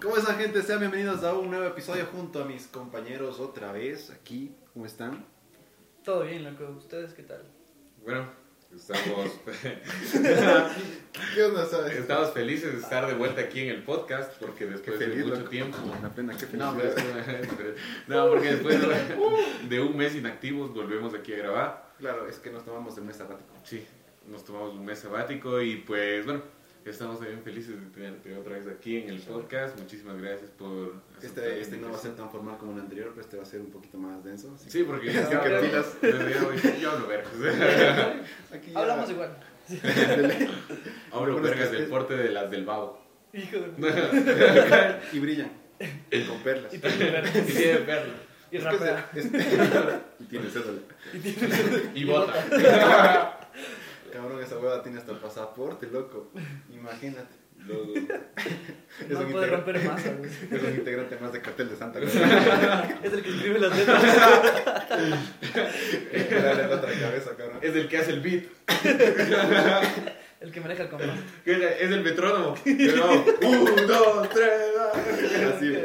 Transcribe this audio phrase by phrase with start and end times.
[0.00, 0.62] ¿Cómo están, gente?
[0.62, 4.54] Sean bienvenidos a un nuevo episodio junto a mis compañeros otra vez aquí.
[4.72, 5.24] ¿Cómo están?
[6.04, 6.74] Todo bien, loco.
[6.78, 7.42] ¿Ustedes qué tal?
[8.04, 8.30] Bueno,
[8.74, 9.30] estamos,
[11.34, 11.96] ¿Qué onda, sabes?
[11.96, 15.38] estamos felices de estar de vuelta aquí en el podcast porque después de feliz, mucho
[15.38, 15.50] loco.
[15.50, 15.78] tiempo.
[16.00, 17.40] La pena, qué No, felicidad.
[17.56, 17.74] pero-
[18.06, 21.92] no, porque después de, de un mes inactivos volvemos aquí a grabar.
[21.98, 23.50] Claro, es que nos tomamos el mes sabático.
[23.64, 23.84] Sí,
[24.28, 26.42] nos tomamos un mes sabático y pues bueno,
[26.84, 29.78] estamos también felices de tenerte otra vez aquí en el podcast.
[29.78, 30.94] Muchísimas gracias por...
[31.22, 33.46] Este, este no va a ser tan formal como el anterior, pero este va a
[33.46, 34.52] ser un poquito más denso.
[34.54, 36.00] así Sí, porque ya, que ya- pilas.
[36.00, 37.32] desde ya hoy- yo hablo vergas.
[38.52, 39.36] aquí ya- Hablamos igual.
[41.12, 43.06] hablo Bueno, es vergas que- del porte de las del babo.
[43.32, 44.96] Hijo de...
[45.12, 45.50] Y brillan.
[46.26, 46.72] Con perlas.
[46.74, 47.30] Y tiene verde.
[47.38, 48.28] Y tiene.
[48.50, 49.10] Y rapea.
[50.18, 50.80] y tiene cédula.
[51.12, 51.90] Y tiene...
[51.94, 53.37] Y bota.
[54.12, 56.30] Cabrón, esa hueva tiene hasta el pasaporte, loco.
[56.72, 57.36] Imagínate.
[57.66, 57.92] Luego-
[59.00, 59.80] Es No un puede integra- romper
[60.18, 60.30] güey.
[60.52, 62.14] Es un integrante más de cartel de Santa Cruz.
[63.02, 64.02] Es el que escribe las letras.
[66.30, 67.58] Dale la otra cabeza, cabrón.
[67.60, 68.44] Es el que hace el beat.
[70.40, 71.14] El que maneja el comando.
[71.44, 72.54] Que Es el metrónomo.
[72.64, 74.50] Pero un, dos, tres.
[74.76, 74.92] va.
[75.56, 75.76] Así,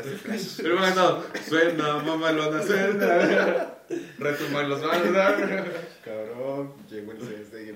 [0.00, 0.56] hace flash.
[0.62, 1.24] Pero bueno, no.
[1.48, 3.74] Suena, mamalona, suena.
[4.18, 5.06] Retumban los manos.
[5.06, 5.64] ¿no?
[6.04, 7.68] Cabrón, llegó el sensei.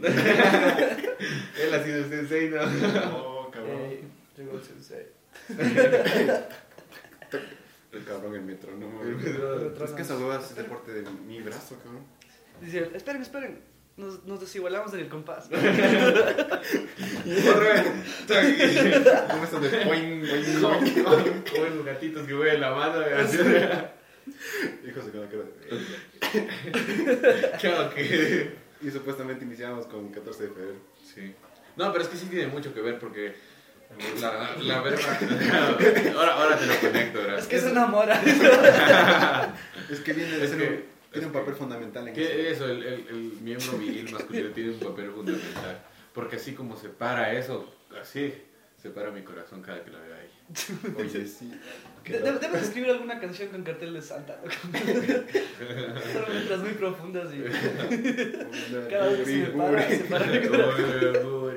[1.62, 2.66] Él ha sido el sensei, ¿no?
[2.66, 3.80] No, cabrón.
[3.82, 4.04] Ey,
[4.36, 5.06] llegó el sensei.
[7.92, 9.02] El cabrón, el metro, no.
[9.02, 9.84] El metro.
[9.84, 12.04] Es que esa hueva es deporte de mi brazo, cabrón.
[12.60, 13.75] Dice, esperen, esperen.
[13.96, 15.48] Nos, nos desigualamos en el compás.
[15.50, 15.60] Corre.
[19.30, 21.42] ¿Cómo estás de boing, boing, boing?
[21.50, 22.98] Como esos gatitos que mueven la mano.
[23.18, 23.38] así.
[24.86, 25.44] Hijos de cada cara.
[27.58, 28.56] Claro que.
[28.82, 30.78] Y supuestamente iniciamos con 14 de febrero.
[31.14, 31.34] Sí.
[31.76, 33.34] No, pero es que sí tiene mucho que ver porque.
[34.20, 34.98] La, la verba.
[36.18, 37.38] Ahora, ahora te lo conecto, ¿verdad?
[37.38, 38.20] Es que se enamora.
[39.90, 42.64] Es que viene de Es ser que- un- tiene un papel fundamental en Que eso.
[42.66, 45.78] eso, el, el, el miembro viril masculino tiene un papel fundamental.
[46.12, 48.32] Porque así como se para eso, así
[48.80, 50.30] se para mi corazón cada que la veo ahí.
[50.98, 51.52] Oye, sí.
[52.04, 54.40] De- de- Debes escribir alguna canción con cartel de Santa.
[56.12, 57.42] Son letras muy profundas y
[58.90, 61.56] cada vez que se me para, se para mi corazón.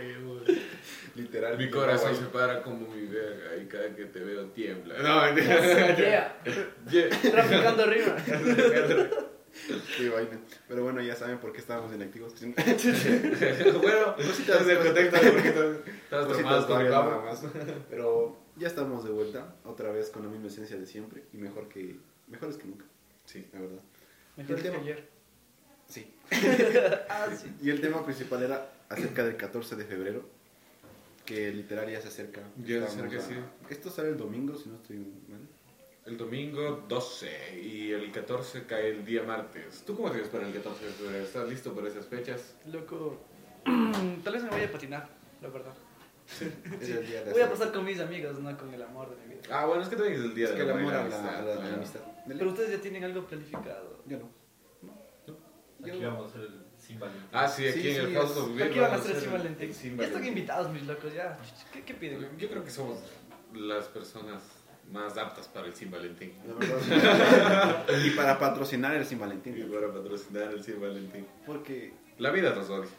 [1.15, 1.57] Literal.
[1.57, 4.95] Mi corazón se para como mi verga y cada que te veo tiembla.
[4.99, 6.35] No, Yeah.
[6.89, 7.09] Yeah.
[7.31, 8.15] Traficando arriba.
[9.97, 10.39] Qué vaina.
[10.67, 12.33] Pero bueno, ya saben por qué estábamos inactivos.
[12.39, 15.17] bueno, Cositas, el contexto
[16.89, 17.09] babo.
[17.11, 17.43] nada más.
[17.89, 21.67] Pero ya estamos de vuelta, otra vez con la misma esencia de siempre y mejor
[21.69, 21.95] que
[22.27, 22.85] mejores que nunca.
[23.25, 23.79] Sí, la verdad.
[24.37, 24.81] Mejor El que tema.
[24.81, 25.09] ayer.
[25.87, 26.13] Sí.
[27.09, 27.51] Ah, sí.
[27.61, 30.23] Y el tema principal era acerca del 14 de febrero,
[31.25, 32.41] que literal ya se acerca.
[32.63, 33.33] Ya se acerca, a- sí.
[33.69, 35.41] Esto sale el domingo, si no estoy mal.
[36.09, 39.83] El domingo 12 y el 14 cae el día martes.
[39.85, 41.23] ¿Tú cómo te ves para el 14 de febrero?
[41.23, 42.55] ¿Estás listo para esas fechas?
[42.65, 43.21] Loco.
[44.23, 45.07] Tal vez me vaya a patinar,
[45.39, 45.73] la verdad.
[46.81, 49.27] Es el día de Voy a pasar con mis amigos, no con el amor de
[49.27, 49.43] mi vida.
[49.51, 51.01] Ah, bueno, es que también es el día Es de que el la amor a
[51.01, 51.99] amistad, la, amistad.
[52.27, 54.03] Pero ustedes ya tienen algo planificado.
[54.07, 54.29] Yo no.
[55.87, 57.29] Aquí vamos a hacer el sin Valentín.
[57.31, 59.11] Ah, sí, aquí Sí, en el sí, House es- of Beer Aquí van a hacer
[59.11, 59.97] hacer Sin Valentín.
[59.99, 61.37] Ya están invitados, mis locos, ya.
[61.71, 62.35] ¿Qué, qué piden?
[62.39, 62.97] Yo creo que somos
[63.53, 64.41] las personas
[64.91, 66.33] más aptas para el Sin Valentín.
[68.03, 69.71] Y para patrocinar el Sin Y Valentín.
[69.71, 71.25] para patrocinar el Sin Valentín.
[71.45, 71.93] Porque.
[72.17, 72.89] La vida nos odia.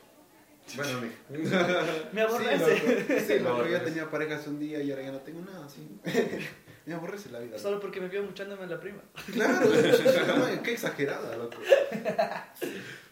[0.77, 1.01] Bueno.
[2.13, 3.07] Me aborrece.
[3.09, 3.21] loco.
[3.27, 5.87] Sí, loco, yo tenía parejas un día y ahora ya no tengo nada, sí.
[6.87, 7.59] Me aborrece la vida.
[7.59, 9.03] Solo porque me vio muchándome a la prima.
[9.33, 11.59] Claro, no, qué exagerada, loco.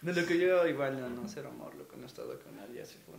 [0.01, 2.81] De lo que yo igual no, no, cero amor, loco, no he estado con nadie
[2.81, 3.15] así fue.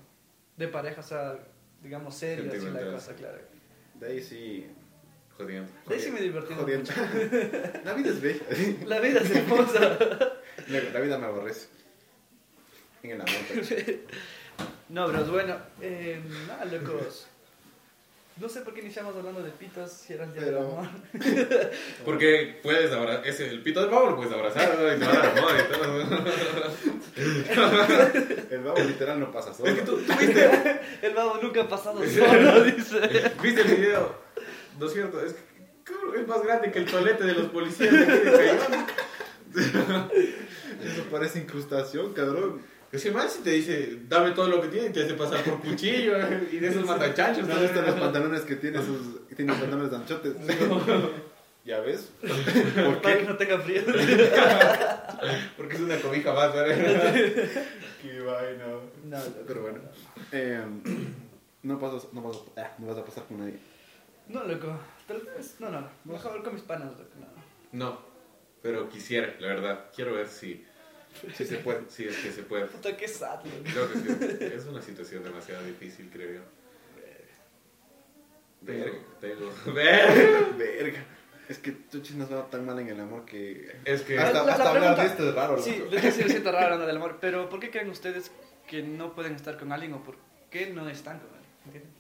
[0.57, 1.39] De pareja, o sea,
[1.83, 3.39] digamos serio, así la cosa, claro.
[3.95, 4.67] De ahí sí.
[5.41, 5.73] Jodiendo.
[5.87, 6.91] De ahí sí me divertí Jodiendo.
[7.85, 8.41] La vida es bella.
[8.87, 9.99] La vida es hermosa.
[10.69, 11.69] La, vida me aborrece.
[13.03, 13.35] En el amor.
[14.91, 15.57] No, pero es bueno.
[15.81, 17.27] Eh, nada, locos.
[18.37, 20.89] No sé por qué iniciamos hablando de pitos si era el día del Pero- amor.
[22.05, 25.17] Porque puedes abrazar, ese, el pito del babo lo puedes abrazar y te va a
[25.17, 26.01] dar amor y todo.
[28.51, 29.71] El babo literal no pasa solo.
[29.71, 33.01] Es que tú, tú viste, El babo nunca ha pasado solo, dice.
[33.43, 34.15] viste el video,
[34.81, 35.21] ¿no es cierto?
[35.21, 35.35] Es,
[36.17, 38.87] es más grande que el tolete de los policías de aquí de Cayón.
[40.85, 42.63] Eso parece incrustación, cabrón.
[42.91, 45.61] Ese man si te dice, dame todo lo que tiene y te hace pasar por
[45.61, 47.47] cuchillo eh, y de esos matachachos.
[47.47, 49.29] ¿Dónde están los pantalones que tiene sus.
[49.29, 50.35] Tiene pantalones de anchotes?
[51.65, 52.11] ¿Ya ves?
[52.21, 53.83] ¿Por Para que no tenga frío.
[55.57, 57.15] Porque es una cobija más, ¿verdad?
[58.03, 58.67] Qué vaina.
[59.05, 59.19] No.
[59.47, 59.79] Pero bueno.
[60.33, 60.65] Eh,
[61.63, 63.59] no, pasas, no, ah, no vas a pasar con nadie.
[64.33, 64.79] No, loco.
[65.07, 65.57] Tal vez.
[65.61, 65.89] No, no.
[66.05, 67.11] Mejor con mis panas, loco.
[67.73, 67.87] No.
[67.87, 68.01] No,
[68.63, 69.87] pero quisiera, la verdad.
[69.95, 70.65] Quiero ver si,
[71.37, 71.83] Sí se puede.
[71.89, 72.67] si es que se puede.
[72.67, 73.65] Puta, qué sad, loco.
[73.65, 73.99] Creo que
[74.39, 74.45] sí.
[74.55, 76.41] es una situación demasiado difícil, creo yo.
[78.63, 78.99] Verga.
[79.21, 80.57] Tengo, Verga.
[80.57, 81.05] Verga.
[81.49, 83.75] Es que Tuchis nos va tan mal en el amor que.
[83.85, 84.19] Es que...
[84.19, 85.63] Hasta, La- la hasta hablar pregunta- de esto es raro, loco.
[85.65, 87.19] Sí, les decía, siento raro hablando del amor.
[87.21, 88.31] Pero ¿por qué creen ustedes
[88.69, 90.17] que no pueden estar con alguien o por
[90.51, 91.51] qué no están con alguien?
[91.67, 92.00] ¿Entienden?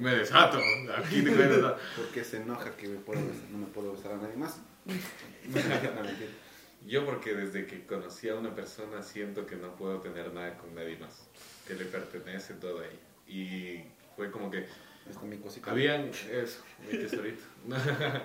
[0.00, 0.58] Me desato.
[0.96, 1.76] Aquí te cuento.
[1.96, 4.60] Porque se enoja que me puedo besar- no me puedo besar a nadie más.
[6.86, 10.74] Yo porque desde que conocí a una persona siento que no puedo tener nada con
[10.74, 11.28] nadie más.
[11.66, 12.98] Que le pertenece todo a ella.
[13.28, 13.84] Y
[14.16, 14.60] fue como que
[15.08, 15.70] Esta es mi cosita.
[15.70, 16.08] habían...
[16.08, 17.42] Eso, mi tesorito.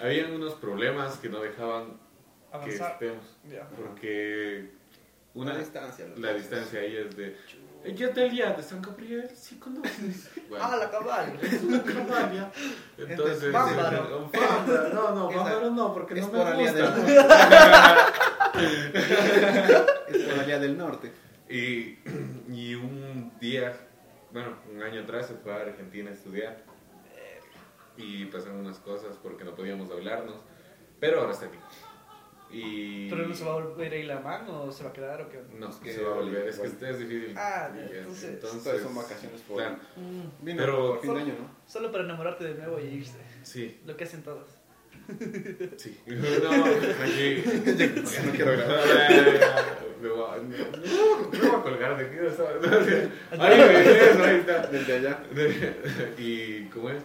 [0.00, 1.98] habían unos problemas que no dejaban
[2.64, 3.36] que estemos.
[3.76, 4.70] Porque
[5.34, 6.06] una, La distancia.
[6.06, 6.20] loco.
[6.20, 7.36] la distancia ahí es de...
[7.84, 10.30] Yo del día de San Gabriel, sí conoces.
[10.50, 11.38] Bueno, Ah, la cabal.
[11.42, 12.50] es una cabaña.
[12.98, 13.52] Entonces...
[13.52, 14.28] Bámbaro.
[14.32, 18.12] Bámbaro, No, no, Bámbaro no, porque es no por me Alía del gusta.
[20.08, 21.12] Es por allá del norte.
[21.48, 21.98] Y,
[22.52, 23.76] y un día,
[24.32, 26.64] bueno, un año atrás se fue a Argentina a estudiar.
[27.96, 30.36] Y pasaron unas cosas porque no podíamos hablarnos.
[30.98, 31.58] Pero ahora está aquí.
[32.52, 33.08] Y...
[33.08, 35.22] ¿Pero no se va a volver a ir la mano o se va a quedar
[35.22, 35.40] o qué?
[35.58, 36.48] No, Es que- se va a volver.
[36.48, 37.34] Es que este es difícil.
[37.36, 39.56] Ah, Y entonces- Entonces son vacaciones por.
[39.58, 41.50] claro, Mm, Vino Pero- por fin de año, ¿no?
[41.66, 43.18] Solo para enamorarte de nuevo y irse.
[43.42, 44.48] sí, Lo que hacen todos.
[45.76, 45.98] sí.
[46.06, 46.64] No,
[47.04, 47.42] aquí...
[47.44, 48.80] Ya no quiero grabar.
[50.00, 50.56] Me voy a, me
[51.38, 52.16] voy a colgar de aquí.
[53.38, 54.66] Ahí ahí está.
[54.68, 55.22] Desde allá.
[56.16, 57.02] y cómo es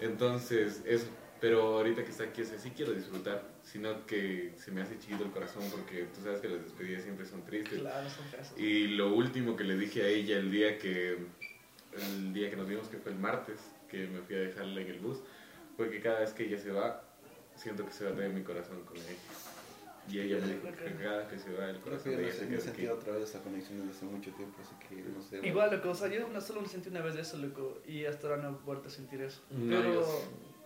[0.00, 1.06] entonces eso
[1.42, 4.96] pero ahorita que está aquí o sea, sí quiero disfrutar sino que se me hace
[4.98, 8.54] chiquito el corazón porque tú sabes que las despedidas siempre son tristes Claro, son feas.
[8.56, 11.18] y lo último que le dije a ella el día que
[11.96, 13.58] el día que nos vimos que fue el martes
[13.90, 15.18] que me fui a dejarla en el bus
[15.76, 17.04] fue que cada vez que ella se va
[17.56, 19.16] siento que se va a traer mi corazón con ella
[20.08, 22.94] y ella me dijo que cada que se va el corazón de ella se queda
[22.94, 25.46] otra vez esa conexión desde hace mucho tiempo, así que no sé.
[25.46, 28.26] Igual, loco, o sea, yo solo lo sentí una vez de eso, loco, y hasta
[28.26, 29.42] ahora no he vuelto a sentir eso.
[29.50, 30.22] No, Pero yo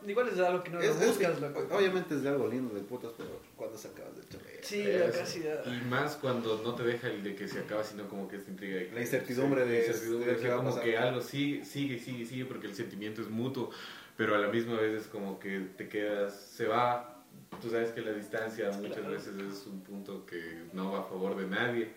[0.09, 1.67] igual es algo que no Es- lo es- buscas, loco.
[1.71, 4.61] Obviamente es de algo lindo de putas, pero cuando se acabas de chover.
[4.63, 5.63] Sí, loco, así ya.
[5.71, 8.51] Y más cuando no te deja el de que se acaba, sino como que esta
[8.51, 8.81] intriga.
[8.95, 12.67] La incertidumbre de- la incertidumbre, de que como que algo sigue, sigue, sigue, sigue, porque
[12.67, 13.71] el sentimiento es mutuo,
[14.17, 17.13] pero a la misma vez es como que te quedas, se va.
[17.61, 19.11] Tú sabes que la distancia muchas Claro.
[19.13, 21.91] veces es un punto que no va a favor de nadie.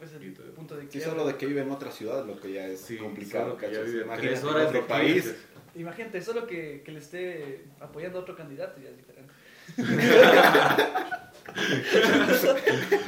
[0.00, 1.00] Es el Y punto de Sí, que.
[1.00, 3.80] solo de que vive en otra ciudad, lo que ya es Sí, complicado, que ya
[3.82, 5.22] vive Imagínate tres en horas otro de país.
[5.22, 5.44] clientes.
[5.74, 9.32] Imagínate, solo que, que le esté apoyando a otro candidato ya es diferente.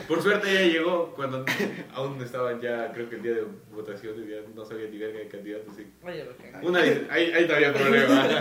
[0.08, 1.44] Por suerte ella llegó cuando
[1.94, 5.28] aún estaban ya, creo que el día de votaciones, ya no sabía ni verga de
[5.28, 5.74] candidatos.
[5.76, 5.86] Sí.
[6.62, 8.28] Una, ahí, ahí todavía problema.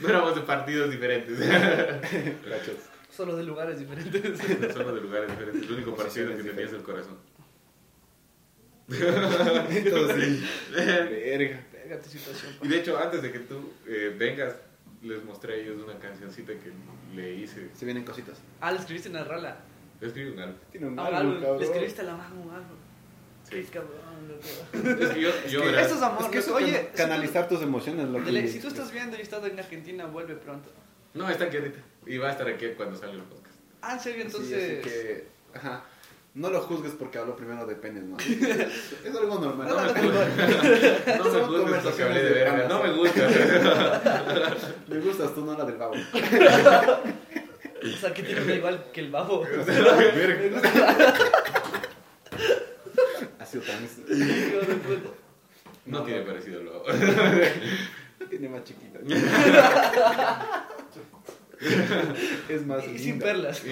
[0.00, 1.38] No éramos de partidos diferentes.
[3.10, 4.38] Solo de lugares diferentes.
[4.72, 5.62] Solo de lugares diferentes.
[5.62, 7.18] El único partido que Posiciones tenía es el corazón.
[8.88, 10.42] Entonces,
[10.74, 11.66] verga.
[11.92, 12.52] Verga tu situación.
[12.62, 14.54] Y de hecho, antes de que tú eh, vengas,
[15.02, 16.72] les mostré a ellos una cancioncita que
[17.14, 17.68] le hice.
[17.74, 18.38] Se vienen cositas.
[18.60, 19.58] Ah, le escribiste una rola.
[20.00, 20.56] Le escribí un álbum.
[20.70, 22.32] Tiene un Ah, álbum, le escribiste a la mano
[23.48, 23.62] Sí.
[23.70, 23.92] cabrón,
[24.28, 25.02] loco.
[25.02, 26.60] Es que yo, yo que Eso es amor, Es que eso loco.
[26.60, 28.48] can- Oye, canalizar tus emociones, lo Dele, que...
[28.48, 30.70] si tú estás viendo y estás en Argentina, vuelve pronto.
[31.12, 31.78] No, está aquí ahorita.
[32.06, 33.56] Y va a estar aquí cuando salga el podcast.
[33.82, 34.80] Ah, en serio, Sí, entonces.
[34.80, 35.84] así que, ajá.
[36.34, 38.16] No lo juzgues porque hablo primero de penes, ¿no?
[38.18, 39.68] es algo normal.
[39.68, 41.18] No me no, juzgues.
[41.18, 42.68] No me Son juzgues porque hablé de verga.
[42.68, 43.28] No me gusta.
[44.88, 45.92] Me gustas tú, no la del babo.
[45.94, 45.98] O
[48.00, 49.44] sea, que tiene igual que el babo.
[53.38, 53.86] Ha sido tan...
[55.84, 56.26] No No, tiene no.
[56.26, 56.84] parecido luego.
[58.30, 59.00] Tiene más chiquita.
[62.48, 63.62] es más Y sin perlas.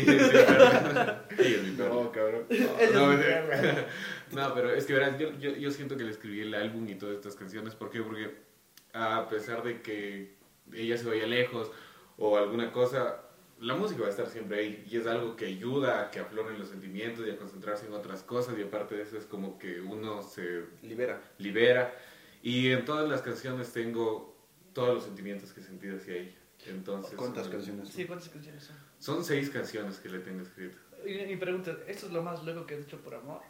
[1.76, 2.46] No, cabrón.
[4.32, 6.94] No, pero es que verás, yo, yo, yo siento que le escribí el álbum y
[6.94, 7.74] todas estas canciones.
[7.74, 8.00] ¿Por qué?
[8.00, 8.36] Porque
[8.92, 10.34] a pesar de que
[10.72, 11.70] ella se vaya lejos
[12.16, 13.22] o alguna cosa,
[13.60, 14.86] la música va a estar siempre ahí.
[14.88, 18.22] Y es algo que ayuda a que afloren los sentimientos y a concentrarse en otras
[18.22, 18.56] cosas.
[18.56, 21.20] Y aparte de eso es como que uno se Libera.
[21.38, 21.92] libera.
[22.42, 24.36] Y en todas las canciones tengo
[24.72, 26.36] todos los sentimientos que he sentido hacia ella.
[26.70, 27.88] Entonces, ¿Cuántas son- canciones?
[27.88, 28.76] Sí, ¿cuántas canciones son?
[28.98, 30.76] Son seis canciones que le tengo escrito.
[31.06, 33.40] Y mi pregunta, ¿esto es lo más loco que has hecho por amor?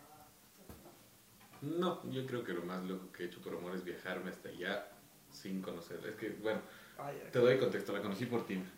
[1.63, 4.49] No, yo creo que lo más loco que he hecho por amor es viajarme hasta
[4.49, 4.89] allá
[5.31, 6.09] sin conocerla.
[6.09, 6.61] Es que, bueno,
[6.99, 8.69] Ay, te doy contexto, la conocí por Tinder.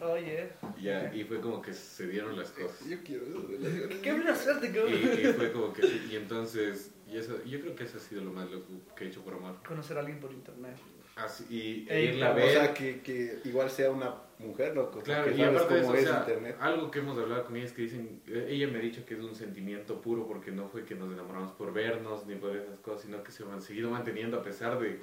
[0.00, 2.86] Oye, Y Ya, y fue como que se dieron las cosas.
[2.88, 3.98] Yo quiero relaciones.
[4.02, 4.94] qué buena suerte, Y, cabrón.
[4.94, 8.32] y fue como que, y entonces, y eso, yo creo que eso ha sido lo
[8.32, 9.56] más loco que he hecho por amor.
[9.66, 10.76] Conocer a alguien por internet.
[11.18, 12.50] Así, y e irla a O ver.
[12.52, 15.00] sea, que, que igual sea una mujer, loco.
[15.02, 16.56] Claro, que y aparte de eso, es o sea, internet.
[16.60, 19.14] algo que hemos hablado con ella es que dicen, eh, ella me ha dicho que
[19.14, 22.78] es un sentimiento puro porque no fue que nos enamoramos por vernos ni por esas
[22.78, 25.00] cosas, sino que se han seguido manteniendo a pesar de,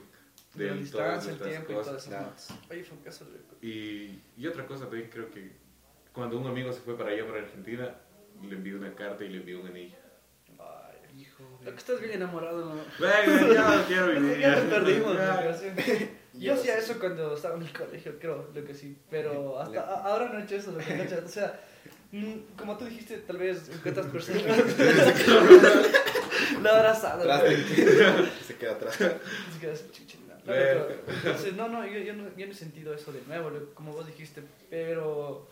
[0.56, 2.02] De la todas distancia, el tiempo y cosas.
[2.02, 2.10] eso.
[2.10, 2.32] Claro.
[2.72, 3.68] Oye, fue un caso de...
[3.68, 5.52] Y, y otra cosa también creo que
[6.14, 7.94] cuando un amigo se fue para allá, para Argentina,
[8.42, 9.98] le envió una carta y le envió un anillo.
[11.16, 12.82] Hijo Lo que estás bien enamorado, ¿no?
[13.00, 14.40] Venga, ya no quiero vivir.
[14.40, 15.18] Ya nos perdimos.
[16.34, 18.98] Yo hacía eso cuando estaba en el colegio, creo, lo que sí.
[19.10, 21.24] Pero hasta a- ahora no he hecho eso, lo que ¿cachas?
[21.24, 21.62] O sea,
[22.58, 24.44] como tú dijiste, tal vez encuentras personas.
[26.62, 27.42] la abrazada.
[28.46, 28.96] Se queda atrás.
[28.96, 30.34] Se queda así, chuchi, no.
[30.36, 33.52] No, pero- Entonces, no, no, yo, yo no, yo no he sentido eso de nuevo,
[33.74, 35.48] como vos dijiste, pero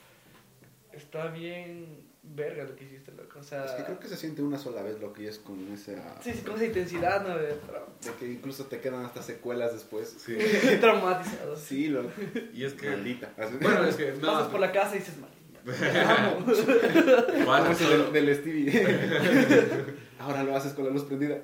[0.91, 3.39] está bien verga lo que hiciste, loco.
[3.39, 5.71] O sea, Es que creo que se siente una sola vez lo que es con
[5.73, 6.21] esa...
[6.21, 7.37] sí, sí, con esa intensidad, ¿no?
[7.37, 10.15] De, De que incluso te quedan hasta secuelas después.
[10.25, 10.37] Sí.
[10.81, 11.55] traumatizado.
[11.55, 12.09] Sí, loco.
[12.53, 12.89] Y es que.
[12.89, 13.33] Maldita.
[13.61, 14.13] Bueno, es que.
[14.13, 15.63] No, Pasas por la casa y dices, maldita,
[17.75, 18.71] solo- del, del Stevie.
[20.19, 21.39] Ahora lo haces con la luz prendida.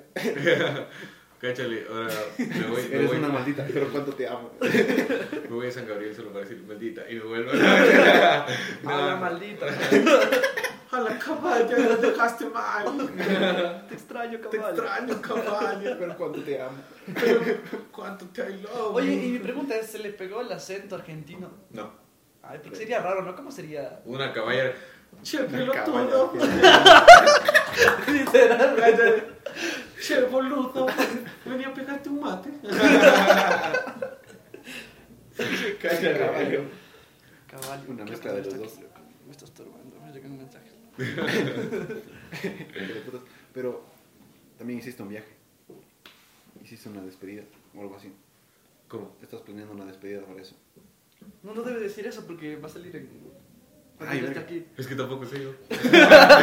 [1.39, 4.51] Cáchale, ahora me voy, me Eres voy, una maldita, pero cuánto te amo.
[4.60, 7.51] me voy a San Gabriel solo para decir maldita y me vuelvo.
[7.55, 8.46] A
[8.86, 9.65] la maldita.
[10.91, 13.10] A la caballa, me dejaste mal.
[13.88, 14.84] Te extraño, Te caballo.
[14.84, 15.96] extraño, caballo.
[16.00, 16.77] Pero cuánto te amo.
[17.91, 18.96] ¿Cuánto te I love?
[18.96, 21.50] Oye, y mi pregunta es, ¿se le pegó el acento argentino?
[21.69, 21.91] No,
[22.41, 23.36] Ay, porque sería raro, ¿no?
[23.36, 24.01] ¿Cómo sería?
[24.05, 24.74] una caballa.
[25.24, 26.34] Che, pelotudo.
[28.08, 29.36] Literal.
[29.99, 30.87] Che, boludo.
[31.45, 32.49] Venía a pegarte un mate.
[35.81, 36.17] Cáchale.
[36.17, 36.63] Caballo.
[37.47, 37.83] Caballo.
[37.89, 38.79] Una ¿qué mezcla de los dos.
[38.79, 38.99] loco.
[39.25, 40.73] Me estás turbando, me llegan mensajes.
[43.53, 43.83] Pero
[44.57, 45.33] también hiciste un viaje.
[46.63, 47.43] Hiciste una despedida
[47.75, 48.11] o algo así.
[48.87, 49.15] ¿Cómo?
[49.21, 50.55] Estás planeando una despedida para eso.
[51.43, 53.09] No, no debe decir eso porque va a salir en...
[53.99, 54.65] Ay, aquí.
[54.77, 55.51] Es que tampoco sé yo.
[56.29, 56.37] A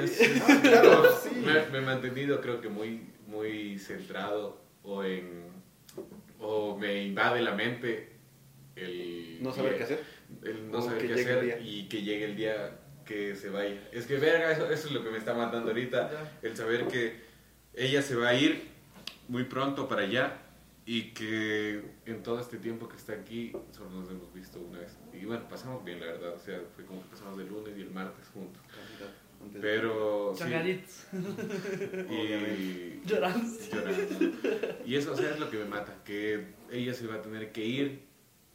[0.48, 1.30] Ah, claro, sí.
[1.44, 5.46] Me, me he mantenido, creo que muy, muy centrado o en.
[6.38, 8.12] o me invade la mente
[8.76, 9.38] el.
[9.40, 10.04] No saber el- qué hacer.
[10.44, 13.80] El no O saber qué hacer y que llegue el día que se vaya.
[13.92, 16.10] Es que, verga, eso, eso es lo que me está matando ahorita.
[16.10, 16.38] Ya.
[16.48, 17.20] El saber que
[17.74, 18.68] ella se va a ir
[19.28, 20.36] muy pronto para allá
[20.90, 24.97] y que en todo este tiempo que está aquí solo nos hemos visto una vez.
[25.12, 26.33] Y bueno, pasamos bien, la verdad.
[26.33, 28.62] O sea, fue como que pasamos el lunes y el martes juntos.
[29.61, 30.35] Pero.
[30.35, 30.45] sí,
[32.11, 33.02] y.
[33.07, 33.47] Llorando.
[33.71, 34.37] llorando.
[34.87, 37.52] Y eso, o sea, es lo que me mata, que ella se va a tener
[37.52, 38.07] que ir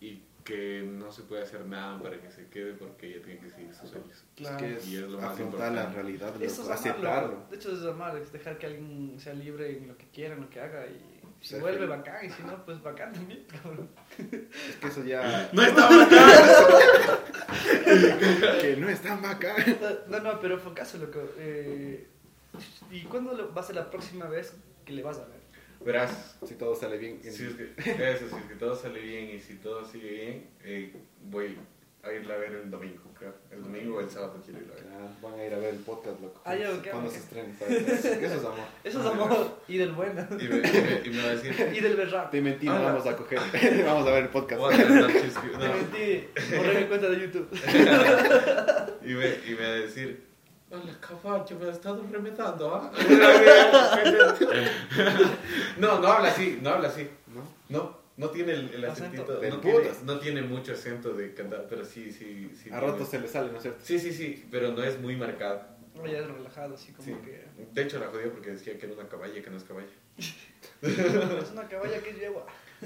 [0.02, 3.52] y que no se puede hacer nada para que se quede porque ella tiene que
[3.52, 4.24] seguir sus sueños.
[4.36, 4.58] Claro.
[4.58, 6.02] Es que es, Y es lo más afrontar la importante.
[6.02, 6.74] realidad, Eso es amarlo.
[6.74, 7.46] aceptarlo.
[7.52, 10.42] De hecho, es amar, es dejar que alguien sea libre en lo que quiera, en
[10.42, 10.88] lo que haga.
[10.88, 11.13] Y
[11.44, 12.26] si Ser vuelve, bacán.
[12.26, 13.90] Y si no, pues bacán también, cabrón.
[14.18, 15.50] Es que eso ya.
[15.54, 16.30] ¡No está bacán!
[18.62, 19.56] que no es tan bacán.
[20.08, 21.20] No, no, pero fue caso, loco.
[21.38, 22.08] Eh,
[22.92, 24.54] ¿Y cuándo lo- va a ser la próxima vez
[24.86, 25.44] que le vas a ver?
[25.86, 27.20] Verás, Si todo sale bien.
[27.24, 27.74] en- si es que,
[28.12, 31.58] eso, si es que todo sale bien y si todo sigue bien, eh, voy
[32.04, 33.34] a irla a ver el domingo, creo.
[33.50, 34.86] El domingo o el sábado quiero irla a ver.
[34.94, 36.42] Ah, van a ir a ver el podcast, loco.
[36.44, 37.56] Ah, ya, Cuando- ok, Cuando se estrene.
[37.58, 38.06] ¿sabes?
[38.06, 38.60] Eso es amor.
[38.84, 39.58] Eso es amor.
[39.70, 40.28] Y del bueno.
[40.32, 42.30] Y me, y me- y me va a decir, Y del berrap.
[42.32, 43.40] Te mentí, no Ah, vamos a coger.
[43.86, 44.62] vamos a ver el podcast.
[44.90, 45.34] noches.
[45.34, 45.74] Te No.
[45.74, 46.28] mentí.
[46.58, 47.50] Borré mi cuenta de YouTube.
[49.06, 50.24] Y me, y me va a decir,
[50.70, 52.92] hola caballo, me has estado remedando, ¿ah?
[55.78, 57.10] no, no habla así, no habla así.
[57.28, 57.44] ¿No?
[57.70, 59.22] No, no tiene el, el Acento.
[59.24, 62.70] acentito, Del no tiene, no tiene mucho acento de cantar, pero sí, sí, sí.
[62.72, 63.80] A ratos se le sale, ¿no es cierto?
[63.84, 65.64] Sí, sí, sí, pero no es muy marcado.
[65.96, 67.14] No, ya es relajado, así como Sí.
[67.24, 67.46] que.
[67.72, 69.88] De hecho, la jodía porque decía que era una caballa, que no es caballa.
[70.82, 72.46] Es una caballa que es yegua.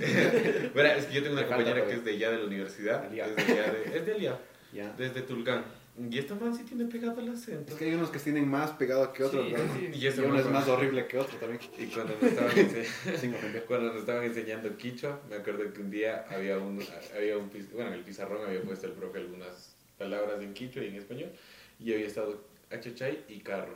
[0.75, 2.45] Verá, es que yo tengo una Me falta compañera que es de allá de la
[2.45, 3.05] universidad.
[3.05, 4.39] Es de allá, de, es de allá,
[4.73, 4.93] Ya.
[4.97, 5.63] desde Tulcán.
[5.99, 7.71] Y esta man sí tiene pegado el acento.
[7.73, 9.65] Es que hay unos que tienen más pegado que otros, Sí, ¿verdad?
[9.79, 9.89] sí.
[9.93, 11.59] Y Y uno es más horrible que otro también.
[11.77, 12.51] Y cuando nos estaban
[13.35, 13.65] ofender.
[13.65, 16.79] Cuando nos estaban enseñando quichua, me acuerdo que un día había un,
[17.15, 20.89] había un bueno, en el pizarrón había puesto el profe algunas palabras en quichua y
[20.89, 21.31] en español,
[21.79, 23.75] y había estado achachay y carro.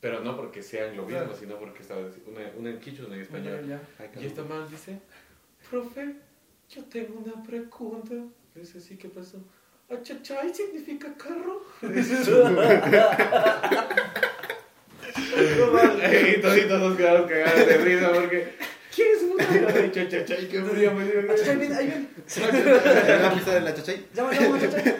[0.00, 1.36] Pero no porque sean lo mismo, Claro.
[1.36, 3.80] sino porque estaba una, una en quichua y una en español.
[3.98, 4.98] Ay, Y esta man dice,
[5.70, 6.16] profe,
[6.68, 8.14] yo tengo una pregunta.
[8.54, 9.38] Le dice, sí, ¿qué pasó?
[9.88, 11.62] Achachay significa carro.
[16.12, 18.54] y toditos nos quedamos cagados de risa porque...
[18.94, 19.36] ¿Quién es un
[19.84, 20.48] dicho achachay?
[20.48, 21.20] Qué frío me dio.
[21.20, 22.08] Ahí viene, ahí viene.
[23.20, 24.08] ¿La pista de la chachay?
[24.14, 24.96] Llama, llama, achachay.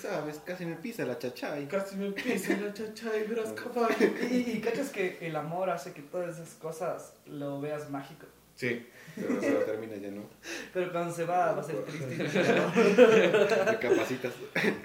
[0.00, 1.66] Sabes, casi me pisa la chachay.
[1.66, 4.10] Casi me pisa la chachay, verás caballo.
[4.30, 8.26] Y, y cachas que el amor hace que todas esas cosas lo veas mágico.
[8.58, 8.86] Sí.
[9.14, 10.22] Pero se lo termina ya, ¿no?
[10.74, 12.28] Pero cuando se va, va a ser triste.
[13.66, 14.32] Recapacitas.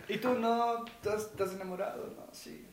[0.08, 2.28] y tú no, ¿Te has, te has enamorado, ¿no?
[2.32, 2.66] Sí.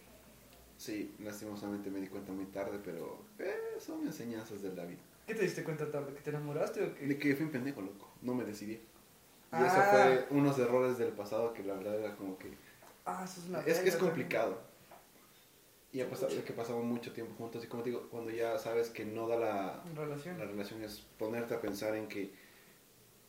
[0.77, 4.97] Sí, lastimosamente me di cuenta muy tarde, pero eh, son enseñanzas del David.
[5.27, 6.15] ¿Qué te diste cuenta tarde?
[6.15, 7.07] ¿Que te enamoraste o qué?
[7.07, 8.11] De que fui un pendejo, loco.
[8.23, 8.73] No me decidí.
[8.75, 8.81] Y
[9.53, 9.67] Ah.
[9.67, 12.51] eso fue unos errores del pasado que la verdad era como que...
[13.05, 14.61] Ah, eso es una Es que es complicado.
[15.93, 18.57] Y a pesar de que pasamos mucho tiempo juntos, y como te digo, cuando ya
[18.59, 19.85] sabes que no da la.
[19.97, 20.39] Relación.
[20.39, 22.31] la relación, es ponerte a pensar en que...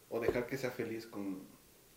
[0.09, 1.39] O dejar que sea feliz con...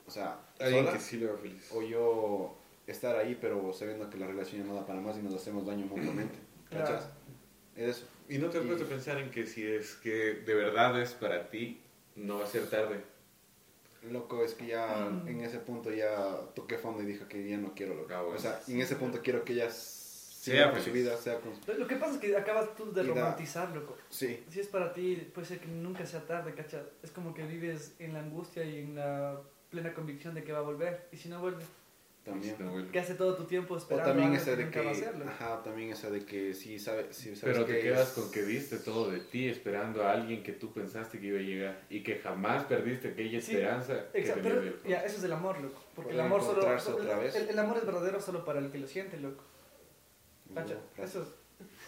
[0.06, 1.70] O sea, Alguien que sí lo haga feliz.
[1.74, 2.56] o yo
[2.86, 5.66] estar ahí, pero sabiendo que la relación ya no da para más y nos hacemos
[5.66, 6.38] daño mutuamente.
[6.70, 6.86] Claro.
[6.86, 7.10] ¿Cachas?
[7.76, 8.06] Es eso.
[8.28, 10.10] Y no te has puesto a pensar en que si es que
[10.46, 11.80] de verdad es para ti,
[12.16, 13.00] no va a ser tarde.
[14.10, 15.28] Loco, es que ya Mm.
[15.28, 18.12] en ese punto ya toqué fondo y dije que ya no quiero, loco.
[18.14, 18.36] Ah, bueno.
[18.36, 19.70] O sea, y en ese punto quiero que ella
[20.44, 21.60] Sea siga con su vida, sea con su...
[21.72, 23.96] Lo- Lo que pasa es que acabas tú de Y da- romantizar, loco.
[24.10, 26.82] Sí, Si es para ti, puede ser que nunca sea tarde, ¿cachai?
[27.02, 30.58] Es como que vives en la angustia y en la plena convicción de que va
[30.58, 31.08] a volver.
[31.12, 31.64] Y si no vuelve,
[32.24, 32.56] también.
[32.58, 32.90] No, bueno.
[32.90, 34.80] que hace todo tu tiempo O esperando también algo esa que de que...
[34.80, 35.24] va a hacerlo.
[35.28, 38.30] Ajá, también esa de que sí, sabe, sí sabes Pero te que quedas es- con
[38.30, 41.82] que diste todo de ti esperando a alguien que tú pensaste que iba a llegar
[41.90, 45.60] y que jamás perdiste aquella Sí, esperanza que Exacto, pero ya, eso es el amor,
[45.60, 45.82] loco.
[45.94, 46.52] Porque el amor solo...
[46.60, 47.34] encontrarse solo- otra vez.
[47.34, 49.44] El, el amor es verdadero solo para el que lo siente, loco.
[50.50, 50.78] Gracias.
[50.98, 51.28] Eso es...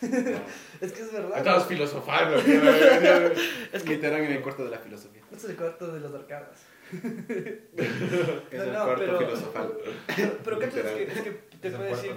[0.80, 1.38] es que es verdad.
[1.38, 1.68] Estabas loco.
[1.68, 2.36] filosofando.
[3.72, 3.90] Es que...
[3.90, 5.22] Literal en el cuarto de la filosofía.
[5.32, 6.66] Este es el cuarto de las arcadas.
[6.92, 9.72] Es No, el no, cuarto pero- filosofal.
[10.16, 10.80] Pero, pero ¿cachai?
[10.80, 12.14] Es que, es que te puede decir...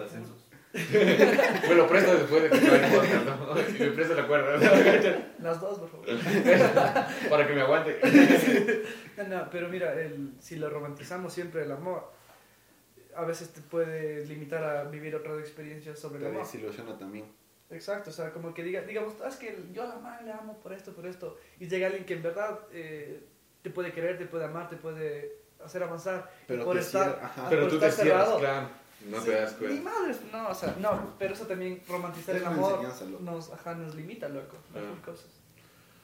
[0.72, 3.56] Me lo presto después de que acabe el podcast, ¿no?
[3.56, 4.60] Me presto la cuerda.
[5.40, 6.06] Las dos, por favor.
[7.30, 8.00] Para que me aguante.
[9.18, 12.12] No, no, pero mira, el, si lo romantizamos siempre el amor,
[13.20, 16.44] a veces te puede limitar a vivir otras experiencias sobre el Te amor.
[16.44, 17.26] desilusiona también.
[17.70, 20.32] Exacto, o sea, como que diga, digamos, "Ah, es que yo a la madre le
[20.32, 23.24] amo por esto, por esto, y llega alguien que en verdad eh,
[23.62, 27.20] te puede querer, te puede amar, te puede hacer avanzar, Pero y por te estar,
[27.22, 27.42] ajá.
[27.44, 28.70] por Pero tú te estar cierras, cerrado, claro.
[29.10, 29.90] No Sí, te das Ni cuenta.
[29.92, 32.82] madres, no, o sea, no, pero eso también romantizar Es el amor
[33.22, 35.06] nos, ajá, nos limita, loco, Ah.
[35.06, 35.28] cosas.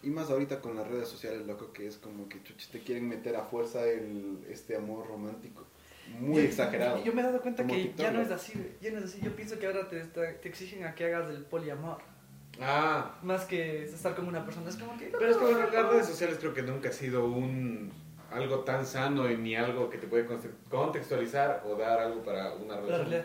[0.03, 3.09] Y más ahorita con las redes sociales, loco, que es como que chuchi, te quieren
[3.09, 5.63] meter a fuerza el, este amor romántico.
[6.19, 7.03] Muy Yo- exagerado.
[7.03, 8.25] Yo me he dado cuenta Como que TikTok, ya no ¿no?
[8.25, 9.19] es así, ya no es así.
[9.23, 11.97] Yo pienso que ahora te, te exigen a que hagas el poliamor,
[12.61, 14.69] Ah, más que estar con una persona.
[14.69, 15.07] Es como que...
[15.07, 17.91] pero es que bueno, las redes sociales creo que nunca ha sido un
[18.31, 22.53] algo tan sano y ni algo que te puede conte- contextualizar o dar algo para
[22.53, 23.23] una La relación.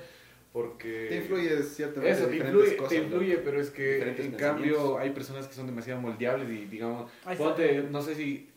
[0.53, 2.91] Porque Te influye ciertamente Eso, te diferentes influye, cosas.
[2.91, 7.09] te influye, pero es que en cambio hay personas que son demasiado moldeables y digamos,
[7.39, 8.51] ponte, no sé si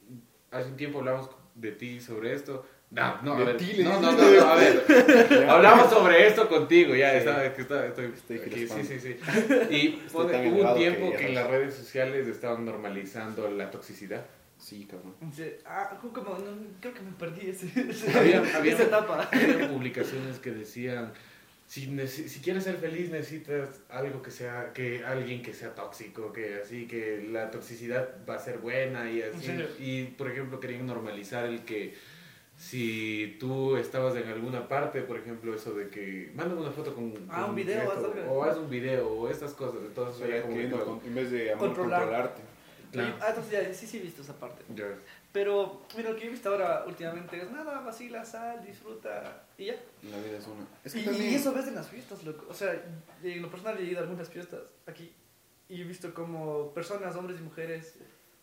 [0.50, 2.66] hace un tiempo hablamos de ti sobre esto.
[2.94, 4.86] No, no, a ver, no, no, no, no, a ver,
[5.50, 7.18] hablamos sobre esto contigo, ya, Sí.
[7.18, 9.18] está, que está, estoy, Estoy aquí, sí, sí, sí.
[9.72, 11.60] Y hubo un tiempo que en las sabes.
[11.60, 14.24] redes sociales estaban normalizando la toxicidad.
[14.60, 15.16] Sí, cabrón.
[15.36, 19.28] Sí, Ah, como, no, creo que me perdí ese, ese- Había, había- esa etapa.
[19.32, 21.12] había publicaciones que decían
[21.66, 26.60] si, si quieres ser feliz necesitas algo que sea que alguien que sea tóxico que
[26.64, 30.86] así que la toxicidad va a ser buena y ¿En así y por ejemplo querían
[30.86, 31.96] normalizar el que
[32.70, 37.14] si tú estabas en alguna parte por ejemplo eso de que mándame una foto con,
[37.30, 40.42] Ah, con un video, esto, o haz un video o estas cosas entonces O sea,
[40.42, 42.00] como que- con- en vez de amor Controlar.
[42.02, 42.42] controlarte.
[42.94, 43.16] Claro.
[43.22, 44.64] Ah, entonces ya, sí, sí he visto esa parte.
[45.32, 49.76] Pero, mira, lo que he visto ahora últimamente es nada, vacila, sal, disfruta y ya.
[50.12, 50.66] La vida es una.
[50.84, 51.32] Es que Y, también.
[51.32, 52.46] y eso ves en las fiestas, loco.
[52.50, 52.72] O sea,
[53.24, 55.12] en lo personal he ido a algunas fiestas aquí
[55.70, 57.96] y he visto como personas, hombres y mujeres,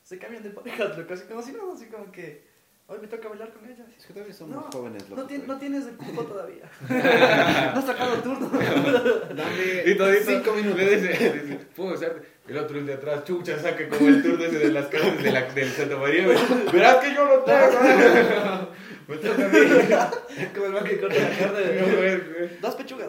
[0.02, 1.14] se cambian de parejas, loco.
[1.14, 2.49] Así como si nada, así como que
[2.90, 3.84] hoy me toca bailar con ella.
[3.96, 5.22] Es que todavía somos No, jóvenes, loco.
[5.22, 5.60] No, tien- no todavía.
[5.60, 6.64] tienes el cupo todavía.
[7.72, 8.50] no has sacado turno.
[8.50, 10.78] Dame Y todito cinco minutos.
[10.84, 14.58] le dice, puedo usar el otro el de atrás, chucha, saca como el turno ese
[14.58, 16.24] de las casas de la, del Santa María.
[16.26, 16.38] güey.
[16.72, 18.68] Verás que yo lo tengo.
[19.06, 20.46] Me toca a mí.
[20.54, 21.62] como el man que corta la carne.
[21.96, 22.60] güey.
[22.60, 23.08] Dos pechugas.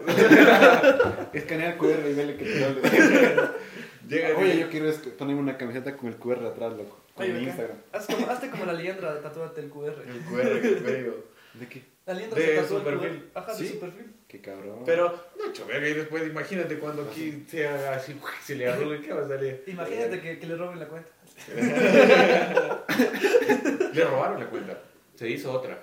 [1.34, 3.62] Escanear QR y vele que te.
[4.08, 6.98] Llega Oye, yo quiero ponerme una camiseta con el QR atrás, loco.
[7.22, 7.48] Oye, bacán.
[7.48, 7.78] Instagram.
[7.94, 9.94] Haz como, hazte como la liendra, tatúate el QR.
[10.08, 11.16] el QR que traigo.
[11.54, 11.84] ¿De qué?
[12.06, 13.30] La liendra De se tatúa su el perfil.
[13.34, 13.40] QR.
[13.40, 13.64] Ajá, ¿Sí?
[13.64, 14.14] de su perfil.
[14.28, 14.84] Qué cabrón.
[14.86, 15.14] Pero,
[15.46, 19.28] mucho verga, y después imagínate cuando aquí sea así, se le arrugue, ¿qué va a
[19.28, 19.64] salir?
[19.68, 21.10] Imagínate que, que le roben la cuenta.
[23.94, 24.78] Le robaron la cuenta.
[25.16, 25.78] Se hizo otra.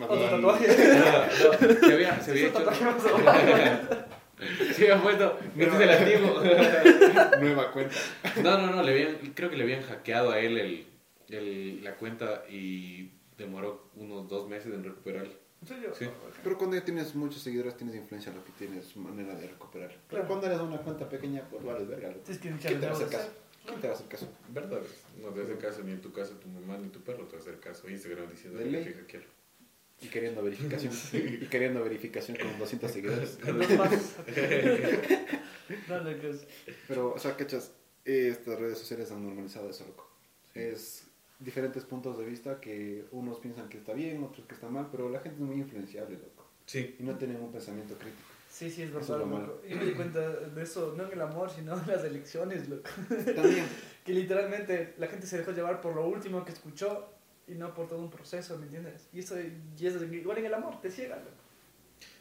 [0.00, 0.68] Otro tatuaje.
[0.68, 2.58] No, no, se había, se había hecho.
[2.62, 2.84] tatuaje
[4.40, 4.72] abajo.
[4.74, 6.42] Se había puesto, métese el antiguo.
[7.40, 7.94] Nueva cuenta.
[8.42, 10.86] No, no, no, le habían, creo que le habían hackeado a él el,
[11.30, 15.32] el- la cuenta y demoró unos dos meses en recuperarla.
[15.60, 15.92] ¿En serio?
[15.98, 16.06] Sí.
[16.44, 19.96] Pero cuando ya tienes muchos seguidores, tienes influencia, lo que tienes manera de recuperar.
[20.08, 22.14] Pero cuando eres una cuenta pequeña, pues vale verga.
[22.40, 23.28] ¿Quién te va a hacer caso?
[23.66, 24.28] ¿Quién te va a hacer caso?
[24.50, 24.78] ¿Verdad?
[25.20, 27.38] No te hace caso ni en tu casa tu mamá ni tu perro te va
[27.38, 27.88] a hacer caso.
[27.90, 29.26] Instagram diciendo que te quiero.
[30.00, 30.92] Y queriendo verificación.
[31.12, 33.38] y queriendo verificación con 200 seguidores.
[35.68, 36.46] Es-
[36.86, 37.72] Pero, o sea, cachas,
[38.04, 40.08] estas redes sociales han normalizado eso, loco.
[40.54, 41.04] Es
[41.38, 45.08] diferentes puntos de vista que unos piensan que está bien, otros que está mal, pero
[45.10, 46.46] la gente es muy influenciable, loco.
[46.66, 46.96] Sí.
[46.98, 48.22] Y no tienen un pensamiento crítico.
[48.50, 49.46] Sí, sí, es es verdad, malo.
[49.46, 49.62] loco.
[49.68, 52.88] Y me di cuenta de eso, no en el amor, sino en las elecciones, loco.
[53.34, 53.66] También.
[54.04, 57.12] Que literalmente la gente se dejó llevar por lo último que escuchó
[57.48, 59.08] y no por todo un proceso, ¿me entiendes?
[59.12, 61.30] Y eso y eso es igual en el amor, te ciega, loco.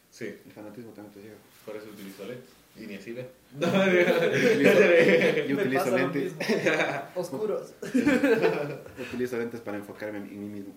[0.10, 0.26] Sí.
[0.46, 1.36] El fanatismo también te llega.
[1.66, 2.50] Por eso utilizo lentes.
[2.76, 3.30] Y ni así ve.
[5.48, 6.34] Yo utilizo lentes.
[7.16, 7.74] Oscuros.
[9.12, 10.74] Utilizo lentes para enfocarme en mí mismo.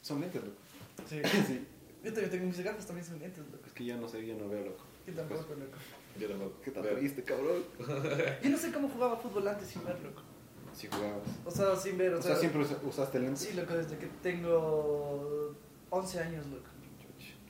[0.00, 0.56] Son lentes, loco.
[1.08, 1.20] Sí.
[1.46, 1.66] Sí.
[2.04, 3.66] Yo también tengo mis gafas, también son lentes, loco.
[3.66, 4.84] Es que ya no sé, yo no veo, loco.
[5.06, 5.76] Yo tampoco, loco.
[6.18, 6.60] Yo tampoco.
[6.62, 7.64] ¿Qué tal viste, cabrón?
[8.42, 10.22] Yo no sé cómo jugaba fútbol antes sin ver, loco.
[10.78, 11.22] Si jugabas.
[11.44, 13.40] O sea, sin ver, o, O sea, siempre usa- usaste lentes.
[13.40, 15.54] Sí, loco, desde que tengo
[15.90, 16.68] 11 años, loco.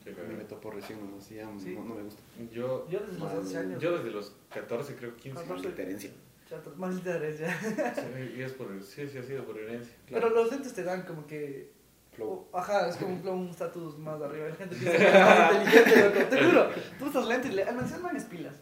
[0.02, 0.38] Qué A mí cagado.
[0.38, 1.74] me topó recién, no, sí, ya Sí.
[1.74, 2.22] no, no me gusta.
[2.50, 3.82] Yo, Yo desde los 11 años.
[3.82, 5.42] yo desde los 14, creo 15.
[5.42, 5.62] Catorce.
[5.64, 6.10] Maldita herencia.
[6.48, 7.60] Chato, maldita herencia.
[7.94, 9.94] Sí, y es por, sí, sí ha sido por herencia.
[10.08, 11.76] Pero los lentes te dan como que.
[12.16, 12.48] Flow.
[12.50, 14.48] oh, ajá, es como un flow, un estatus más arriba.
[14.48, 16.28] La gente piensa que es más inteligente, loco.
[16.30, 16.68] Te juro.
[16.98, 17.62] Tú usas lentes y le.
[17.64, 18.54] Al mencionar man es pilas.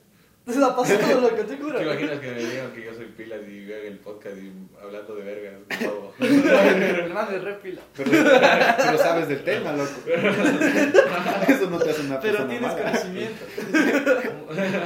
[0.57, 1.77] La pasó todo, loco, te juro.
[1.77, 5.17] ¿Te imaginas que me digan que yo soy pilas y vean el podcast y hablando
[5.17, 5.55] de vergas?
[6.21, 7.83] El man es re pila.
[7.97, 9.91] Pero, pero sabes del tema, loco.
[11.49, 12.85] Eso no te hace una Pero persona tienes mala.
[12.85, 13.45] conocimiento.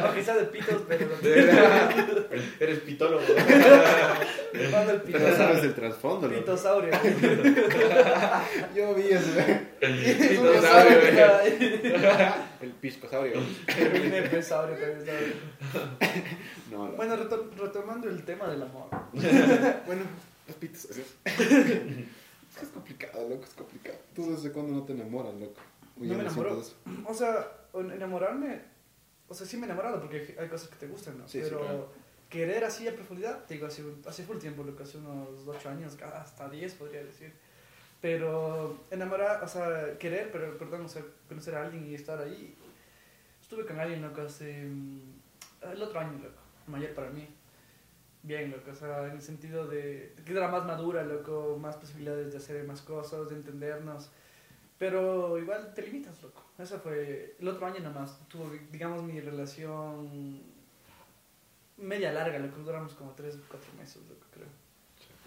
[0.09, 1.07] O quizá de pitos, pero.
[2.59, 3.23] Eres pitólogo.
[4.55, 5.63] El man del Pero sabes pito.
[5.63, 6.41] del trasfondo, loco.
[6.41, 6.91] Pitosaurio.
[8.75, 9.31] Yo vi eso,
[9.79, 12.50] Pitosaurio, dinosaurio.
[12.61, 13.41] El piscosaurio.
[13.79, 15.35] El dinosaurio también sabe.
[16.71, 16.93] No, no.
[16.93, 18.89] Bueno, reto- retomando el tema del amor.
[19.87, 20.03] Bueno,
[20.47, 20.87] los pitos.
[22.51, 23.97] Es que es complicado, loco, es complicado.
[24.13, 25.61] ¿Tú desde cuándo no te enamoras, loco?
[25.97, 26.61] Uy, No me enamoro.
[26.61, 26.75] eso.
[27.07, 28.61] O sea, en- enamorarme.
[29.29, 31.29] O sea, sí me he enamorado porque hay- cosas que te gustan, ¿no?
[31.29, 31.93] Sí, sí, Pero claro.
[32.29, 35.69] querer así a profundidad, te digo, hace, hace full tiempo, lo que hace unos 8
[35.69, 37.33] años, hasta 10 podría decir.
[38.01, 42.57] Pero enamorar, o sea, querer, pero perdón, o sea, conocer a alguien y estar ahí.
[43.41, 44.65] Estuve con alguien, loco, hace.
[44.65, 45.21] mm,
[45.73, 47.29] el otro año, loco, mayor para mí.
[48.23, 52.33] Bien, loco, o sea, en el sentido de que era más madura, loco, más posibilidades
[52.33, 54.11] de hacer más cosas, de entendernos.
[54.79, 56.43] Pero igual te limitas, loco.
[56.59, 58.19] Eso fue el otro año nomás.
[58.29, 60.41] Tuvo, digamos, mi relación
[61.77, 62.61] media larga, loco.
[62.63, 64.60] Duramos como 3 o 4 meses, loco, creo.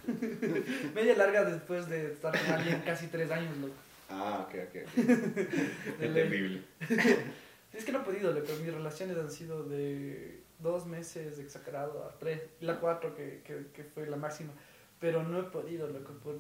[0.96, 3.74] media larga después de estar con alguien casi 3 años, loco.
[4.10, 4.76] Ah, ok, ok.
[4.88, 4.96] ok.
[6.00, 6.24] De ley.
[6.24, 6.62] Entendible.
[7.74, 8.48] Es que no he podido, loco.
[8.64, 12.42] Mis relaciones han sido de dos meses exagerado a tres.
[12.60, 14.52] La cuatro, que, que, que fue la máxima.
[15.00, 16.14] Pero no he podido, loco.
[16.24, 16.40] Por,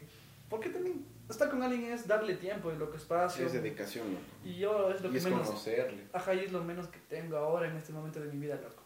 [0.49, 3.45] porque también estar con alguien es darle tiempo y lo que Sí, espacio.
[3.47, 4.21] es dedicación, loco.
[4.45, 5.47] y yo es lo Y que es menos.
[5.47, 6.04] conocerle.
[6.13, 8.82] Ajá, y es lo menos que tengo ahora en este momento de mi vida, loco.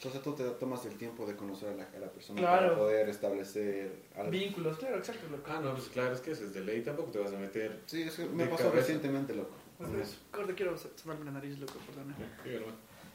[0.00, 2.68] Entonces tú te tomas el tiempo de conocer a la, a la persona Claro.
[2.68, 4.30] para poder establecer algo.
[4.30, 5.42] Vínculos, claro, exacto, loco.
[5.46, 6.80] Ah, no, pues claro, es que eso es de ley.
[6.80, 7.80] Tampoco te vas a meter.
[7.84, 8.76] Sí, es que me pasó cabeza.
[8.76, 9.50] recientemente, loco.
[9.76, 10.16] Pues.
[10.30, 12.16] Corte, quiero somarme la nariz, loco, perdona.
[12.42, 12.72] Sí, hermano.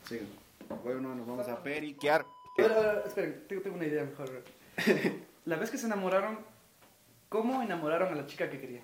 [0.07, 0.19] Sí.
[0.83, 2.23] Bueno, nos vamos a periquear.
[2.59, 4.43] Ahora, esperen, tengo, tengo una idea mejor.
[5.45, 6.37] La vez que se enamoraron,
[7.29, 8.83] ¿cómo enamoraron a la chica que querían?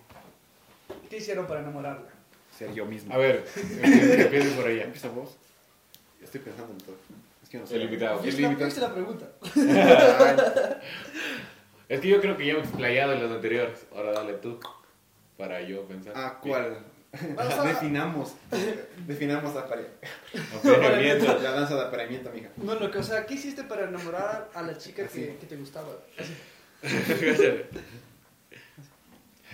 [1.07, 2.09] ¿Qué hicieron para enamorarla?
[2.57, 3.13] Ser yo mismo.
[3.13, 4.85] A ver, empieza por allá.
[4.85, 5.37] ¿Empieza vos?
[6.19, 6.95] Estoy pensando en todo.
[7.51, 7.75] Es que no sé.
[7.75, 8.21] El invitado.
[8.23, 8.67] El invitado.
[8.67, 9.25] hice la pregunta.
[11.89, 13.85] Es que yo creo que ya me he explayado en los anteriores.
[13.93, 14.57] Ahora dale tú.
[15.37, 16.13] Para yo pensar.
[16.15, 16.77] Ah, ¿cuál?
[17.37, 18.33] O sea- Definamos.
[19.07, 19.89] Definamos apare-
[20.57, 21.37] Apareamiento.
[21.39, 22.47] la danza de apareamiento, mija.
[22.55, 25.57] No, lo que, o sea, ¿qué hiciste para enamorar a la chica que, que te
[25.57, 25.89] gustaba?
[26.17, 26.33] Así.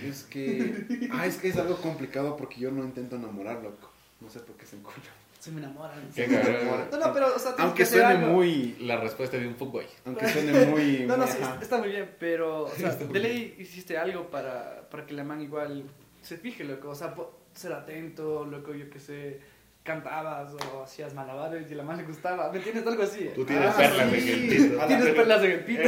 [0.03, 0.85] Es que.
[1.11, 3.91] Ah, es que es algo complicado porque yo no intento enamorar, loco.
[4.21, 5.11] No sé por qué se encuentra.
[5.39, 6.09] Se me enamoran.
[6.15, 6.87] Qué cabrón.
[6.91, 8.27] No, no, pero, o sea, tienes Aunque que suene algo.
[8.33, 8.75] muy.
[8.81, 9.85] La respuesta de un fuckboy.
[10.05, 10.97] Aunque suene muy.
[11.07, 14.87] No, no, muy sí, está muy bien, pero, o sea, de ley hiciste algo para,
[14.89, 15.83] para que la man igual
[16.21, 17.13] se fije, loco, o sea,
[17.53, 19.39] ser atento, loco, yo que sé,
[19.83, 22.85] cantabas o hacías malabares y la man le gustaba, ¿me entiendes?
[22.85, 23.29] Algo así.
[23.33, 24.17] Tú tienes Ah, perlas sí.
[24.17, 24.85] en el pito.
[24.87, 25.83] Tienes perlas en el pito.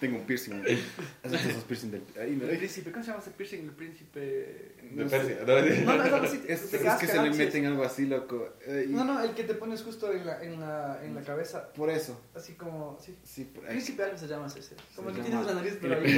[0.00, 0.54] Tengo un piercing.
[1.22, 2.02] Haces esos piercing del...
[2.20, 2.46] Ahí, ¿no?
[2.48, 3.60] El príncipe, ¿cómo se llama ese piercing?
[3.64, 4.20] El príncipe.
[4.20, 5.18] De No sé.
[5.18, 5.38] Persia.
[5.84, 6.42] No, no, es algo así.
[6.48, 7.32] Es, de es casca, que se le ¿no?
[7.34, 8.54] Sí, meten algo así, loco.
[8.66, 11.22] Eh, y No, no, el que te pones justo en la, en la, en la
[11.22, 11.72] cabeza.
[11.72, 12.20] Por eso.
[12.34, 12.98] Así como.
[13.00, 13.16] Sí.
[13.24, 13.70] Sí, por ahí.
[13.72, 14.60] Príncipe algo se llama ese.
[14.96, 15.94] Como Se el que llama- tienes la nariz ¿Cómo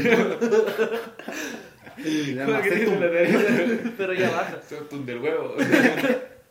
[1.96, 3.00] que tienes septum.
[3.00, 3.92] la nariz?
[3.96, 4.60] pero ya baja.
[4.62, 5.54] Septum del huevo.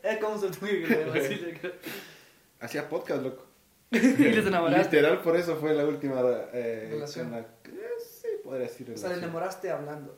[0.04, 1.40] Eh, ¿cómo se le llama así?
[2.60, 3.45] Hacía podcast, loco.
[3.92, 4.96] Y les enamoraste.
[4.98, 6.22] Literal, por eso fue la última
[6.54, 7.32] eh, Relación.
[7.32, 7.46] la- eh,
[8.04, 9.24] sí, podría decir O sea, le relación.
[9.24, 10.18] enamoraste hablando.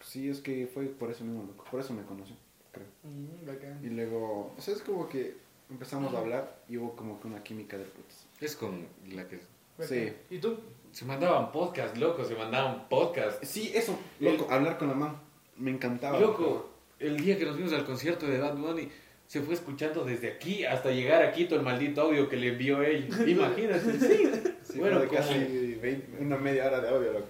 [0.00, 1.64] Sí, es que fue por eso mismo, loco.
[1.70, 2.34] Por eso me conoció,
[2.72, 2.86] creo.
[3.02, 3.80] Mm, bacán.
[3.84, 5.36] Y luego, o sea, es como que
[5.70, 8.26] empezamos a hablar y hubo como que una química de putas.
[8.40, 9.40] Es con la que...
[9.80, 10.12] Sí.
[10.30, 10.58] ¿Y tú?
[10.92, 13.42] Se mandaban podcast, loco, se mandaban podcast.
[13.44, 15.22] Sí, eso, loco, hablar con la mamá.
[15.56, 16.18] Me encantaba.
[16.18, 18.88] Loco, el día que nos fuimos al concierto de Bad Bunny,
[19.30, 22.82] se fue escuchando desde aquí hasta llegar aquí todo el maldito audio que le envió
[22.82, 23.08] él.
[23.28, 24.28] Imagínate, sí.
[24.64, 27.28] Sí, bueno, casi 20 una media hora de audio, loco.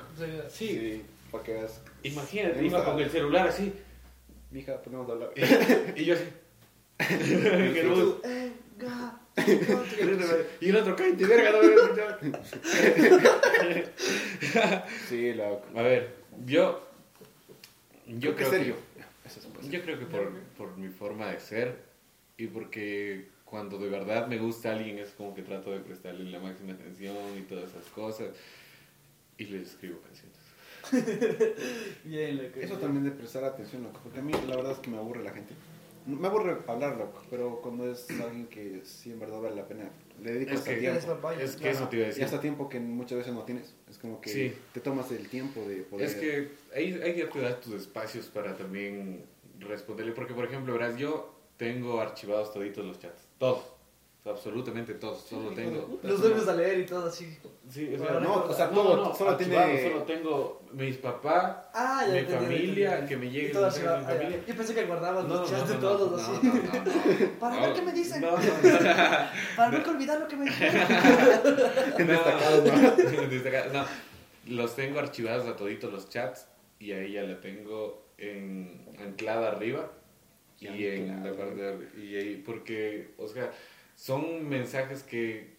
[0.48, 1.82] Sí, para que veas.
[2.02, 3.70] imagínate, iba con el celular así.
[4.50, 5.30] Mija, ponemos a hablar.
[5.94, 6.24] Y yo así.
[6.98, 8.16] Que no-
[10.60, 12.18] y el otro, cállate, verga, no voy a escuchar.
[15.06, 15.66] Sí, loco.
[15.76, 16.14] A ver,
[16.46, 16.82] yo.
[18.06, 18.74] Yo ¿Qué creo serio?
[18.96, 19.28] que.
[19.28, 19.68] Eso es pues.
[19.70, 21.89] Yo creo que por, por mi forma de ser
[22.44, 26.38] y porque cuando de verdad me gusta alguien es como que trato de prestarle la
[26.38, 28.29] máxima atención y todas esas cosas
[29.37, 30.38] y le escribo canciones.
[32.05, 32.61] Bien, loco.
[32.61, 34.00] Eso también de prestar atención, loco.
[34.03, 35.55] Porque a mí la verdad es que me aburre la gente.
[36.07, 37.22] Me aburre hablar, loco.
[37.31, 39.90] Pero cuando es alguien que sí en verdad vale la pena,
[40.22, 41.07] le dedico Es hasta que, tiempo.
[41.07, 41.76] Papaya, es que claro.
[41.76, 42.24] eso te iba a Y decir.
[42.24, 43.74] hasta tiempo que muchas veces no tienes.
[43.88, 44.55] Es como que Sí.
[44.72, 46.07] te tomas el tiempo de poder.
[46.07, 49.24] Es que ahí, ahí ya te das tus espacios para también
[49.59, 50.12] responderle.
[50.12, 53.26] Porque, por ejemplo, verás, yo tengo archivados toditos los chats.
[53.38, 53.62] Todos.
[54.24, 55.20] Absolutamente todos.
[55.24, 55.98] Solo tengo.
[56.02, 57.36] Los vuelves a leer y todo así.
[57.68, 61.56] Sí, o sea, no, o sea, no, todo, no, solo tiene- Solo tengo mis papás,
[61.74, 63.08] Ah, ya mi entendí, familia, entendí.
[63.08, 64.40] que me llegue mi familia.
[64.46, 66.46] Yo pensé que guardabas No, los no, chats no, de no, todos no, así.
[66.46, 67.30] no, no, no.
[67.40, 68.20] Para ver qué me dicen.
[68.22, 68.38] No, no,
[69.56, 70.88] Para nunca olvidar lo que me dijeron.
[73.72, 73.84] No.
[74.46, 76.46] Los tengo archivados a toditos los chats
[76.78, 79.90] y ahí ya la tengo en, anclada arriba
[80.60, 82.04] y en la parte de.
[82.04, 83.52] Y ahí, porque, o sea,
[83.96, 85.58] son mensajes que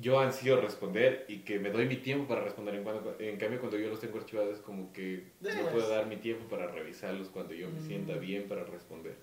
[0.00, 2.74] yo ansío responder y que me doy mi tiempo para responder.
[2.76, 5.70] En, cuando, en cambio, cuando yo los tengo archivados es como que no Después.
[5.72, 7.86] puedo dar mi tiempo para revisarlos cuando yo me Mm.
[7.86, 9.14] sienta bien para responder.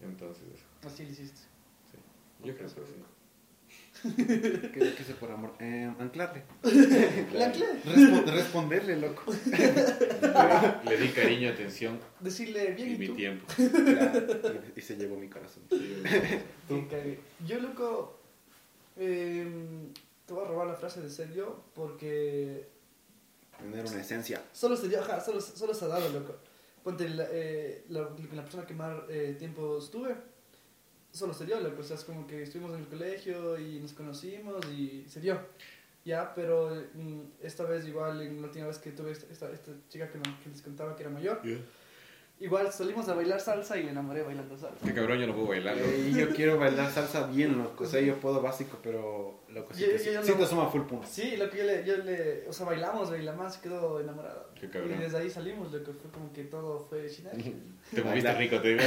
[0.00, 0.44] Entonces,
[0.82, 1.40] Así lo hiciste.
[1.90, 1.98] sí.
[2.44, 2.92] Yo creo que sí.
[4.16, 5.54] ¿Qué, qué es por amor?
[5.60, 6.42] Eh, anclarle.
[7.32, 7.66] ¿La anclé?
[7.84, 9.22] Respo- responderle, loco.
[10.84, 13.14] Le, le di cariño, atención Decirle bien y y mi tú.
[13.16, 13.46] tiempo.
[13.56, 15.62] Claro, y, y se llevó mi corazón.
[15.70, 16.02] Sí,
[16.90, 17.18] cague.
[17.46, 18.20] Yo, loco,
[18.96, 19.46] eh,
[20.26, 22.68] te voy a robar la frase de ser yo porque
[23.58, 24.42] Tener una esencia.
[24.52, 26.36] solo se dio, ajá, solo, solo se ha dado, loco.
[26.82, 30.14] Ponte la, eh, la, la persona que más eh, tiempo estuve,
[31.14, 31.80] solo se dio, loco.
[31.80, 35.38] O sea, es como que estuvimos en el colegio y nos conocimos y se dio.
[36.04, 39.72] Ya, pero mm, esta vez igual, en la última vez que tuve esta, esta, esta
[39.88, 41.40] chica que, no- que les contaba que era mayor,
[42.40, 44.84] igual salimos a bailar salsa y me enamoré bailando salsa.
[44.84, 45.76] Qué cabrón, yo no puedo bailar.
[45.76, 45.88] loco.
[45.88, 47.84] Eh, y yo quiero bailar salsa bien, loco.
[47.84, 50.68] O sea, yo puedo básico, pero loco, sí Yo- te, yo sí no- te suma
[50.70, 51.06] full punto.
[51.10, 54.46] Sí, lo que yo le, yo le, o sea, bailamos y la más quedó enamorada.
[54.60, 54.94] Qué cabrón.
[54.98, 57.52] Y desde ahí salimos, lo que fue como que todo fue sinergia.
[57.94, 58.76] Te moviste rico, te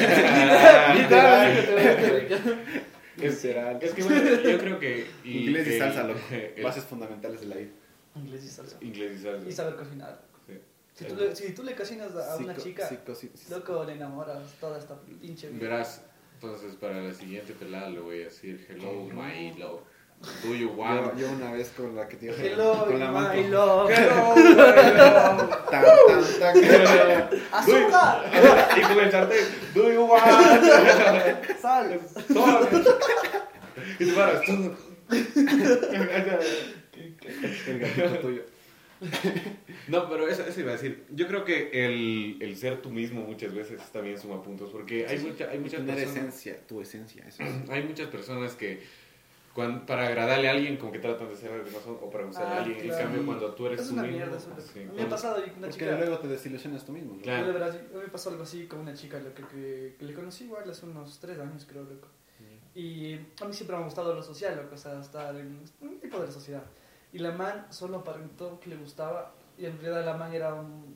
[3.18, 3.80] Es, Literal.
[3.82, 5.08] es que bueno, yo creo que...
[5.24, 6.20] Inglés y salsa, loco.
[6.62, 7.70] Bases fundamentales de la vida.
[8.16, 8.78] Inglés y salsa.
[8.82, 9.50] Inglés y salsa.
[9.50, 10.22] Y saber cocinar.
[10.98, 13.84] Si tú le, si tú le cocinas a una Psico- chica, psico- sí- sí- loco,
[13.84, 15.60] le enamoras toda esta pinche vida.
[15.70, 16.02] Verás,
[16.34, 19.82] entonces para la siguiente pelada le voy a decir Hello, my love.
[20.44, 21.14] Do you want?
[21.14, 23.36] Yo, yo una vez con la que te Hello, con la mano.
[23.36, 23.92] my love.
[23.92, 25.70] Hello, my love.
[25.70, 25.86] Tan,
[26.40, 27.30] tan, tan.
[27.52, 28.26] ¡Azúcar!
[28.76, 30.26] y con el sartén, Do you want?
[31.62, 32.00] ¡Sal!
[32.34, 32.68] Sol.
[34.00, 34.42] Y tú paras.
[37.68, 38.42] El gatito tuyo.
[39.88, 41.06] No, pero eso, eso iba a decir.
[41.10, 45.20] Yo creo que el, el ser tú mismo muchas veces también suma puntos, porque hay,
[45.20, 46.18] mucha, hay muchas Tener personas...
[46.36, 47.54] esencia, tu esencia, eso es.
[47.70, 48.82] Hay muchas personas que
[49.54, 52.46] cuan- para agradarle a alguien como que tratan de ser algo más o para gustar
[52.46, 52.80] Ah, a alguien.
[52.82, 53.00] claro.
[53.00, 54.18] En cambio, cuando tú eres Es tú una mismo...
[54.18, 54.50] mierda eso.
[54.74, 55.98] sí, me ha cuando- pasado una Porque chica...
[55.98, 57.16] luego te desilusionas tú mismo.
[57.16, 57.22] ¿no?
[57.22, 57.54] Claro.
[57.54, 60.44] De mí me pasó algo así con una chica lo que, que, que le conocí
[60.46, 62.08] igual hace unos tres años, creo, loco.
[62.76, 66.00] Y a mí siempre me ha gustado lo social, loco, o sea, estar en un
[66.00, 66.64] tipo de sociedad.
[67.12, 70.96] Y la man solo aparentó que le gustaba, y en realidad la man era un-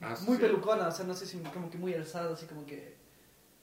[0.00, 0.42] Ah, muy sí.
[0.42, 2.94] pelucona, o sea, no sé si como que muy alzada, así como que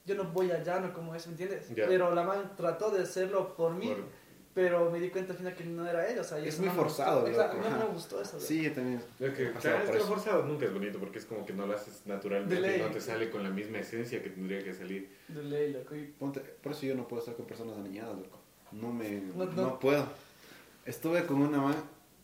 [0.05, 1.69] yo no voy allá, no como eso, ¿me entiendes?
[1.75, 1.85] Ya.
[1.87, 4.21] Pero la man trató de hacerlo por mí, Por-
[4.53, 6.67] Pero me di cuenta al final que no era ella, o sea, y Es muy
[6.67, 7.53] no me forzado, gustó.
[7.53, 8.33] No me gustó eso.
[8.33, 8.45] loco.
[8.45, 9.01] Sí, también.
[9.17, 11.65] Que, Pasaba claro, es que lo forzado nunca es bonito porque es como que no
[11.67, 12.81] lo haces naturalmente, ley.
[12.81, 15.09] no te sale con la misma esencia que tendría que salir.
[15.29, 15.95] De ley, loco.
[15.95, 18.39] Y Ponte- por eso yo no puedo estar con personas aniñadas, loco.
[18.73, 19.21] No me.
[19.21, 19.79] No, No, no.
[19.79, 20.05] puedo.
[20.85, 21.75] Estuve con una man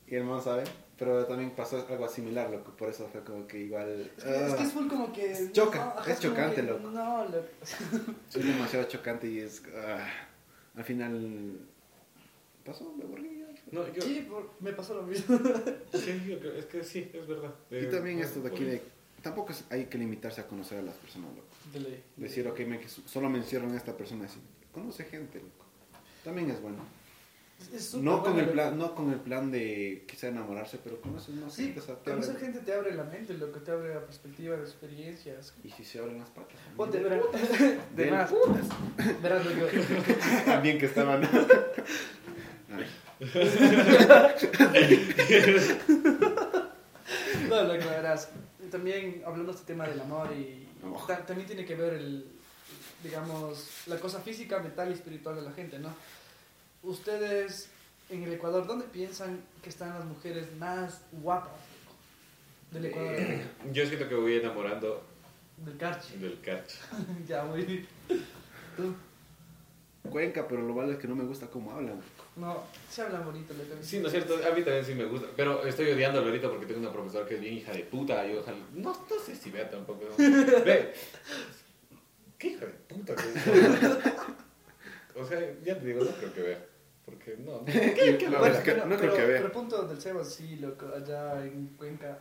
[0.06, 0.66] y el man sabe,
[0.98, 2.72] pero también pasó algo similar, loco.
[2.72, 4.12] Por eso fue como que igual.
[4.18, 5.50] Es que, es que ah, es full como que.
[5.52, 6.90] Choca, ajá, es chocante, que- loco.
[6.90, 7.48] No, loco.
[8.30, 9.62] soy demasiado chocante y es.
[9.76, 10.08] ah,
[10.76, 11.60] al final.
[12.66, 13.44] Pasó, me aburrí.
[13.72, 15.38] No, yo, Sí, por- me pasó lo mismo.
[15.94, 17.54] sí, yo creo- es que sí, es verdad.
[17.70, 18.82] Y Eh, también esto de aquí de.
[19.22, 21.48] Tampoco es- hay que limitarse a conocer a las personas, loco.
[21.74, 22.04] De ley.
[22.16, 24.40] Decir, ok, me, solo me encierro en esta persona así.
[24.72, 25.66] Conoce gente, loco.
[26.24, 26.78] También es bueno.
[27.74, 31.54] Es- No con, el plan, no con el plan de quizá enamorarse, pero conoces más
[31.54, 31.80] Sí, gente.
[31.80, 34.02] o sea, te conocer abre- gente te abre la mente, lo que te abre la
[34.06, 35.54] perspectiva, las experiencias.
[35.64, 36.56] Y si se abren las patas.
[36.76, 37.22] Ponte, verás,
[37.96, 38.66] de más, putas.
[39.22, 39.66] verás, loco.
[40.46, 41.28] También que estaban.
[47.50, 48.30] No, lo que verás.
[48.72, 51.04] También hablando de este tema del amor y Oh.
[51.08, 52.28] ta- también tiene que ver el,
[53.04, 55.90] digamos, la cosa física, mental y espiritual de la gente, ¿no?
[56.88, 57.70] Ustedes
[58.10, 61.52] en el Ecuador, ¿dónde piensan que están las mujeres más guapas
[62.72, 63.12] del Ecuador?
[63.20, 65.04] Eh, Yo siento que voy enamorando
[65.58, 66.16] Del Carchi.
[66.18, 66.78] del carchi.
[67.28, 67.88] ya, muy bien.
[68.78, 68.96] Tú,
[70.10, 72.00] Cuenca, pero lo malo es que no me gusta cómo hablan.
[72.38, 73.54] no, se habla bonito.
[73.54, 76.50] que- Sí, no es cierto, a mí también sí me gusta, pero estoy odiándolo ahorita
[76.50, 79.36] porque tengo una profesora que es bien hija de puta y ojalá, no, no sé
[79.36, 80.06] si vea tampoco.
[80.06, 80.16] ¿no?
[80.64, 80.94] Ve,
[82.38, 83.98] qué hija de puta que es.
[85.20, 86.66] O sea, ya te digo, no creo que vea,
[87.08, 87.66] porque no, no.
[87.66, 88.50] ¿Qué, qué No, habla?
[88.58, 89.38] es que- pero, no creo pero- que vea.
[89.42, 92.20] Pero punto del Sebas, sí, loco, allá en Cuenca,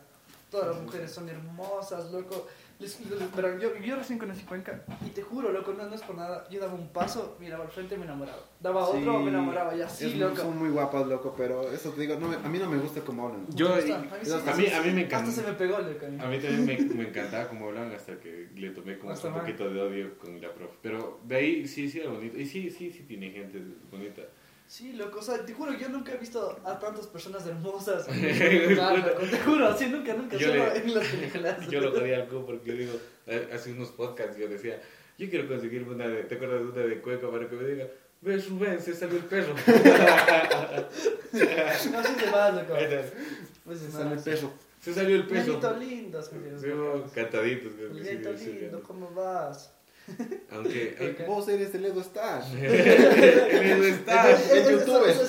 [0.49, 2.47] todas las mujeres son hermosas, loco.
[2.79, 6.01] Les- les- pero yo, yo recién conocí Cuenca y te juro, loco, no, no es
[6.03, 6.47] por nada.
[6.49, 8.39] Yo daba un paso, miraba al frente y me enamoraba.
[8.61, 10.35] Daba Sí, otro, me enamoraba y así, es- loco.
[10.37, 12.17] Son muy guapas, loco, pero eso te digo, a
[12.49, 13.45] mí no me gusta cómo hablan.
[13.49, 13.97] Yo, a mí sí, a
[14.55, 15.31] mí, a mí me Hasta encanta.
[15.31, 16.05] se me pegó, loco.
[16.05, 16.17] a mí.
[16.23, 19.33] A mí también me, me encantaba cómo hablan hasta que le tomé como Hasta un
[19.33, 19.41] mal.
[19.41, 20.75] poquito de odio con la profe.
[20.83, 22.37] Pero de ahí sí, sí era bonito.
[22.37, 23.59] Y sí, sí, sí tiene gente
[23.91, 24.21] bonita.
[24.67, 28.05] Sí, loco, o sea, te juro, yo nunca he visto a tantas personas hermosas.
[28.07, 31.67] Claro, loco, te juro, así nunca, nunca, Yo solo le- en las películas.
[31.69, 32.93] Yo lo jodía al porque yo digo,
[33.53, 34.81] hace unos podcasts yo decía,
[35.17, 37.87] yo quiero conseguirme una de, ¿te acuerdas de una de cueca para que me diga,
[38.21, 39.55] ve Rubén, se salió el perro?
[41.33, 42.73] No, sí se va, loco.
[43.65, 44.21] Pues se Sale va.
[44.21, 44.53] peso.
[44.81, 45.45] se salió el perro.
[45.53, 46.35] Ñañito lindo, sí,
[48.59, 48.81] lindo.
[48.83, 49.73] ¿cómo vas?
[50.51, 51.27] Aunque, eh, Ok.
[51.27, 52.53] Vos eres el Edo Stash.
[52.55, 54.51] el stash.
[54.51, 55.09] El youtuber.
[55.09, 55.19] El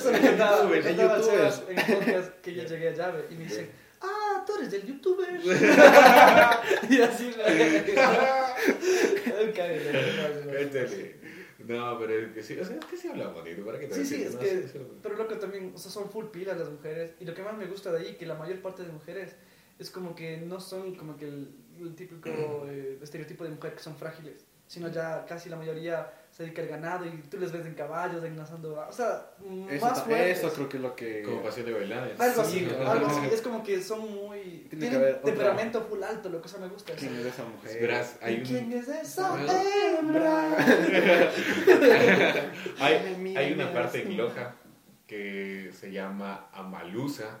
[0.85, 1.53] el youtuber.
[1.69, 3.69] En el podcast que yo llegué a llave y me dicen,
[4.01, 5.39] ah, tú eres del youtuber.
[6.89, 8.19] y así, me.
[11.67, 13.93] No, pero es que sí, o sea, es que sí habla bonito, ¿para qué te
[13.93, 14.65] Sí, sí, es que,
[15.03, 17.67] pero loco también, o sea, son full pilas las mujeres, y lo que más me
[17.67, 19.35] gusta de ahí, que la mayor parte de mujeres
[19.77, 23.83] es como que no son como que el, el típico eh, estereotipo de mujer que
[23.83, 27.65] son frágiles, sino ya casi la mayoría se dedica al ganado y tú les ves
[27.65, 29.31] en caballos, enlazando, o sea,
[29.67, 30.37] Eso, más fuertes.
[30.37, 31.23] eso creo que es lo que.
[31.23, 32.11] Como pasión de bailar.
[32.19, 32.87] Algo así, ¿no?
[32.91, 34.39] algo así, es como que son muy...
[34.39, 36.93] Tiene que Tienen haber otra- temperamento full alto, lo que eso me gusta.
[36.93, 37.81] ¿Quién es esa mujer?
[37.81, 39.35] Verás, hay ¿Y ¿Quién es esa
[39.99, 40.55] hembra?
[42.79, 44.53] hay, hay una parte en Loja
[45.07, 47.39] que se llama Amalusa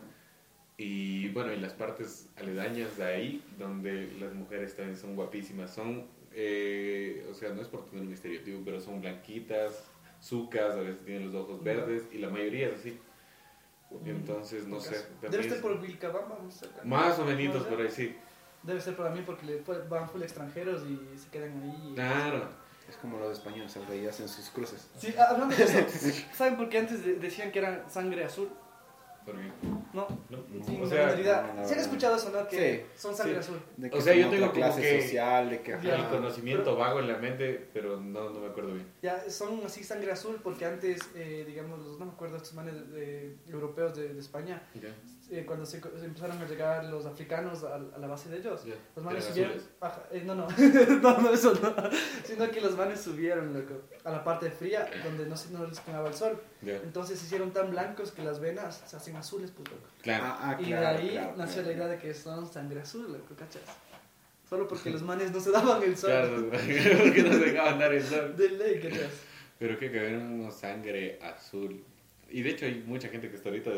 [0.77, 6.07] y bueno, y las partes aledañas de ahí donde las mujeres también son guapísimas, son,
[6.33, 9.89] eh, o sea, no es por tener un estereotipo, pero son blanquitas,
[10.19, 12.99] sucas, a veces tienen los ojos verdes y la mayoría es así.
[14.05, 14.91] Entonces, no sé.
[14.91, 15.71] Debe también ser es- por
[16.51, 16.83] cerca.
[16.83, 18.15] Más o menos por ahí, sí.
[18.61, 21.93] Debe ser para mí porque le van full extranjeros y se quedan ahí.
[21.95, 22.49] Claro.
[22.87, 24.89] Es como los españoles, al rey hacen sus cruces.
[24.97, 25.77] Sí, hablando de eso,
[26.33, 28.49] ¿saben por qué antes de- decían que eran sangre azul?
[29.31, 29.47] ¿Por qué?
[29.93, 30.83] No, ¿No?
[30.83, 31.15] O sea,
[31.65, 32.47] ¿Se han escuchado eso, no?
[32.47, 33.39] Que Sí, son sangre sí.
[33.39, 33.59] azul.
[33.77, 35.77] De O sea, yo tengo clase que- social, de que.
[35.81, 35.95] Ya.
[35.95, 38.87] el conocimiento vago en la mente, pero no, no me acuerdo bien.
[39.01, 43.35] Ya, son así sangre azul porque antes, eh, digamos, no me acuerdo, estos manes eh,
[43.47, 44.61] europeos de, de España,
[45.31, 48.65] eh, cuando se, se empezaron a llegar los africanos a, a la base de ellos,
[48.65, 48.73] Ya.
[48.95, 49.53] los manes subieron...
[49.79, 50.47] Ajá, eh, no, no,
[51.01, 51.73] no, no, eso no,
[52.23, 56.07] sino que los manes subieron, loco, a la parte fría, donde no, no les quemaba
[56.09, 56.41] el sol.
[56.61, 56.77] Ya.
[56.77, 59.87] Entonces se hicieron tan blancos que las venas se hacen azules, pues, loco.
[60.01, 60.23] Claro.
[60.25, 61.67] Ah, ah, y claro, de ahí claro, nació claro.
[61.67, 63.61] la idea de que son sangre azul, loco, ¿cachas?
[64.49, 66.09] Solo porque los manes no se daban el sol.
[66.09, 66.49] Claro,
[67.13, 68.35] que no se dejaban dar el sol.
[68.35, 69.11] De ley, ¿cachas?
[69.59, 71.83] Pero que cabrón, sangre azul.
[72.31, 73.71] Y de hecho hay mucha gente que hasta ahorita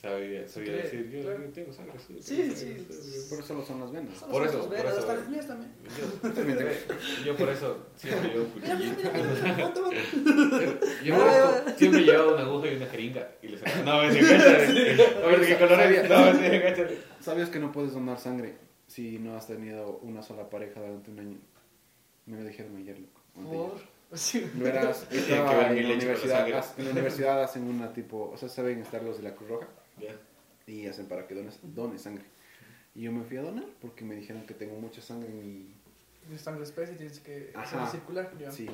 [0.00, 1.44] sabía cree, decir, yo, claro.
[1.52, 2.16] tengo sangre azul.
[2.20, 3.24] Sí, sí, sangre azul".
[3.30, 4.14] Por eso son las venas.
[4.24, 4.98] Por eso, por eso.
[4.98, 5.72] Hasta las mías también.
[5.96, 10.78] Yo, yo por eso siempre llevo un ponte, ponte.
[11.04, 13.28] Yo por eso siempre he llevado una aguja y una jeringa.
[13.42, 13.82] Y les saco.
[13.84, 16.08] No, me A ver, ¿de qué color es?
[16.08, 16.98] No, me cállate.
[17.20, 21.18] ¿Sabías que no puedes donar sangre si no has tenido una sola pareja durante un
[21.20, 21.38] año?
[22.26, 23.20] Me lo dijeron ayer, loco.
[23.34, 23.92] Por.
[24.14, 24.46] Sí.
[24.54, 28.80] No eras, estaba en la universidad, en la universidad hacen una tipo, o sea, saben
[28.80, 29.68] estar los de la Cruz Roja
[30.66, 32.24] Y hacen para que dones, dones sangre.
[32.94, 35.74] Y yo me fui a donar porque me dijeron que tengo mucha sangre en mi...
[36.20, 38.30] Tienes sangre espesa y tienes que hacerla circular.
[38.50, 38.68] Sí,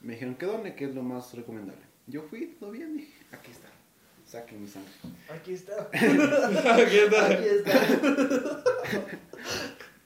[0.00, 1.82] me dijeron que done, que es lo más recomendable.
[2.06, 3.68] Yo fui, todo bien, dije, aquí está,
[4.24, 4.92] saquen mi sangre.
[5.28, 5.90] Aquí está.
[5.92, 7.26] Aquí está.
[7.26, 8.62] Aquí está.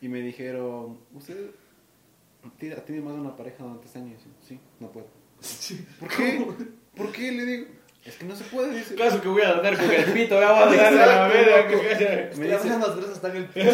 [0.01, 1.51] Y me dijeron, ¿usted
[2.59, 4.09] tiene, ha tenido más de una pareja durante este año?
[4.09, 5.07] Y yo, sí, no puedo.
[6.01, 6.47] ¿Por qué?
[6.97, 7.33] ¿Por qué?
[7.33, 7.66] Le digo,
[8.05, 8.95] es que no se puede, dice.
[8.95, 11.69] Caso que voy a donar con el pito, vamos a darle la verga.
[11.69, 11.77] que
[12.37, 12.63] Me que las
[12.97, 13.71] gruesas están en el piso.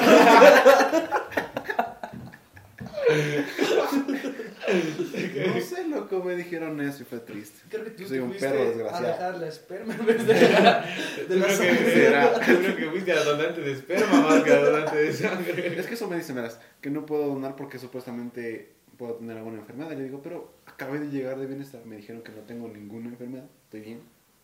[4.67, 7.61] No sé, loco, me dijeron eso y fue triste.
[7.69, 9.07] Creo que tú Soy un fuiste perro a desgraciado.
[9.07, 10.85] dejar la esperma en vez de, de la
[11.19, 12.53] Yo creo que- sangre.
[12.53, 15.79] Yo creo que fuiste a donante de esperma más que a donante de sangre.
[15.79, 19.59] Es que eso me dice, verás, que no puedo donar porque supuestamente puedo tener alguna
[19.59, 19.93] enfermedad.
[19.93, 21.85] Y le digo, pero acabé de llegar de bienestar.
[21.85, 24.01] Me dijeron que no tengo ninguna enfermedad, estoy bien,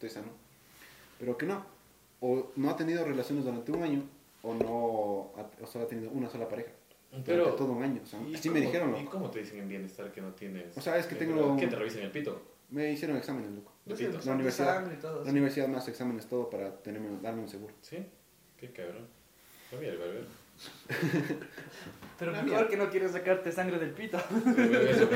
[0.06, 0.32] estoy sano.
[1.18, 1.64] Pero que no.
[2.20, 4.02] O no ha tenido relaciones durante un año,
[4.42, 6.70] o no, ha- o solo ha tenido una sola pareja.
[7.24, 8.00] Pero- durante todo un año.
[8.02, 10.32] O sea, ¿Y así cómo- me dijeron, ¿Y cómo te dicen en bienestar que no
[10.32, 10.76] tienes?
[10.76, 11.60] O sea, es que tengo- enfermedad?
[11.60, 12.42] ¿Qué te revisen el pito?
[12.70, 13.72] Me hicieron exámenes, loco.
[13.84, 14.14] De Sí, pito.
[14.16, 14.92] pues, La universidad.
[14.92, 15.30] y todo, La sí.
[15.30, 17.74] universidad más exámenes, todo para tenerme, darme un seguro.
[17.82, 17.98] ¿Sí?
[18.56, 19.06] Qué cabrón.
[19.72, 20.26] No voy a ver.
[22.18, 24.16] Pero mejor que no quieres sacarte sangre del pito.
[24.88, 25.08] Eso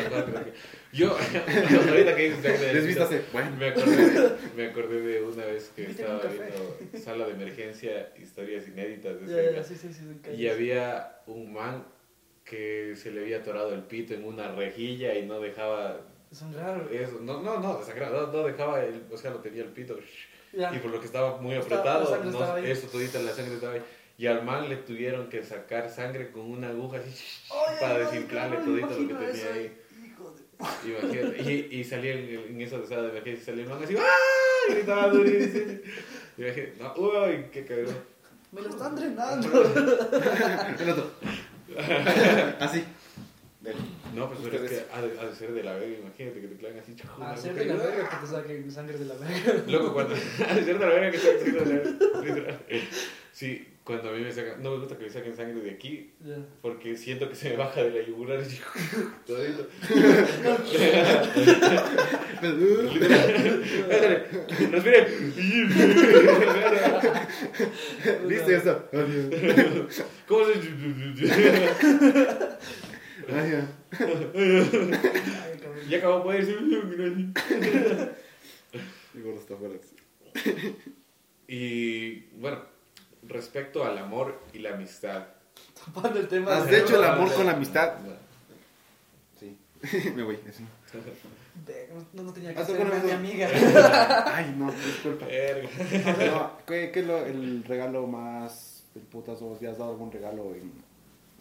[0.92, 1.10] Yo,
[1.88, 3.08] ahorita que dices sangre del pito.
[3.32, 3.50] Bueno.
[3.56, 9.20] Me acordé, me acordé de una vez que estaba viendo Sala de Emergencia, historias inéditas
[9.20, 10.20] de Ya, ya, cerca, sí, sí, sí.
[10.24, 11.84] sí, y había un man
[12.44, 16.90] que se le había atorado el pito en una rejilla y no dejaba Son raros.
[16.92, 19.98] eso, no, no, no, desangrado, no, no dejaba, el, o sea, lo tenía el pito,
[20.52, 20.74] Ya.
[20.74, 23.82] y por lo que estaba muy apretado, no, eso todita la sangre estaba ahí,
[24.18, 27.10] y al man le tuvieron que sacar sangre con una aguja así,
[27.80, 29.78] para desinflarle todito lo que tenía eso, ahí.
[30.06, 30.88] Hijo de...
[30.90, 34.72] Imagínate, y, y salía en, en esa sala de emergencia, salía el man así, ¡ah!
[34.72, 35.28] Gritando, y,
[36.38, 37.94] y, dije, no, uy, qué cabrón.
[38.52, 39.48] Me lo están drenando.
[40.80, 41.10] El otro.
[42.60, 42.84] Así.
[43.60, 43.74] Del-
[44.14, 46.46] No, pues pero es que ha de, ha de ser de la verga, imagínate que
[46.48, 49.04] te clavan así, chajo, una Hacer aguja, de la verga que te saquen sangre de
[49.04, 49.62] la verga.
[49.66, 50.14] Loco, cuando.
[50.14, 52.58] ha de ser de la verga que te de la verga.
[53.32, 54.60] Sí, cuando a mí me sacan.
[54.62, 56.34] No me gusta que me saquen sangre de aquí, Ya.
[56.60, 59.68] porque siento que se me baja de la yugular y todito.
[62.42, 64.26] Literal.
[64.72, 65.08] Respire.
[68.28, 68.88] Listo, ya está.
[68.92, 70.04] Adiós.
[70.26, 70.52] ¿Cómo se.?
[73.28, 73.68] Ay, ya.
[73.92, 75.80] Ay, cabrón.
[75.88, 76.60] Ya acabó, puede decir.
[79.14, 79.74] Mi gordo está fuera.
[81.48, 82.62] Y bueno,
[83.28, 85.24] respecto al amor y la amistad.
[85.84, 86.56] Tapando el tema.
[86.58, 87.94] ¿Has de- hecho el amor con la amistad?
[89.38, 89.56] Sí.
[90.14, 90.64] Me voy, así.
[92.12, 93.48] No, no tenía que Haz ser alguna mi amiga.
[94.36, 95.24] Ay, no, disculpa.
[95.26, 99.58] No, ¿qué, qué es lo, el regalo más del putazo?
[99.60, 100.70] ¿Ya has dado algún regalo en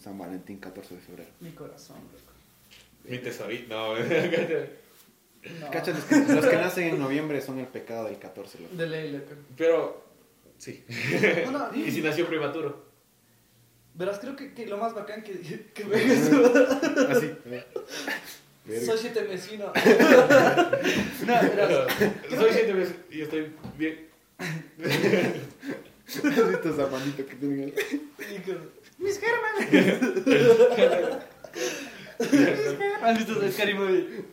[0.02, 1.30] San Valentín, 14 de febrero?
[1.42, 2.32] Mi corazón, loco.
[3.04, 3.76] Mi tesorito.
[3.76, 5.70] No, No.
[5.72, 8.76] Cacha, los que, los que nacen en noviembre son el pecado del 14, loco.
[8.76, 9.32] De ley, loco.
[9.58, 10.05] pero.
[10.58, 10.84] Sí.
[11.76, 12.86] Y si nació prematuro.
[13.94, 16.54] Verás, creo que, que lo más bacán que, que me eso.
[17.10, 17.32] Así.
[18.86, 19.66] Soy siete mesino.
[21.26, 21.88] no, verás.
[22.30, 24.08] Soy siete veces y estoy bien.
[26.08, 27.74] ¿Has visto esa manito que tienen ahí?
[28.98, 30.00] Mis gérmenes.
[33.02, 34.26] ¿Has visto el Scary Movie?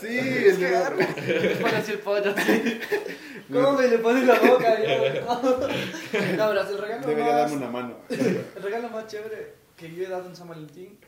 [0.00, 0.18] Sí,
[1.62, 2.80] pone así el pollo así.
[3.52, 4.76] ¿Cómo me le pone la boca?
[4.82, 4.86] Yo,
[6.36, 7.40] No, verás, el regalo Debería más...
[7.42, 7.96] darme una mano.
[8.08, 10.98] El regalo más chévere que yo he dado en San Valentín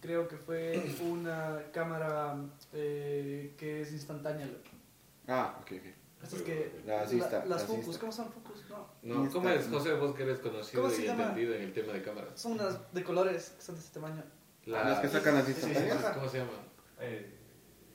[0.00, 2.36] creo que fue una cámara
[2.72, 4.46] eh, que es instantánea.
[4.46, 4.70] loco.
[5.26, 5.94] Ah, ok, ok.
[6.22, 6.80] Estas que...
[6.84, 7.98] La Zista, las la Focus.
[7.98, 8.64] ¿cómo son Focus?
[8.68, 8.88] No.
[9.02, 11.92] No, ¿cómo es, José, vos que eres conocido ¿Cómo se y entendido en el tema
[11.92, 12.30] de cámaras?
[12.34, 14.22] Son unas de colores que son de este tamaño.
[14.68, 16.14] Las que sacan las Sí, sí, sí, instantáneas.
[16.14, 16.50] ¿Cómo se llama?
[17.00, 17.34] Eh,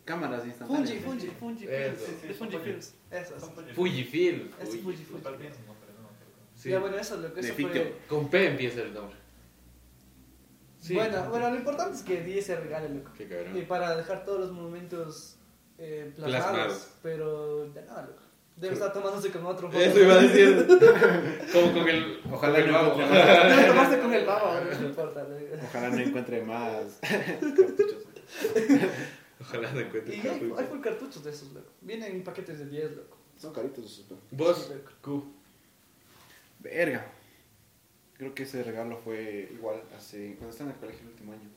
[0.06, 0.90] Cámaras instantáneas.
[0.90, 2.06] Fungi, Fungi, Fungi Eso.
[2.06, 2.22] Films.
[2.24, 2.96] De Fungi Films.
[3.12, 3.52] Esas.
[3.76, 4.50] Fujifilm.
[4.60, 4.78] Es Fuji.
[4.82, 5.24] Fuji Films.
[5.24, 6.56] Total bien, no, pero no, pero no.
[6.56, 6.70] Sí.
[6.70, 7.96] Ya, bueno, eso, lo que eso fue...
[8.08, 9.18] Con P empieza el nombre.
[10.80, 10.96] Sí.
[10.96, 13.12] Bueno, bueno, lo importante es que di ese regalo, loco.
[13.18, 13.66] Qué Y cabrón.
[13.68, 15.38] para dejar todos los momentos
[15.78, 16.88] eh, plasmados, Plasmados.
[17.02, 18.22] Pero ya nada, loco.
[18.56, 19.70] Debe estar tomándose con otro.
[19.74, 20.66] Eso iba a decir.
[21.54, 22.20] Como con el.
[22.32, 22.98] Ojalá con el no babo.
[22.98, 25.24] Debe tomarse con el baba, no importa.
[25.28, 25.36] ¿no?
[25.68, 28.04] Ojalá no encuentre más cartuchos.
[29.42, 31.68] Ojalá no encuentre Y hay, hay full cartuchos de esos, loco.
[31.82, 33.18] Vienen en paquetes de 10, loco.
[33.38, 34.06] Son caritos esos.
[34.08, 34.92] pero- Vos, loco.
[35.02, 35.26] Q.
[36.60, 37.06] Verga.
[38.18, 40.36] Creo que ese regalo fue igual hace.
[40.36, 41.50] Cuando estaba en el colegio el último año.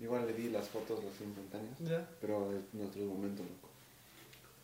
[0.00, 1.78] Igual le di las fotos, las instantáneas.
[1.78, 2.06] Ya.
[2.20, 3.68] Pero en nuestros momentos, loco.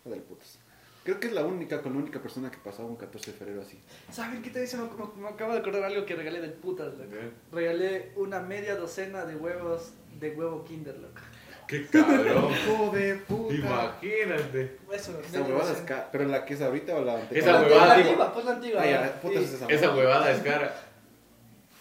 [0.05, 0.59] Joder, putas.
[1.07, 3.62] Creo que es la única, con la única persona que pasaba un 14 de febrero
[3.62, 3.80] así.
[4.11, 4.76] ¿Saben qué te dice?
[4.76, 7.11] Me, me- me acabo de acordar algo que regalé del putas, loco.
[7.52, 11.20] Regalé una media docena de huevos de huevo Kinder, loco.
[11.68, 12.48] Qué cabrón.
[12.68, 13.54] ¡Hijo de puta!
[13.54, 14.78] Imagínate.
[14.92, 15.86] Eso, media huevada es docena.
[15.86, 17.38] ca- ¿Pero la que es ahorita o la anterior?
[17.48, 18.82] Esa La huevada, antigua, la antigua, pues la antigua.
[18.82, 19.96] Ay, putas Y- es esa Esa huevada.
[19.96, 20.74] huevada es cara.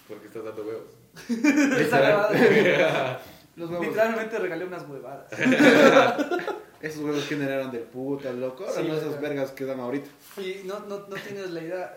[0.08, 0.92] Porque estás dando huevos.
[1.80, 3.20] Esa huevada.
[3.56, 3.88] Los huevos.
[3.88, 5.28] Literalmente regalé unas huevadas.
[6.86, 8.64] Esos huevos que eran del puta, loco.
[8.66, 10.10] Ahora Sí, no esas vergas que dan ahorita.
[10.38, 11.96] Y no, no, no tienes la idea,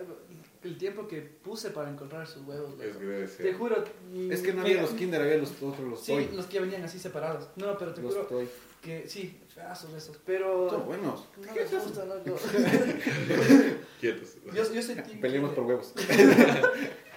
[0.65, 2.71] el tiempo que puse para encontrar sus huevos.
[2.71, 2.83] loco.
[2.83, 3.85] Es que debe Te juro.
[4.31, 6.29] Es que no había los kinder, había los otros, los Sí, toy.
[6.35, 7.49] los que venían así separados.
[7.57, 8.49] No, pero te Los juro toy.
[8.83, 10.17] que sí, feazos esos.
[10.25, 10.71] Pero.
[10.71, 11.25] Son buenos.
[11.37, 12.39] No me gusta, loco.
[14.01, 14.37] Quietos.
[14.55, 15.17] Yo, yo sentí.
[15.17, 15.93] Peleemos que- por huevos.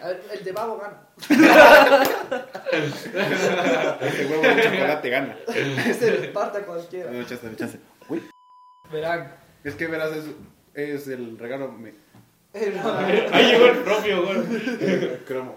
[0.03, 0.99] El, el de babo gana.
[2.71, 5.35] Ese huevo de chocolate gana.
[5.47, 7.11] Ese parta cualquiera.
[7.11, 7.79] No, chance, no, chance.
[8.09, 8.23] Uy.
[8.91, 9.33] Verán.
[9.63, 10.25] Es que verás, es,
[10.73, 11.89] es el regalo me...
[12.53, 12.81] Eh,
[13.31, 14.45] Ahí llegó el propio gol.
[15.27, 15.55] cromo.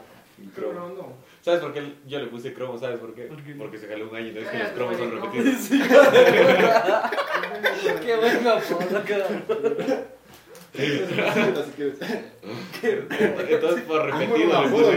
[0.54, 1.12] Pero no.
[1.40, 2.78] ¿Sabes por qué yo le puse cromo?
[2.78, 3.22] ¿Sabes por qué?
[3.24, 3.54] ¿Por qué?
[3.54, 5.68] Porque se jaló un año y no es que Eh, los cromos son repetidos.
[8.04, 9.44] Qué bueno, apodo, cabrón.
[10.74, 11.84] Entonces
[13.86, 14.92] por repetido le apodo.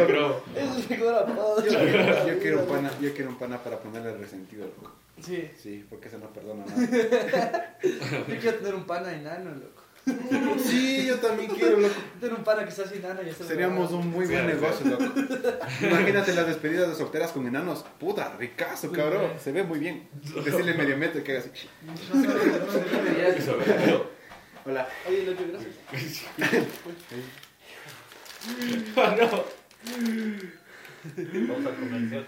[1.65, 4.91] Yo, quiero un pana, yo quiero un pana para ponerle resentido, loco.
[5.21, 5.49] Sí.
[5.61, 7.77] Sí, porque se no perdona nada.
[8.27, 9.83] Yo quiero tener un pana enano, loco.
[10.63, 11.93] Sí, yo también quiero, loco.
[12.19, 15.03] Tener un pana que sea enano hacer Seríamos un muy buen negocio, loco.
[15.81, 17.85] Imagínate las despedidas de solteras con enanos.
[17.99, 19.31] Puta, ricazo, cabrón.
[19.43, 20.09] Se ve muy bien.
[20.43, 21.51] Decirle medio metro y que haga así.
[24.67, 24.85] Hola.
[25.07, 25.75] Oye, loco, gracias.
[28.97, 29.43] Ah, no.
[31.47, 32.27] Vamos al comercial.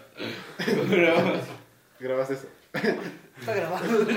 [2.00, 2.48] Grabas eso.
[3.40, 4.08] Está grabado.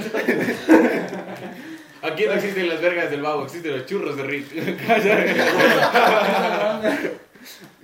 [2.03, 4.53] Aquí no existen las vergas del babo, existen los churros de Rick.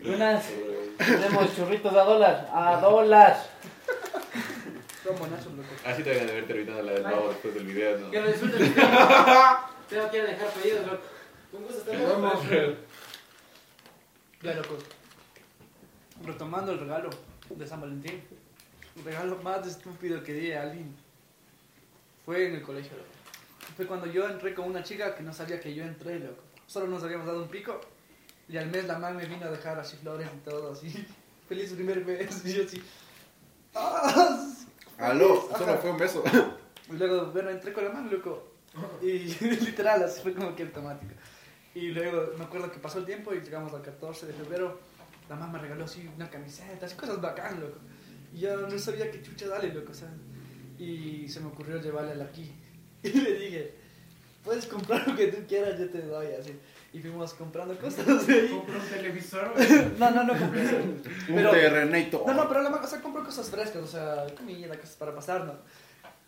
[0.05, 0.45] Buenas.
[0.99, 2.49] Tenemos churritos a dólar.
[2.53, 3.37] A dólar.
[5.05, 5.69] Son bonachos, loco.
[5.85, 8.11] Así te deben haber terminado la del babo después del video, ¿no?
[8.11, 8.75] Que lo disfruten.
[9.89, 11.03] Tengo que dejar pedidos, loco.
[11.51, 12.45] Con gusto estamos.
[14.43, 14.79] Ya, loco.
[16.25, 17.11] Retomando el regalo
[17.49, 18.23] de San Valentín.
[18.97, 20.95] El regalo más estúpido que di a alguien
[22.25, 23.09] fue en el colegio, loco.
[23.77, 26.43] Fue cuando yo entré con una chica que no sabía que yo entré, loco.
[26.67, 27.81] Solo nos habíamos dado un pico.
[28.49, 31.07] Y al mes la man me vino a dejar así flores y todo, así.
[31.49, 32.45] Feliz primer mes.
[32.45, 32.83] Y yo así.
[33.75, 34.55] ¡Ah!
[34.99, 36.23] Aló, solo fue un beso.
[36.91, 38.48] Y luego, bueno, entré con la mano, loco.
[39.03, 39.09] Y
[39.65, 41.13] literal, así fue como que automático.
[41.75, 44.81] Y luego me acuerdo que pasó el tiempo y llegamos al 14 de febrero.
[45.29, 47.79] La mamá me regaló así una camiseta, así cosas bacán, loco.
[48.33, 50.09] Y yo no sabía qué chucha darle, loco, o sea.
[50.79, 52.53] Y se me ocurrió llevarle aquí.
[53.03, 53.75] Y le dije,
[54.43, 56.59] puedes comprar lo que tú quieras, yo te doy, así.
[56.93, 58.49] Y fuimos comprando cosas ahí.
[58.49, 59.53] Compré un televisor.
[59.99, 60.77] No, no, no compré eso.
[60.77, 61.03] Un
[61.35, 62.25] Pero- terrenito.
[62.27, 65.15] No, no, pero la mamá, o sea, compró cosas frescas, o sea, comida, cosas para
[65.15, 65.55] pasar, ¿no?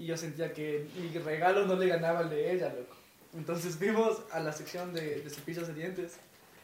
[0.00, 2.96] Y yo sentía que mi regalo no le ganaba al de ella, loco.
[3.36, 6.16] Entonces fuimos a la sección de, de cepillos de dientes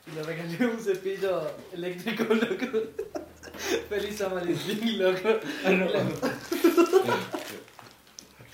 [0.06, 2.66] y le regalé un cepillo eléctrico, loco.
[3.90, 5.38] Feliz San Valentín, loco.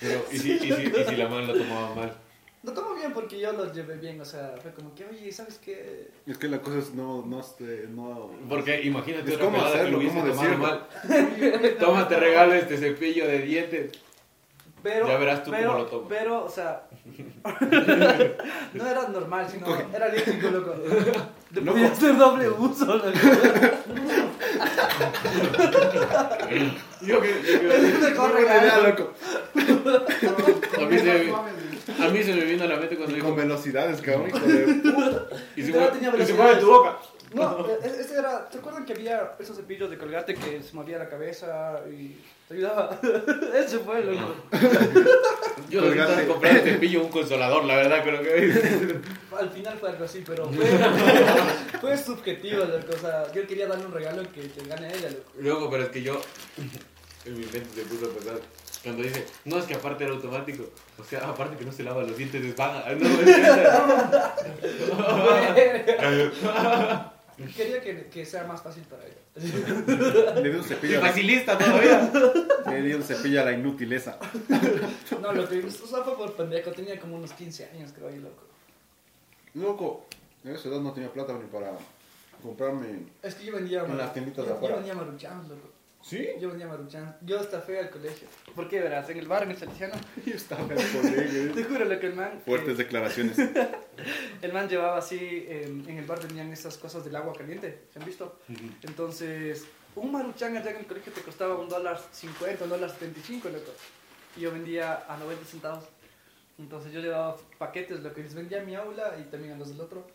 [0.01, 2.17] Pero, ¿y si, y, si, y si la mano lo tomaba mal?
[2.61, 5.59] No tomo bien porque yo lo llevé bien, o sea, fue como que, oye, ¿sabes
[5.63, 6.09] qué?
[6.25, 8.31] Es que la cosa es no, no, este, no...
[8.49, 10.87] Porque imagínate Es otra cómo pelada que hacerlo, lo hubiese cómo tomado mal.
[11.79, 13.91] Toma, te regalo este cepillo de dientes.
[14.83, 16.07] Pero, Ya verás tú pero, cómo lo.
[16.09, 16.83] Pero, o sea,
[18.73, 20.75] no era normal, sino era eléctrico, loco.
[21.53, 21.73] Le Loco.
[21.77, 23.09] podía hacer doble uso, loco.
[27.01, 27.27] Yo que,
[27.61, 29.13] yo Es idea, loco.
[29.55, 31.33] a, mí se,
[32.03, 34.31] a mí se me vino a la mente cuando Y con dijo, velocidades, cabrón.
[34.31, 34.81] de-
[35.55, 36.97] y se y se mueve tu boca.
[37.33, 38.47] No, e- e- ese era.
[38.49, 42.17] ¿Te acuerdan que había esos cepillos de colgate que se movía la cabeza y
[42.47, 42.99] te ayudaba?
[43.55, 44.35] Ese fue, loco.
[45.69, 46.27] Yo lo que Colgate.
[46.27, 48.99] comprar el cepillo un consolador, la verdad, creo que
[49.37, 50.65] Al final fue algo así, pero fue,
[51.81, 52.93] fue subjetivo, loco.
[52.95, 55.31] O sea, yo quería darle un regalo que, que gane ella, loco.
[55.39, 56.21] Luego, pero es que yo,
[57.25, 58.35] en mi mente se puso a pensar,
[58.83, 60.65] Cuando dice, no, es que aparte era automático.
[60.99, 62.85] O sea, aparte que no se lava los dientes, es vaga.
[62.93, 63.07] No,
[65.55, 66.31] es
[67.55, 69.15] Quería que, que sea más fácil para ella.
[70.41, 72.11] Le di un cepillo la, facilista todavía.
[72.69, 74.19] le di un cepillo a la inutileza.
[75.21, 76.71] No, lo que o sea, fue por pendejo.
[76.71, 78.43] Tenía como unos 15 años, creo, ahí, loco.
[79.55, 80.05] Loco,
[80.45, 81.71] a esa edad no tenía plata ni para
[82.41, 83.05] comprarme.
[83.21, 84.75] Es que yo vendía En las tienditas de yo afuera.
[84.75, 85.69] vendía maruchan, loco.
[86.03, 86.27] ¿Sí?
[86.37, 87.15] Yo vendía maruchan.
[87.21, 88.27] Yo hasta fui al colegio.
[88.53, 89.09] ¿Por qué verás?
[89.09, 89.95] En el bar, en el Salesiano.
[90.25, 91.53] Yo estaba en el colegio.
[91.53, 92.41] Te juro lo que el man.
[92.45, 93.37] Fuertes eh, declaraciones.
[94.41, 95.45] el man llevaba así.
[95.47, 97.85] En, en el bar vendían esas cosas del agua caliente.
[97.93, 98.37] ¿Se han visto?
[98.81, 103.19] Entonces, un maruchan allá en el colegio te costaba un dólar cincuenta, un dólar setenta
[103.19, 103.71] y cinco, loco.
[104.35, 105.85] Y yo vendía a 90 centavos.
[106.59, 109.69] Entonces yo llevaba paquetes, lo que les vendía a mi aula y también a los
[109.69, 110.05] del otro.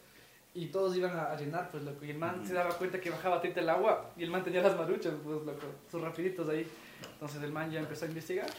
[0.55, 2.05] Y todos iban a, llenar, pues, loco.
[2.05, 4.63] Y el man se daba cuenta que bajaba tinta el agua y el man tenía
[4.63, 5.67] las maruchas, pues, loco.
[5.91, 6.67] Sus rapiditos ahí.
[7.13, 8.51] Entonces el man ya empezó a investigar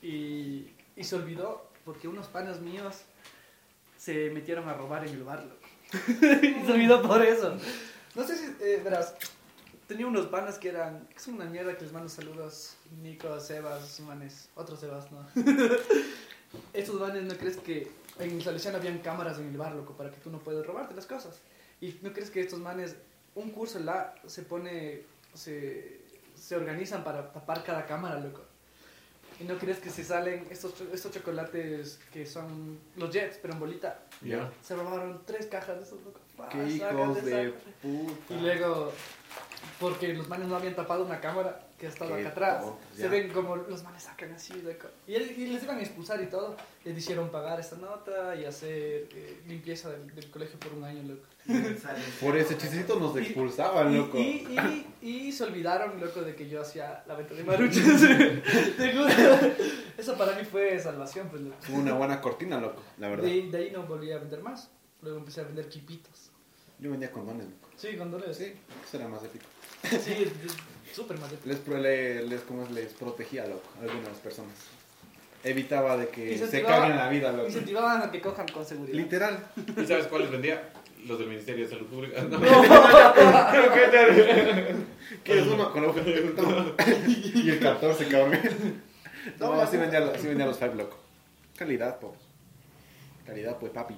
[0.00, 3.02] y, y se olvidó porque unos panas míos
[3.96, 5.66] se metieron a robar en el bar, loco.
[6.66, 7.56] se olvidó por eso.
[8.14, 9.14] No sé si, eh, verás,
[9.86, 14.00] tenía unos panas que eran, que son una mierda que les mando saludos, Nico, Sebas,
[14.00, 15.26] manes, otros Sebas, ¿no?
[16.72, 20.10] Estos manes, ¿no crees que en el Salesiano habían cámaras en el bar, loco, para
[20.10, 21.40] que tú no puedas robarte las cosas?
[21.80, 22.96] ¿Y no crees que estos manes,
[23.34, 25.02] un curso la se pone,
[25.34, 26.00] se,
[26.34, 28.42] se organizan para tapar cada cámara, loco?
[29.40, 33.60] ¿Y no crees que se salen estos, estos chocolates que son los Jets, pero en
[33.60, 34.00] bolita?
[34.22, 34.52] Ya.
[34.62, 36.20] Se robaron tres cajas de esos, loco.
[36.38, 37.52] Ah, Qué hijos de
[37.82, 38.34] puta.
[38.34, 38.92] Y luego,
[39.80, 43.02] porque los manes no habían tapado una cámara que estaba Qué acá atrás, tontos, se
[43.02, 43.08] ya.
[43.08, 44.86] ven como los manes sacan así, loco.
[45.06, 46.56] Y, él- y les iban a expulsar y todo.
[46.84, 51.02] Les hicieron pagar esta nota y hacer eh, limpieza del, del colegio por un año,
[51.02, 51.22] loco.
[52.22, 54.18] Por ese chistecito nos expulsaban, Y, loco.
[54.18, 57.84] y, y, y se olvidaron, loco, de que yo hacía la venta de maruchas.
[59.98, 61.56] Eso para mí fue salvación, pues, loco.
[61.60, 63.24] Fue una buena cortina, loco, la verdad.
[63.24, 64.70] De, ahí- de ahí no volví a vender más.
[65.02, 66.30] Luego empecé a vender quipitos.
[66.78, 67.63] Yo vendía condones, loco.
[67.76, 68.52] Sí, con dólares, sí.
[68.86, 69.44] Eso era más épico.
[69.90, 72.70] Sí, es- es súper más de Les, pro- le- les, ¿cómo es?
[72.70, 74.54] les protegía, loco, a algunas personas.
[75.42, 77.48] Evitaba de que se caguen la vida, loco.
[77.48, 78.96] Incentivaban a que cojan con seguridad.
[78.96, 79.46] Literal.
[79.82, 80.70] ¿Y sabes cuáles vendía?
[81.06, 82.22] Los del Ministerio de Salud Pública.
[82.22, 82.40] No.
[85.22, 86.00] ¿Quieres uno con la hoja?
[86.36, 86.72] Toma.
[87.34, 88.38] Y el 14, cabrón.
[89.38, 90.98] No, así vendía, así vendía los Five, loco.
[91.56, 92.14] Calidad, pues.
[93.26, 93.94] Calidad, pues, papi.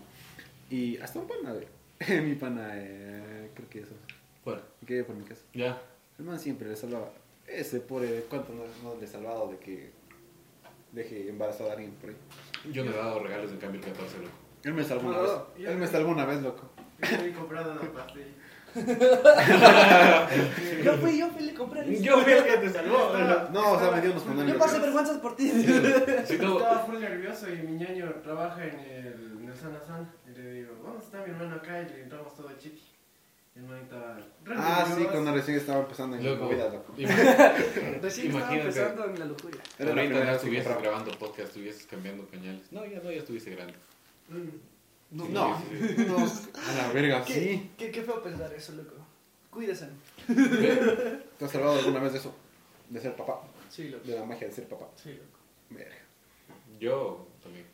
[0.70, 1.66] Y hasta un pana, güey.
[2.08, 3.94] Mi pana, eh, creo que eso.
[4.44, 5.42] Bueno, Que vive por mi casa.
[5.54, 5.80] ya.
[6.18, 7.10] El man siempre le salvaba.
[7.46, 9.90] Ese pobre, ¿cuánto no, no le he salvado de que
[10.92, 12.16] deje embarazada a alguien por ahí?
[12.72, 14.30] Yo me he dado regalos en cambio el 14, loco.
[14.64, 15.68] Él me salvó una No, vez.
[15.68, 16.70] Él me salvó una vez, loco.
[17.02, 18.26] Yo he comprado una pastilla.
[20.84, 22.00] Yo fui, yo fui, le compré.
[22.00, 23.12] Yo fui el que te salvó.
[23.52, 24.52] No, o sea, me dio unos condones.
[24.52, 25.50] Yo pasé vergüenzas por ti.
[26.40, 30.08] No, Estaba full nervioso y mi ñaño trabaja en el, en el Sana San.
[30.26, 32.82] Y le digo, vamos, está mi hermano acá y le entramos todo chiqui.
[33.54, 34.18] Y el man estaba
[34.48, 36.92] Ah, sí, cuando recién estaba empezando en la movida, loco.
[36.96, 38.60] Recién estaba Imagínate.
[38.60, 39.60] empezando en la lujuria.
[39.78, 42.70] La Ahorita ya estuvieses grabando podcast, estuvieses cambiando pañales.
[42.70, 43.74] No, ya no, ya estuviese grande.
[44.28, 44.75] Mm.
[45.10, 46.16] No, no, no,
[46.68, 47.70] a la verga, ¿Qué, sí.
[47.78, 48.94] qué, qué feo pensar eso, loco.
[49.50, 49.88] Cuídese.
[50.26, 52.34] ¿Te has salvado alguna vez de eso?
[52.90, 53.40] De ser papá.
[53.70, 54.04] Sí, loco.
[54.04, 54.88] De la magia de ser papá.
[55.02, 55.38] Sí, loco.
[55.70, 55.96] Verga.
[56.78, 57.66] Yo también.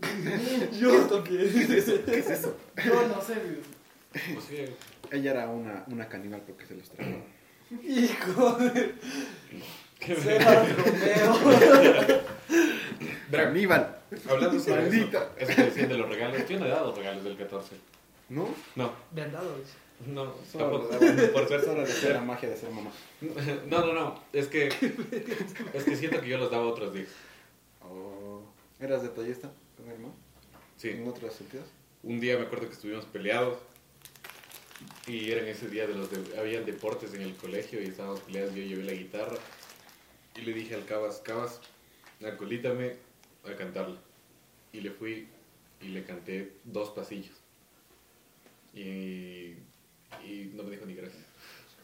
[0.80, 1.50] Yo también.
[1.52, 2.56] ¿Qué es eso?
[2.84, 3.34] Yo no sé,
[4.12, 4.64] Pues sí,
[5.10, 7.22] Ella era una, una caníbal porque se los trajo.
[7.82, 8.58] Hijo
[10.00, 10.06] de...
[10.06, 12.20] ¿Qué me- Sebas Romeo.
[13.30, 13.96] Verá, Caníbal.
[14.28, 17.36] Hablando sobre eso, eso que decían de los regalos, yo no he dado regalos del
[17.36, 17.76] 14.
[18.30, 18.48] ¿No?
[18.76, 19.74] No, Me han dado eso.
[20.06, 21.32] no, Solo, tampoco.
[21.32, 21.66] Por suerte.
[21.66, 22.90] solo de ser la magia de ser mamá.
[23.68, 24.22] No, no, no.
[24.32, 24.66] Es que,
[25.74, 27.08] es que siento que yo los daba otros días.
[27.82, 28.42] Oh.
[28.80, 30.14] ¿Eras detallista con mi hermano?
[30.76, 30.90] Sí.
[30.90, 31.66] ¿En otros sentidos?
[32.02, 33.58] Un día me acuerdo que estuvimos peleados.
[35.06, 38.20] Y era en ese día de los de, habían deportes en el colegio y estábamos
[38.20, 38.54] peleados.
[38.54, 39.36] Yo llevé la guitarra
[40.40, 41.60] y le dije al Cabas, Cabas,
[42.26, 42.96] acolítame
[43.50, 43.96] a cantarla.
[44.72, 45.28] Y le fui
[45.80, 47.36] y le canté dos pasillos.
[48.74, 49.54] Y,
[50.24, 51.24] y no me dijo ni gracias.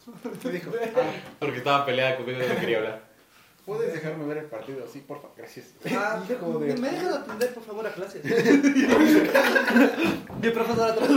[0.53, 0.71] Dijo,
[1.41, 3.07] Porque estaba peleada conmigo y no quería hablar.
[3.67, 5.27] ¿puedes dejarme ver el partido así, porfa?
[5.37, 5.73] Gracias.
[5.91, 8.23] Ah, Hijo de- ¿Me dejas atender, por favor, a clases?
[10.41, 11.11] Mi profesor atrás.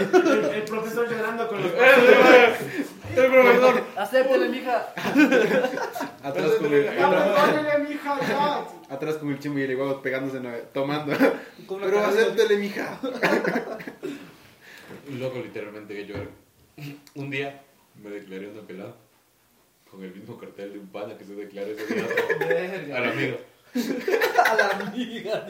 [0.00, 3.82] El, el profesor llorando con los El profesor.
[3.96, 4.47] Acéptele,
[6.22, 8.66] Atrás con el, atrás, ¡Perdónale, mija, ya!
[8.94, 10.40] atrás con el chimbo y el igual pegándose,
[10.72, 11.16] tomando.
[11.68, 12.98] Pero acéptele, mija.
[15.18, 16.28] Loco, literalmente que yo era.
[17.14, 17.62] Un día
[18.02, 18.94] me declaré una pelada.
[19.90, 23.10] con el mismo cartel de un pana que se declaró ese día al Verga.
[23.10, 23.38] amigo.
[24.44, 25.46] A la amiga.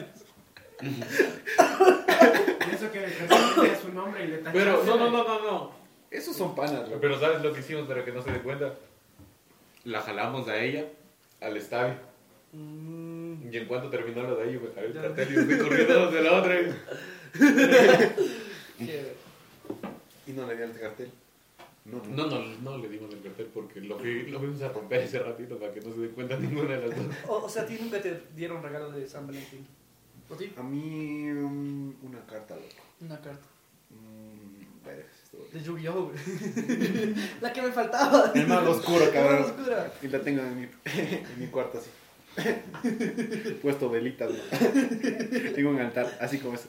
[2.71, 4.37] Y eso que tenía su nombre y le.
[4.37, 5.71] Pero, no, no, no, no, no.
[6.09, 6.83] Esos son panas.
[6.99, 8.73] Pero ¿sabes lo que hicimos para que no se dé cuenta?
[9.85, 10.85] La jalamos a ella
[11.41, 11.95] al estadio.
[12.53, 15.01] Mm, Y en cuanto terminó lo de ella, me jalé el Ya.
[15.03, 16.55] cartel y me fui corriendo de la otra.
[20.27, 21.11] ¿Y no le dieron el cartel?
[21.85, 25.01] No, No, no, no le dimos el cartel porque lo, que, lo fuimos a romper
[25.01, 27.15] ese ratito para que no se dé cuenta ninguna de las dos.
[27.27, 29.65] O, o sea, a ti nunca te dieron regalo de San Valentín.
[30.29, 30.53] ¿O sí?
[30.57, 32.67] A mí, um, una carta, loco.
[33.01, 33.45] Una carta.
[33.89, 34.83] Mm,
[35.51, 36.11] De Yu-Gi-Oh!
[37.41, 38.31] La que me faltaba.
[38.35, 39.43] El mago oscuro, cabrón.
[39.43, 39.91] oscura.
[40.01, 41.89] Y la tengo en mi, en mi cuarto así.
[43.61, 45.51] Puesto velitas, ¿no?
[45.53, 46.67] Tengo un altar, así como es.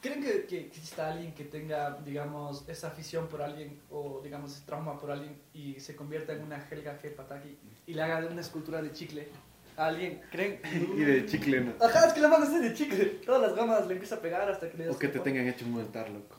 [0.00, 4.64] ¿Creen que, que exista alguien que tenga, digamos, esa afición por alguien o, digamos, ese
[4.64, 7.14] trauma por alguien y se convierta en una Helga G.
[7.14, 9.28] Pataki y le haga una escultura de chicle
[9.76, 10.20] a alguien?
[10.30, 10.60] ¿Creen?
[10.96, 11.72] Y de chicle, ¿no?
[11.84, 13.04] Ajá, es que la mano es de chicle.
[13.26, 15.66] Todas las gamas le empieza a pegar hasta que le O que te tengan hecho
[15.66, 16.37] un altar, loco.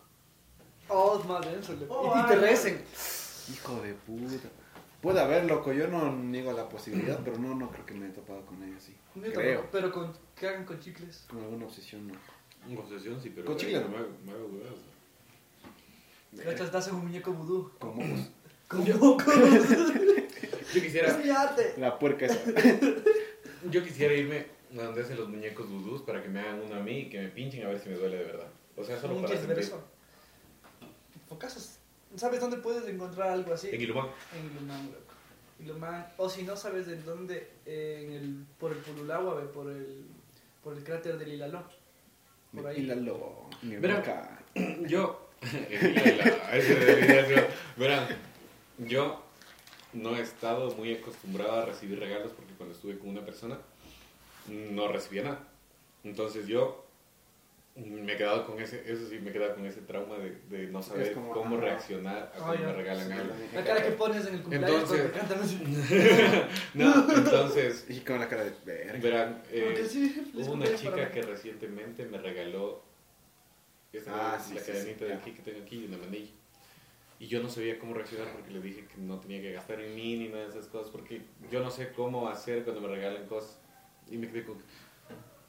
[0.89, 1.73] Oh, es más denso.
[1.73, 1.93] loco.
[1.93, 2.81] Oh, y, y te recen.
[3.53, 4.49] Hijo de puta.
[5.01, 5.71] Puede haber, loco.
[5.71, 8.75] Yo no niego la posibilidad, pero no, no creo que me he topado con ella
[8.77, 8.95] así.
[9.33, 9.67] Creo.
[9.71, 11.25] Pero con, que hagan con chicles.
[11.29, 12.13] Con alguna obsesión, no.
[12.69, 13.45] Una obsesión, sí, pero.
[13.45, 13.87] Con chile, ¿no?
[13.89, 13.97] me
[14.33, 14.77] hago- huevadas.
[16.43, 17.71] Cachas, te hacen un muñeco vudú.
[17.79, 18.29] Con mocos.
[18.67, 19.25] Con mocos.
[20.73, 21.17] Yo quisiera.
[21.77, 22.39] La puerca esa.
[23.71, 24.45] yo quisiera irme
[24.79, 27.19] a donde hacen los muñecos vudús para que me hagan uno a mí y que
[27.19, 28.47] me pinchen a ver si me duele de verdad.
[28.77, 29.57] O sea, solo ¿Cómo para sentir.
[29.57, 29.83] eso?
[31.29, 31.77] Focazos.
[32.15, 33.69] ¿Sabes dónde puedes encontrar algo así?
[33.71, 34.07] En Ilumán.
[34.35, 35.13] En Ilumán, loco.
[35.59, 36.07] Ilumán.
[36.17, 40.05] O si no sabes de dónde, eh, en el, por el Pululagua, ve, por el,
[40.63, 41.63] por el cráter del Ilaló.
[42.53, 42.81] Por ahí.
[42.81, 43.47] Hílalo.
[43.61, 43.97] Mi Verá.
[43.97, 44.39] boca.
[44.87, 45.29] Yo,
[47.77, 48.07] verán,
[48.77, 49.23] yo
[49.93, 53.57] no he estado muy acostumbrado a recibir regalos porque cuando estuve con una persona
[54.47, 55.47] no recibía nada.
[56.03, 56.85] Entonces yo
[57.85, 60.67] me he quedado con ese, eso sí, me he quedado con ese trauma de, de
[60.67, 61.65] no saber como, cómo ajá.
[61.65, 63.33] reaccionar a Ah, cuando me regalan Sí, algo.
[63.53, 66.43] La cara que pones en el cumpleaños Entonces- cuando te cantan así.
[66.73, 68.99] No, entonces, Y con la cara de verga.
[68.99, 72.83] verán, eh, sí, hubo una chica que recientemente me regaló
[73.93, 76.31] esa, Ah, sí, la sí, cadenita sí, de aquí que tengo aquí y una manilla.
[77.19, 79.93] Y yo no sabía cómo reaccionar porque le dije que no tenía que gastar en
[79.95, 81.21] mí ni nada de esas cosas porque
[81.51, 83.59] yo no sé cómo hacer cuando me regalan cosas.
[84.09, 84.57] Y me quedé con,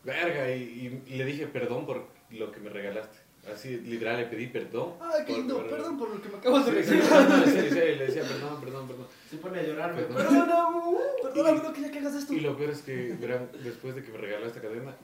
[0.03, 3.18] verga, y, y le dije perdón por lo que me regalaste.
[3.53, 4.95] Así, literal, le pedí perdón.
[5.01, 7.28] Ay, qué lindo, por- perdón por lo que me acabas de Sí, sí, regalar.
[7.28, 9.07] no, en serio, le decía perdón, perdón, perdón.
[9.31, 10.12] Se pone a llorar, Perdón.
[10.12, 10.26] güey.
[10.26, 12.35] Perdóname, perdóname, no quería que hagas esto.
[12.35, 14.95] Y lo peor es que, verán, después de que me regaló esta cadena,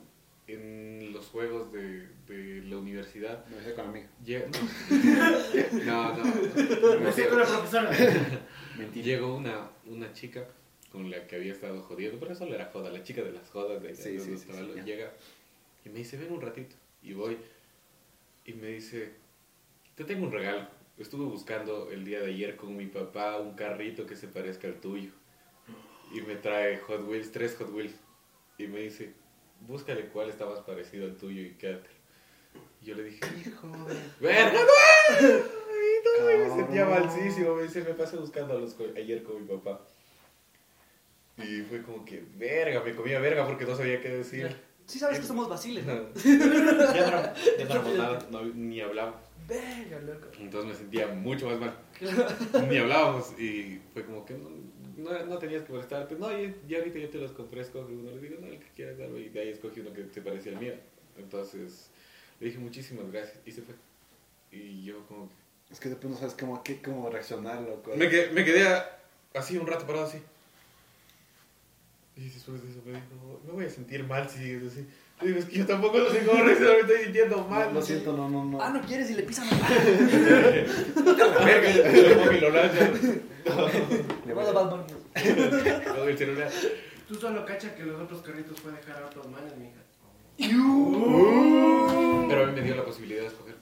[0.49, 4.09] en los juegos de, de la universidad, Me besé con la amiga.
[4.25, 4.47] llega...
[5.85, 6.25] No, no.
[7.01, 7.91] Me estoy con la profesora.
[8.79, 9.07] Mentira.
[9.07, 10.45] Llegó una, una chica
[10.93, 13.83] con la que había estado jodiendo, pero solo era joda, la chica de las jodas
[13.83, 15.11] de, Sí, de sí, sí, sí, llega
[15.85, 16.77] y me dice, ven un ratito.
[17.07, 17.39] Y voy
[18.45, 19.13] y me dice,
[19.95, 20.67] te tengo un regalo.
[20.99, 24.81] Estuve buscando el día de ayer con mi papá un carrito que se parezca al
[24.81, 25.11] tuyo.
[26.13, 27.95] Y me trae Hot Wheels, tres Hot Wheels.
[28.59, 29.13] Y me dice,
[29.61, 31.91] búscale cuál está más parecido al tuyo y quédate.
[32.83, 33.95] Y yo le dije, Hijo de.
[34.21, 35.29] ¡Verga, no!
[35.29, 37.55] Ay, no, me sentía malísimo.
[37.55, 39.81] Me dice, me pasé buscando a los ayer con mi papá.
[41.39, 44.57] Y fue como que, verga, me comía verga porque no sabía qué decir.
[44.87, 45.95] Sí sabes que somos vaciles, ¿no?
[46.15, 47.23] ya no,
[47.59, 49.21] ya no éramos nada, no- ni hablábamos.
[49.49, 50.27] Venga, loco.
[50.39, 51.77] Entonces me sentía mucho más mal.
[52.69, 54.49] ni hablábamos y fue como que no,
[54.97, 56.15] no, no tenías que molestarte.
[56.17, 58.11] No, ya, ya ahorita yo te los compré, escoge uno.
[58.11, 59.21] Le digo, no, el que quieras darme.
[59.21, 60.75] Y de ahí escogí uno que te parecía el mío.
[61.17, 61.91] Entonces
[62.41, 63.75] le dije muchísimas gracias y se fue.
[64.53, 65.35] Y yo como que...
[65.73, 67.93] Es que después no sabes cómo, qué, cómo reaccionar, loco.
[67.97, 68.67] Me quedé, me quedé
[69.35, 70.19] así un rato parado así.
[72.17, 74.87] Y después de eso me dijo, me voy a sentir mal si sigues así.
[75.21, 77.75] Le digo, es que yo tampoco no sé cómo reaccionar, me estoy sintiendo mal.
[77.75, 78.61] Lo siento, no, no, no.
[78.61, 79.69] Ah, no quieres y le pisan La
[81.45, 81.71] verga,
[82.41, 82.63] lo lo.
[84.27, 84.85] Le voy a- Bad Bunny.
[85.85, 86.51] Todo el celular.
[87.07, 89.83] Tú solo cacha que los otros carritos pueden dejar a otros manes, mija.
[92.29, 93.55] Pero a mí me dio la posibilidad de escoger.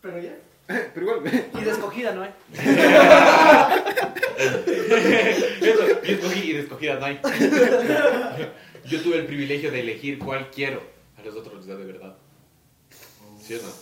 [0.00, 0.36] Pero ya.
[0.94, 1.20] Pero igual,
[1.60, 2.30] Y de escogida, ¿no hay?
[5.60, 7.20] Eso, yo escogí y de escogida no hay.
[8.84, 10.82] Yo tuve el privilegio de elegir cuál quiero.
[11.18, 12.16] A los otros les da de verdad.
[13.40, 13.72] ¿Sí o no?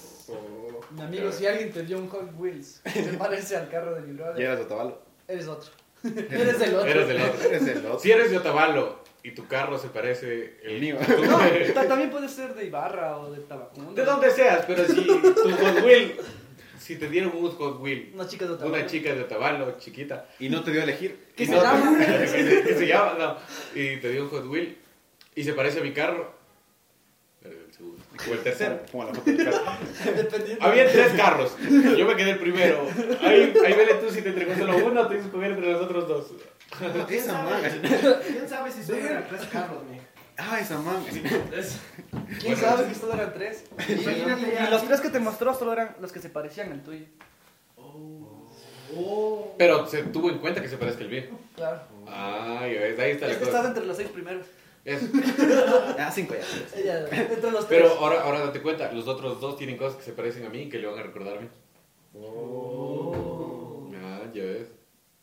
[0.97, 4.03] Mi amigo, si alguien te dio un Hot Wheels que se parece al carro de
[4.03, 5.01] mi brother, eras de Otavalo.
[5.29, 5.71] eres otro.
[6.03, 6.89] Eres el otro.
[6.89, 7.49] Eres del otro.
[7.49, 7.99] Eres el otro.
[7.99, 10.97] Si eres de Otavalo y tu carro se parece El mío.
[10.99, 11.39] No,
[11.75, 13.93] ta- también puede ser de Ibarra o de Tabacunda.
[13.93, 16.17] de donde seas, pero si tu Hot Wheel
[16.91, 18.75] si te dieron un Hot Wheel, Una chica de Otavalo.
[18.77, 21.29] una chica de Otavalo, chiquita, Y no te dio a elegir.
[21.37, 21.97] ¿Qué no- llama?
[21.99, 23.37] que se, que se llama, no,
[23.81, 24.77] y te dio un Hot Wheel
[25.37, 26.35] y se parece a mi carro,
[27.45, 28.81] el segundo, o el tercero.
[28.91, 29.59] Como la foto del carro.
[30.17, 30.65] Dependiendo.
[30.67, 31.57] Había tres carros,
[31.97, 32.85] yo me quedé el primero.
[33.21, 35.83] Ahí, ahí vele tú si te entregó solo uno o te hizo escoger entre los
[35.83, 36.27] otros dos.
[37.07, 37.51] ¿Quién sabe?
[37.51, 38.21] manga.
[38.27, 38.97] ¿Quién sabe si son
[39.29, 40.03] tres carros, mijo?
[40.43, 41.11] Ah, esa manga.
[42.41, 43.65] ¿Quién sabe que solo eran tres?
[43.89, 44.69] Imagínate ya.
[44.69, 47.05] Y los tres que te mostró solo eran los que se parecían al tuyo.
[47.77, 49.55] Oh.
[49.59, 51.39] Pero se tuvo en cuenta que se parezca el viejo.
[51.55, 51.83] Claro.
[52.07, 53.69] Ah, ya ves, ahí está la Es que estás cosa.
[53.69, 54.47] entre los seis primeros.
[54.85, 55.07] Eso.
[55.99, 56.79] Ah, cinco ya.
[56.81, 57.81] Ella, entre los tres.
[57.83, 60.63] Pero ahora, ahora date cuenta, los otros dos tienen cosas que se parecen a mí
[60.63, 61.49] y que le van a recordar a mí.
[64.03, 64.69] Ah, ya ves.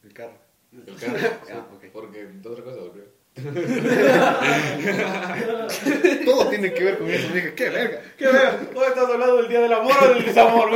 [0.03, 0.37] El carro.
[0.71, 1.17] El carro.
[1.17, 1.85] sí, Ah, ok.
[1.91, 3.16] Porque otra cosa, lo creo.
[6.25, 7.33] Todo tiene que ver con eso.
[7.33, 8.01] Dije, qué verga.
[8.17, 8.51] ¿Qué veo?
[8.73, 10.71] ¿Cómo estás hablando del día del amor o del desamor?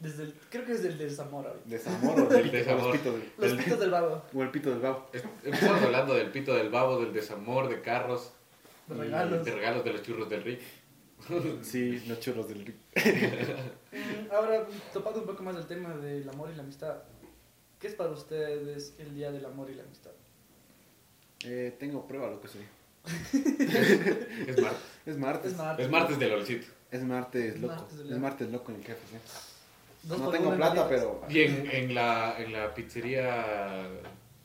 [0.00, 1.64] Desde el, creo que es del desamor ahorita.
[1.66, 2.84] Desamor o del Desamor.
[2.84, 4.22] o los pitos del- Los El- pitos del babo.
[4.34, 5.08] O el pito del babo.
[5.44, 8.32] Empezamos hablando del pito del babo, del desamor, de carros,
[8.86, 9.44] De regalos.
[9.44, 10.60] de regalos de los churros del Rick.
[11.62, 12.76] Sí, los churros del Rick.
[13.92, 16.96] Mm, Ahora, topando un poco más el tema del amor y la amistad.
[17.78, 20.10] ¿Qué es para ustedes el día del amor y la amistad?
[21.44, 22.62] Eh, tengo prueba lo que soy.
[24.46, 24.80] Es martes.
[25.06, 25.52] Es martes.
[25.52, 25.84] Es martes.
[25.86, 26.66] Es martes de LOLcito.
[26.90, 27.74] Es martes Es loco.
[27.74, 29.16] martes del es martes loco en el jefe, sí.
[30.04, 31.22] Dos No tengo plata, pero.
[31.28, 33.86] Y en, en, la, en la pizzería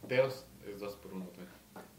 [0.08, 1.26] Deos es dos por uno.
[1.28, 1.50] también.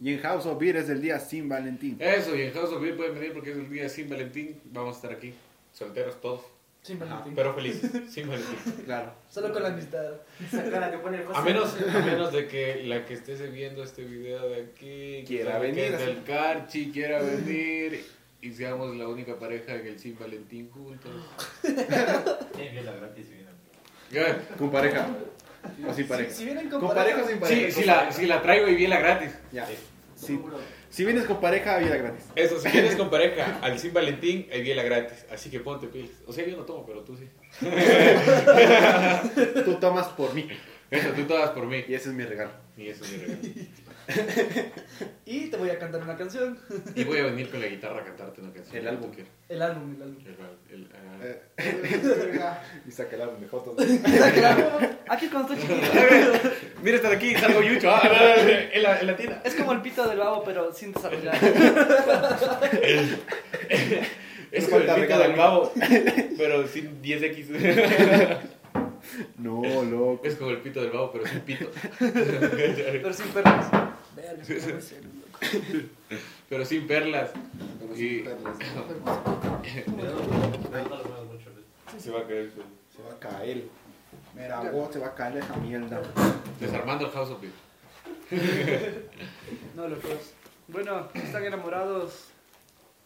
[0.02, 1.96] Y en House of Beer es el día sin Valentín.
[2.00, 4.60] Eso, y en House of Beer pueden venir porque es el día sin Valentín.
[4.66, 5.34] Vamos a estar aquí,
[5.72, 6.40] solteros todos,
[6.82, 7.34] Sin Valentín.
[7.34, 8.56] pero felices, sin Valentín.
[8.86, 9.12] Claro.
[9.28, 10.12] Solo con la amistad.
[10.44, 11.38] Esa cara que pone el José.
[11.38, 15.60] A menos, a menos de que la que esté viendo este video de aquí Quiera
[15.60, 18.04] que venir, es del Carchi, quiera venir
[18.40, 21.12] y seamos la única pareja en el Sin Valentín juntos.
[24.10, 25.08] Ya, Con pareja.
[25.86, 26.30] O sin pareja.
[26.30, 27.70] Si, si vienen con, Con pareja o sin pareja.
[27.70, 29.32] Sí, si la, si la traigo y viene gratis.
[29.52, 29.66] Ya.
[29.66, 29.74] Sí.
[30.90, 32.24] Si vienes con pareja, vida gratis.
[32.34, 35.24] Eso, si vienes con pareja al Sin Valentín, hay biela gratis.
[35.30, 36.10] Así que ponte pilas.
[36.26, 37.28] O sea, yo no tomo, pero tú sí.
[39.64, 40.48] Tú tomas por mí.
[40.90, 41.84] Eso, tú tomas por mí.
[41.88, 42.50] Y ese es mi regalo.
[42.76, 43.38] Y eso es mi regalo.
[45.26, 46.58] Y te voy a cantar una canción.
[46.96, 48.76] Y voy a venir con la guitarra a cantarte una canción.
[48.76, 49.10] El álbum.
[49.48, 50.16] El álbum, el álbum.
[50.68, 51.22] El- el- ah.
[51.22, 51.40] Eh,
[52.88, 53.76] y saca el álbum de Jotos.
[55.08, 55.92] Aquí cuando estoy chiquito.
[56.82, 57.90] Mira, está de aquí, salgo yucho.
[57.90, 58.02] Ah,
[58.72, 59.40] en, la, en la tienda.
[59.44, 61.36] Es como el pito del babo, pero sin desarrollar.
[64.50, 65.72] Es como el pito del babo,
[66.36, 68.38] pero sin 10X.
[69.38, 70.20] No, loco.
[70.24, 71.70] Es como el pito del babo, pero sin pito.
[71.98, 73.70] pero sin loco.
[76.48, 77.30] Pero sin perlas.
[77.94, 78.56] Y sin perlas.
[81.98, 82.52] se va a caer.
[82.94, 83.64] Se va a caer.
[84.34, 86.02] Mira, vos se va a caer esa mierda.
[86.58, 87.52] Desarmando el House of Beer.
[89.76, 90.34] No, locos.
[90.68, 92.29] Bueno, están enamorados,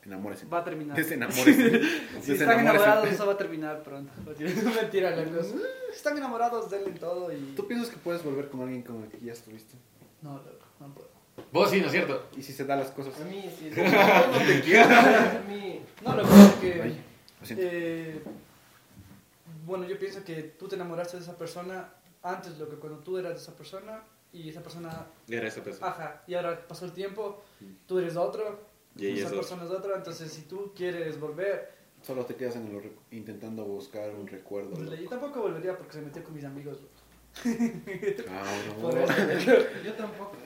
[0.06, 0.46] Enamórese.
[0.46, 0.96] va a terminar.
[0.96, 1.80] Desenamórese.
[2.22, 4.12] Si están enamorados, eso va a terminar pronto.
[4.38, 5.46] Es mentira, locos.
[5.90, 7.54] Si están enamorados, denle todo y...
[7.56, 9.76] ¿Tú piensas que puedes volver con alguien con el que ya estuviste?
[10.22, 11.08] No, loco, no puedo.
[11.52, 12.28] Vos sí, ¿no es cierto?
[12.36, 13.18] Y si se dan las cosas.
[13.20, 13.70] A mí sí.
[13.74, 14.88] No te quiero.
[14.94, 15.80] A mí.
[16.04, 16.82] No, loco, porque...
[16.82, 17.04] Ay,
[17.40, 17.64] lo siento.
[17.66, 18.22] Eh,
[19.66, 21.88] bueno, yo pienso que tú te enamoraste de esa persona
[22.22, 24.02] antes, lo que cuando tú eras de esa persona
[24.32, 25.86] y esa persona, Era esa persona.
[25.88, 27.42] ajá, y ahora pasó el tiempo,
[27.86, 28.60] tú eres otro,
[28.96, 29.40] Y ella esa es otra.
[29.40, 34.10] persona es otra, entonces si tú quieres volver, Solo te quedas en el intentando buscar
[34.10, 34.72] un recuerdo.
[34.72, 35.02] pues, loco.
[35.02, 36.78] yo tampoco volvería porque se metió con mis amigos.
[37.42, 39.10] Cabrón.
[39.30, 40.36] Eso, Yo tampoco.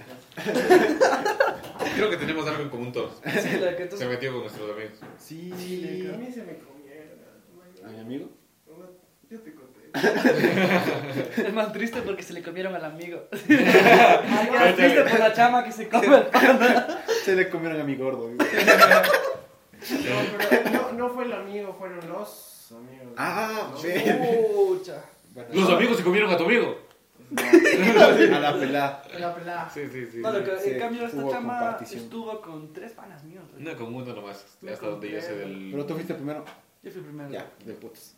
[1.96, 3.20] Creo que tenemos algo en común todos.
[3.24, 5.00] sí, Se metió con nuestros amigos.
[5.18, 5.50] Sí.
[5.52, 7.18] A mí se me comieron.
[7.84, 8.28] ¿A mi amigo?
[9.28, 9.90] Yo te conté.
[11.48, 13.28] es más triste porque se le comieron al amigo.
[13.32, 16.24] es más triste por la chama que se come.
[17.28, 18.30] Se le comieron a mi gordo.
[18.30, 18.36] No,
[20.38, 23.12] pero no, no fue el amigo, fueron los amigos.
[23.18, 23.82] Ah, No.
[23.82, 24.54] ve.
[24.56, 25.04] Pucha.
[25.34, 26.78] Bueno, Los amigos se comieron a tu amigo.
[27.36, 29.02] A la pelada.
[29.18, 29.70] La pelada.
[29.72, 30.18] Sí, sí, sí.
[30.20, 32.02] No, en cambio esta hubo chama compartición.
[32.04, 33.44] estuvo con tres panas míos.
[33.58, 34.46] No, con uno nomás.
[34.66, 35.68] Hasta donde yo sé del.
[35.70, 36.44] Pero tú fuiste primero.
[36.82, 37.28] Yo fui primero.
[37.30, 38.16] Ya, de putas.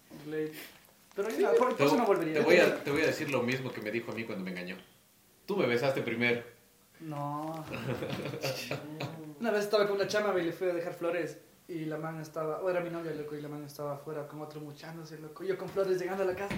[1.17, 2.35] Pero yo, por, Te, por eso no volvería.
[2.35, 4.45] te voy a, te voy a decir lo mismo que me dijo a mí cuando
[4.45, 4.77] me engañó.
[5.47, 6.43] Tú me besaste primero.
[7.01, 7.64] No.
[9.40, 12.20] Una vez estaba con una chama y le fui a dejar flores y la man
[12.20, 15.44] estaba, o era mi novia, loco, y la man estaba afuera con otro muchándose, loco.
[15.44, 16.57] Yo con flores llegando a la casa.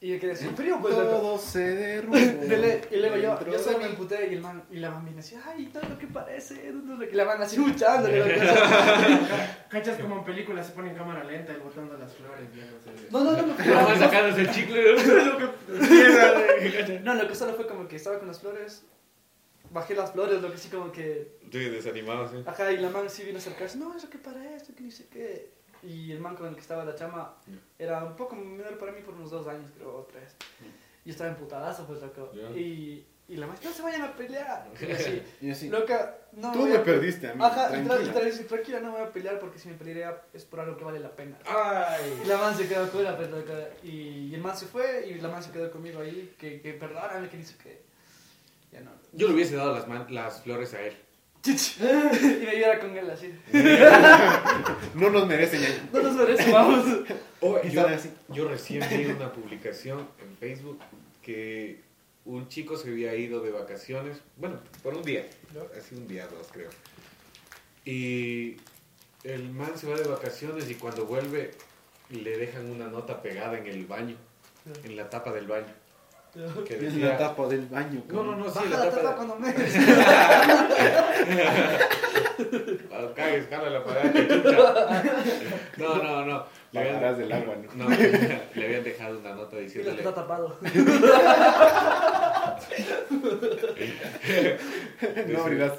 [0.00, 1.10] Y yo quedé sin frío, pues, loco.
[1.10, 2.16] Todo se derrumbó.
[2.90, 5.34] Y luego yo, yo solo me emputé y, el man, y la man viene así,
[5.44, 8.08] ay, todo lo que parece, no sé qué", y la man así luchando.
[9.68, 12.48] Cachas como en películas se pone en cámara lenta y botando las flores.
[13.10, 13.24] No.
[13.24, 14.94] No, no, no, no, sacándose el chicle.
[17.02, 18.84] no, lo que solo fue como que estaba con las flores,
[19.70, 22.42] bajé las flores, lo que sí como que, Sí, desanimado, sí.
[22.46, 24.90] ajá, y la man sí vino a acercarse, no, eso que para esto, que ni
[24.90, 25.50] sé qué.
[25.82, 27.34] Y el man con el que estaba la chama
[27.78, 30.34] era un poco menor para mí por unos dos años, creo, o tres.
[31.04, 32.32] Y estaba emputadazo, pues, loco.
[32.34, 32.50] Ya.
[32.50, 34.66] Y, y la man, no se vayan a pelear.
[34.80, 37.44] Y así, Y así, loca, no tú me a- perdiste a mí.
[37.44, 37.94] Ajá, y tranquila.
[37.96, 40.58] tra- y tra- tranquila, no me voy a pelear porque si me pelearía es por
[40.60, 41.38] algo que vale la pena.
[41.46, 42.22] Ay.
[42.24, 43.90] Y la man se quedó con la pues, loca, y,
[44.30, 47.28] y el man se fue y la man se quedó conmigo ahí, que, que perdóname,
[47.28, 47.86] que dice que
[48.72, 48.90] ya no.
[49.12, 50.96] Yo le hubiese dado las, man- las flores a él.
[51.46, 53.32] y me ayudara con él así.
[54.94, 55.88] No nos merecen ya.
[55.92, 56.84] No nos merece, vamos.
[57.64, 58.10] Y yo, sale así.
[58.28, 60.80] yo recién vi una publicación en Facebook
[61.22, 61.80] que
[62.24, 65.26] un chico se había ido de vacaciones, bueno, por un día,
[65.78, 66.68] así un día, dos creo.
[67.84, 68.56] Y
[69.24, 71.52] el man se va de vacaciones y cuando vuelve
[72.10, 74.16] le dejan una nota pegada en el baño,
[74.84, 75.72] en la tapa del baño.
[76.32, 78.02] Que En la decía, tapa del baño.
[78.08, 79.48] no, no, no, sí, Baja la la tapa tapa de- cuando me...
[82.92, 84.56] Ah, cagues, jala la que chucha.
[85.78, 86.44] No, no, no.
[86.70, 87.84] Le habían, del agua, ¿no?
[87.84, 89.96] no, le habían dejado una nota diciéndole.
[89.98, 90.58] está tapado.
[95.28, 95.72] No abrirás.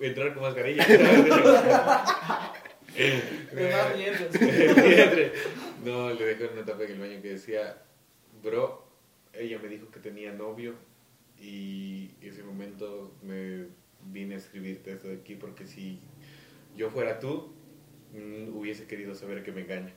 [0.00, 0.84] Entrar con mascarilla.
[5.84, 7.76] No, le dejó una tapa en el baño que decía,
[8.42, 8.84] bro,
[9.32, 10.74] ella me dijo que tenía novio
[11.38, 13.66] y ese momento me
[14.04, 16.00] vine a escribirte esto de aquí porque si
[16.76, 17.52] yo fuera tú,
[18.12, 19.94] mm, hubiese querido saber que me engaña.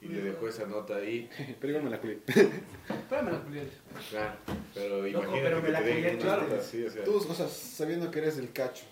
[0.00, 1.30] Y le dejó esa nota ahí,
[1.60, 2.18] Pero igual me la culé.
[2.26, 3.68] Espérame la culiada.
[4.10, 4.36] claro,
[4.74, 6.42] pero imagínate pero me que la te dejen una claro.
[6.42, 8.84] nota así, o sea, Tú, o sea, sabiendo que eres el cacho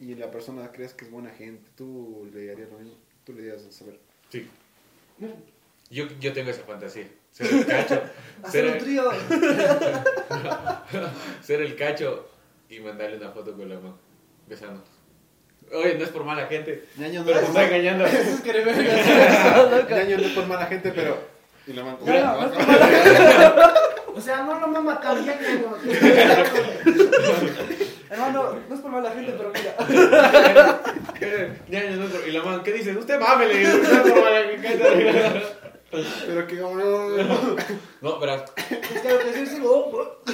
[0.00, 2.96] y la persona crees que es buena gente, tú le harías lo mismo.
[3.24, 3.98] Tú le dirías a saber.
[4.30, 4.48] sí.
[5.90, 8.00] Yo, yo tengo esa fantasía, ser el cacho,
[8.44, 9.10] Hacer un trío.
[11.42, 12.28] ser el cacho
[12.68, 13.98] y mandarle una foto con la mano,
[14.46, 14.86] besándonos.
[15.72, 18.06] Oye, no es por mala gente, Ñaño no pero es te por está mala, engañando.
[18.20, 18.52] Eso es que.
[19.94, 21.18] Ñaño no es por mala gente, pero.
[21.66, 21.98] Y la mano.
[22.04, 23.74] Ya, no, no es por mala
[24.14, 25.36] O sea, no lo mama tan bien.
[28.10, 29.74] Hermano, no es por mala gente, pero mira.
[31.68, 32.96] Ya, no, y la man, ¿qué dices?
[32.96, 34.68] Usted mame, le dice, "Usted por mala gente".
[36.26, 36.56] Pero que.
[38.00, 40.24] No, pero Es que lo que oh, oh.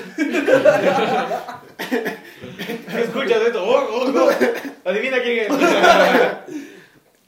[2.89, 3.65] ¿qué escuchas de esto?
[3.65, 4.89] Oh, oh, oh.
[4.89, 5.49] Adivina quién es.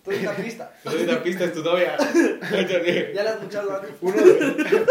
[0.04, 0.72] Tú una pista.
[0.82, 1.96] Te doy una pista, es tu novia.
[3.14, 3.90] Ya la has escuchado antes.
[4.00, 4.86] Uno de-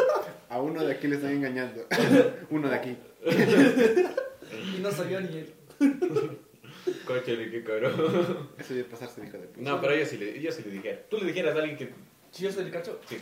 [0.50, 1.86] a uno de aquí le están engañando.
[2.50, 2.98] Uno de aquí.
[3.26, 5.54] Y no yo ni él.
[7.06, 8.50] Coche, qué cabrón.
[8.58, 9.70] Eso debe pasarse, hijo de puta.
[9.70, 11.00] No, pero yo sí, le, yo sí le dijera.
[11.10, 11.90] Tú le dijeras a alguien que.
[12.32, 13.18] Si yo soy el cacho, Sí.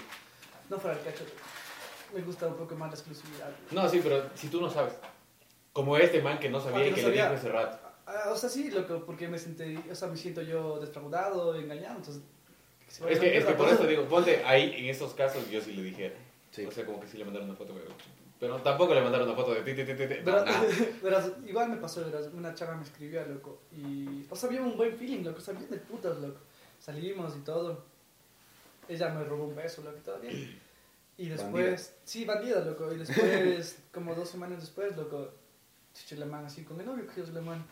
[0.70, 1.24] no fuera el cacho.
[2.14, 3.49] Me gusta un poco más la exclusividad.
[3.72, 4.93] No, sí, pero si tú no sabes.
[5.74, 7.30] Como este man que no sabía Ah, que y que sabía.
[7.30, 7.80] le dijo ese rato.
[8.07, 11.97] Ah, o sea, sí, loco, porque me sentí, o sea, me siento yo defraudado, engañado,
[11.97, 12.24] entonces...
[12.88, 15.74] Es que, es que a por eso digo, ponte ahí, en estos casos yo sí
[15.74, 16.16] le dijera.
[16.49, 16.66] Sí.
[16.66, 17.86] O sea, como que sí le mandaron una foto, pero,
[18.39, 20.43] pero tampoco le mandaron una foto de ti, ti, ti, ti, nada.
[21.03, 22.03] verás, igual me pasó,
[22.34, 25.53] una chava me escribió, loco, y, o sea, había un buen feeling, loco, o sea,
[25.53, 26.39] bien de putas, loco.
[26.80, 27.84] Salimos y todo.
[28.90, 30.60] Ella me robó un beso, loco, y todo bien.
[31.18, 31.78] Y después, Bandida.
[32.04, 35.30] sí, bandida, loco, y después, como dos semanas después, loco,
[35.94, 37.64] chiche la mano así con el novio, cogió la mano.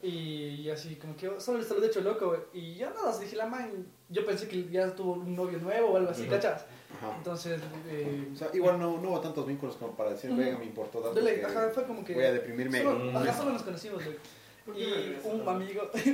[0.00, 3.46] Y, y así, como que solo le saludé hecho loco, y ya nada, dije la
[3.46, 6.30] man, yo pensé que ya tuvo un novio nuevo o algo así, Ujú.
[6.30, 6.64] ¿cachas?
[6.96, 7.16] Ajá.
[7.18, 10.64] Entonces, eh, O sea, igual no, no hubo tantos vínculos como para decir, venga, me
[10.66, 11.14] importó tanto.
[11.20, 12.14] Dele, que ajá, fue como que...
[12.14, 12.80] Voy a deprimirme.
[12.82, 13.16] Solo, Mm.
[13.16, 14.18] ajá, solo nos conocimos, loco.
[14.64, 15.90] ¿Por qué Y un amigo,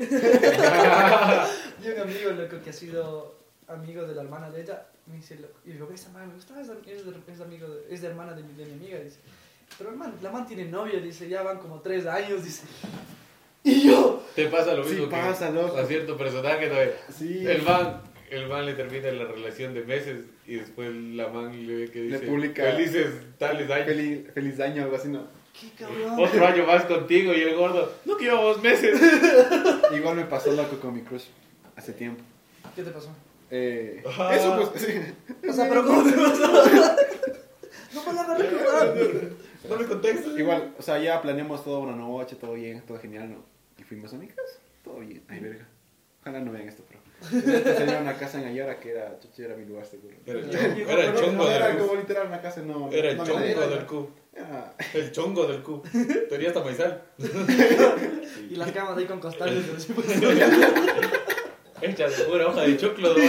[1.82, 3.34] y un amigo, loco, que ha sido
[3.68, 6.68] amigo de la hermana de ella, me dice, y digo, esa man me gusta, es,
[6.68, 9.18] es, de- es, amigo de- es de hermana de mi, de mi amiga, dice.
[9.78, 12.62] Pero hermano, la man tiene novio, dice, ya van como tres años, dice.
[13.66, 15.78] Y yo, Te pasa lo Sí, mismo pasa, que loco.
[15.78, 16.74] a cierto personaje, ¿no?
[17.14, 17.46] Sí.
[17.46, 21.74] El man, el man le termina la relación de meses y después la man le
[21.74, 23.86] ve que Le dice publica- felices tales años.
[23.86, 25.26] Feliz, feliz año, algo así, ¿no?
[25.58, 26.18] qué cabrón.
[26.18, 29.00] Otro año más contigo y el gordo, no que llevamos meses.
[29.96, 31.24] Igual me pasó loco con mi crush
[31.74, 32.22] hace tiempo.
[32.76, 33.08] ¿Qué te pasó?
[33.56, 34.02] Eh.
[34.32, 34.94] Eso, pues, sí.
[35.48, 36.52] O sea, pero ¿cómo te pasó?
[37.94, 38.94] no me la hagas recordar.
[39.68, 40.38] Dame contexto.
[40.38, 43.44] Igual, o sea, ya planeamos toda una noche, todo bien, todo genial, ¿no?
[43.78, 45.22] Y fuimos a mi casa, todo bien.
[45.28, 45.66] Ay, verga.
[46.20, 47.00] Ojalá no vean esto, pero.
[47.32, 50.14] Entonces tenía una casa en Ayora que era, chucha, era mi lugar seguro.
[50.26, 51.96] Era el Yo- chongo, yo- era el chongo No, era del como cu.
[51.96, 52.90] literal una casa, no.
[52.90, 53.54] Era el no chongo nadie.
[53.54, 54.10] del cu.
[54.34, 55.82] Era- El chongo del cu.
[56.28, 57.02] Tenía hasta maizal.
[58.50, 59.64] Y las camas ahí con costales.
[61.90, 63.14] Hechas de pura hoja de choclo.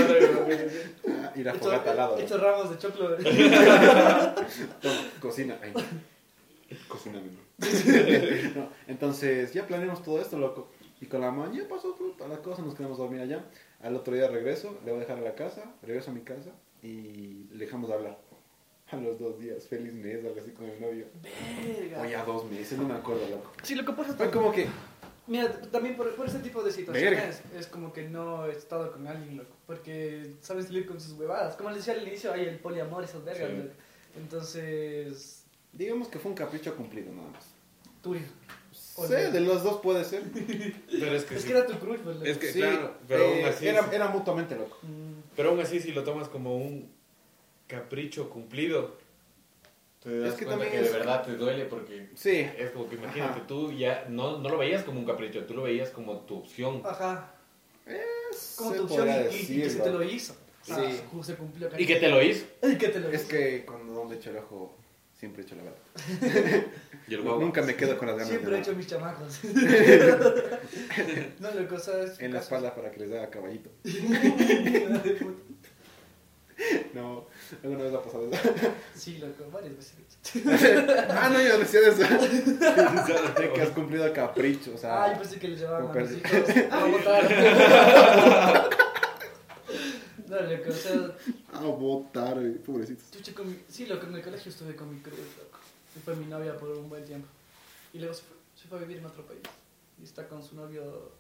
[1.36, 2.18] Y la Hecho- fogata al lado.
[2.18, 3.16] Hecho ramos de choclo.
[4.82, 5.58] Toma, cocina.
[5.62, 5.74] Ay.
[6.88, 7.40] Cocina mismo.
[8.56, 10.70] No, entonces, ya planeamos todo esto, loco.
[11.02, 13.44] Y con la mañana ya pasó toda la cosa, nos quedamos a dormir allá.
[13.82, 16.52] Al otro día regreso, le voy a dejar a la casa, regreso a mi casa
[16.82, 18.18] y le dejamos de hablar.
[18.92, 21.08] A los dos días, feliz mes, algo así con el novio.
[21.22, 22.02] Verga.
[22.02, 23.52] O ya dos meses, no me acuerdo, loco.
[23.64, 24.68] Sí, lo que pasa es Fue como que,
[25.28, 29.08] Mira, también por, por ese tipo de situaciones es como que no he estado con
[29.08, 29.50] alguien, loco.
[29.66, 31.56] Porque sabes salir con sus huevadas.
[31.56, 33.56] Como les decía al inicio, hay el poliamor, esas vergas, Sí.
[33.58, 33.74] loco.
[34.18, 37.46] Entonces, digamos que fue un capricho cumplido, nada más.
[38.04, 38.26] Turing.
[38.72, 40.24] Sí, de los dos puede ser.
[40.92, 41.48] Pero es que Es sí.
[41.48, 42.28] que era tu crush, pues, loco.
[42.28, 43.68] Es que Sí, claro, pero eh, aún así.
[43.68, 44.78] era, era mutuamente loco.
[44.84, 46.90] Mm, Pero aún así, si lo tomas como un
[47.68, 48.96] capricho cumplido,
[50.06, 52.70] te das Es que cuenta también que es- de verdad te duele porque Sí, es
[52.72, 53.48] como que imagínate, Ajá.
[53.48, 56.82] tú ya no, no lo veías como un capricho, tú lo veías como tu opción.
[56.86, 57.34] Ajá.
[58.58, 60.36] Como se tu opción y, y- y que se te lo hizo.
[60.62, 60.72] Sí.
[60.76, 60.92] Ah,
[61.24, 61.70] se cumplió.
[61.78, 62.46] Y que te lo hizo.
[62.64, 63.30] Y que te lo Es hizo.
[63.30, 64.76] que cuando donde echo el ojo,
[65.14, 65.78] siempre echo la verdad.
[67.08, 67.44] Y el guagua.
[67.44, 69.40] Nunca me quedo con las ganas Siempre de he hecho mis chamacos.
[71.40, 72.20] no, loco, ¿sabes?
[72.20, 73.70] En la espalda para que les haga caballito.
[76.94, 77.28] No,
[77.64, 78.50] alguna vez ha pasado eso.
[78.94, 79.94] Sí, loco, varias veces.
[81.10, 82.02] ah, no, yo decía eso.
[83.54, 85.04] Que has cumplido capricho, o sea.
[85.04, 88.70] Ah, yo pensé que le llevaban a mis hijos a votar.
[90.28, 91.16] No, loco, o sea,
[91.54, 93.12] A votar, eh, pobrecitos.
[93.12, 93.60] chuche con mi...
[93.70, 95.60] Sí, loco, en el colegio estuve con mi cruz, loco.
[95.96, 97.28] Y fue mi novia por un buen tiempo.
[97.94, 99.42] Y luego se fue, se fue a vivir en otro país.
[100.02, 101.12] Y está con su novio...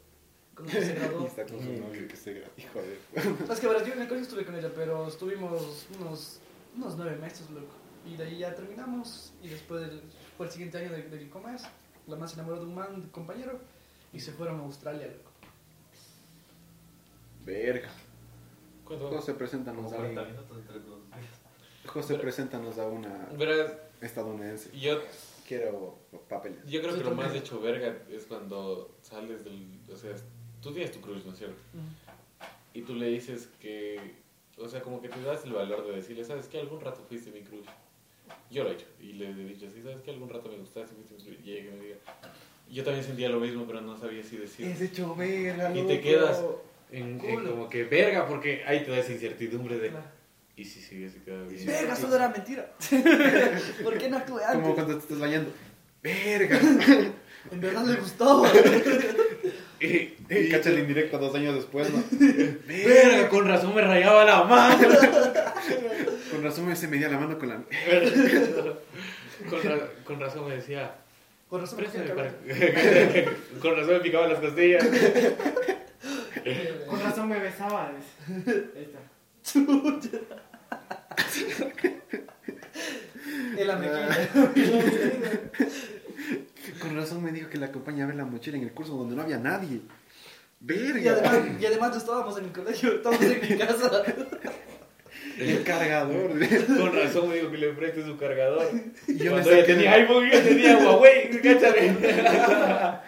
[0.64, 1.28] Que se Y graduó.
[1.28, 3.00] está con su novio que se gra- Hijo de.
[3.54, 6.40] Es que verás, yo en el colegio estuve con ella, pero estuvimos unos,
[6.76, 7.74] unos nueve meses, loco.
[8.06, 9.34] Y de ahí ya terminamos.
[9.42, 10.02] Y después del,
[10.38, 11.64] fue el siguiente año del de ¿cómo es?
[12.08, 13.60] La más se enamoró de un man, de compañero.
[14.14, 15.32] Y se fueron a Australia, loco.
[17.46, 17.90] Verga.
[18.86, 20.26] José, preséntanos a una.
[21.88, 24.78] José, preséntanos a una Verás, estadounidense.
[24.78, 25.00] yo,
[25.48, 26.60] Quiero papeles.
[26.66, 29.80] yo creo que lo más hecho verga es cuando sales del.
[29.92, 30.16] O sea,
[30.66, 31.56] tú tienes tu cruz, ¿no es cierto?
[32.74, 34.00] Y tú le dices que.
[34.58, 36.60] O sea, como que te das el valor de decirle, ¿sabes qué?
[36.60, 37.66] Algún rato fuiste mi crush.
[38.50, 38.88] Yo lo he hecho.
[39.00, 40.12] Y le he dicho así, ¿sabes qué?
[40.12, 41.46] Algún rato me gustaste, fuiste mi crush.
[41.46, 41.98] Y ella que me diga.
[42.72, 44.66] Yo también sentía lo mismo, pero no sabía si decir.
[44.66, 46.42] Es hecho verga, Y te quedas
[46.92, 49.92] en, en como que verga, porque ahí te da esa incertidumbre de.
[50.58, 51.66] ¿Y si se hubiese quedado bien?
[51.66, 52.74] Verga, solo era mentira.
[53.84, 54.74] ¿Por qué no actué Como antes?
[54.74, 55.52] cuando te estás bañando.
[56.02, 56.60] Verga.
[57.52, 58.52] En verdad le gustaba.
[60.30, 62.04] Y, y- Cacha el indirecto dos años después, ¿no?
[62.68, 64.88] Verga, con razón me rayaba la mano.
[66.32, 67.56] Con razón me se medía la mano con la.
[69.50, 70.94] con, ra- con razón me decía.
[71.50, 71.86] Por razón me
[73.60, 74.86] con razón me picaba las costillas.
[76.88, 77.92] Con razón me besaba.
[78.76, 79.00] Ahí está.
[83.58, 83.70] En.
[86.80, 89.16] Con razón me dijo que la acompaña a ver la mochila en el curso donde
[89.16, 89.82] no había nadie.
[90.68, 91.00] Verga.
[91.00, 94.04] Y además, y además no estábamos en el colegio, estábamos en mi casa.
[95.38, 96.32] El cargador.
[96.78, 98.68] Con razón me dijo que le preste su cargador.
[99.08, 101.96] Y yo Cuando ella tenía iPhone y yo tenía Huawei, cáchale.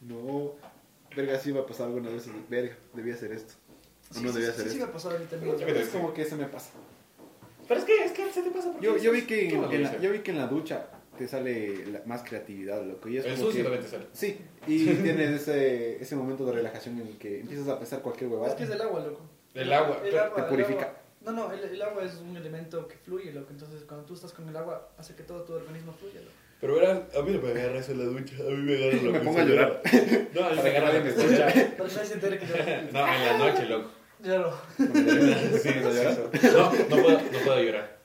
[0.00, 0.52] No.
[1.16, 2.26] Verga, sí iba a pasar alguna vez.
[2.48, 3.54] Verga, debía hacer esto.
[4.10, 4.84] O Sí, no sí, debía sí, hacer sí, esto.
[4.84, 5.58] me ha pasado a mí también.
[5.58, 6.70] Yo creo Es como que eso me pasa.
[7.66, 9.48] Pero es que, es que se te pasa porque Yo, yo vi que
[10.00, 10.86] yo vi que en la ducha
[11.16, 13.08] te sale la- más creatividad, loco.
[13.08, 14.06] Y es El como sucio que- también te sale.
[14.12, 18.30] Sí, y tienes ese, ese momento de relajación en el que empiezas a pensar cualquier
[18.30, 18.50] huevada.
[18.50, 19.20] Es que es del agua, loco.
[19.54, 20.80] El agua, El pero agua, te el purifica.
[20.82, 23.48] agua- No, no, el, el agua es un elemento que fluye, loco.
[23.50, 26.32] Entonces, cuando tú estás con el agua, hace que todo tu organismo fluya, loco.
[26.60, 29.02] Pero verás, a mí no me agarra eso en la ducha, a mí me agarra
[29.02, 29.82] la Me pongo a llorar.
[30.34, 31.14] No, a mí me agarra la se
[32.38, 32.56] que yo...
[32.92, 33.90] No, en la noche, loco.
[34.22, 34.54] Lloro.
[34.78, 35.70] Sí,
[36.54, 37.98] No, no puedo, no puedo llorar.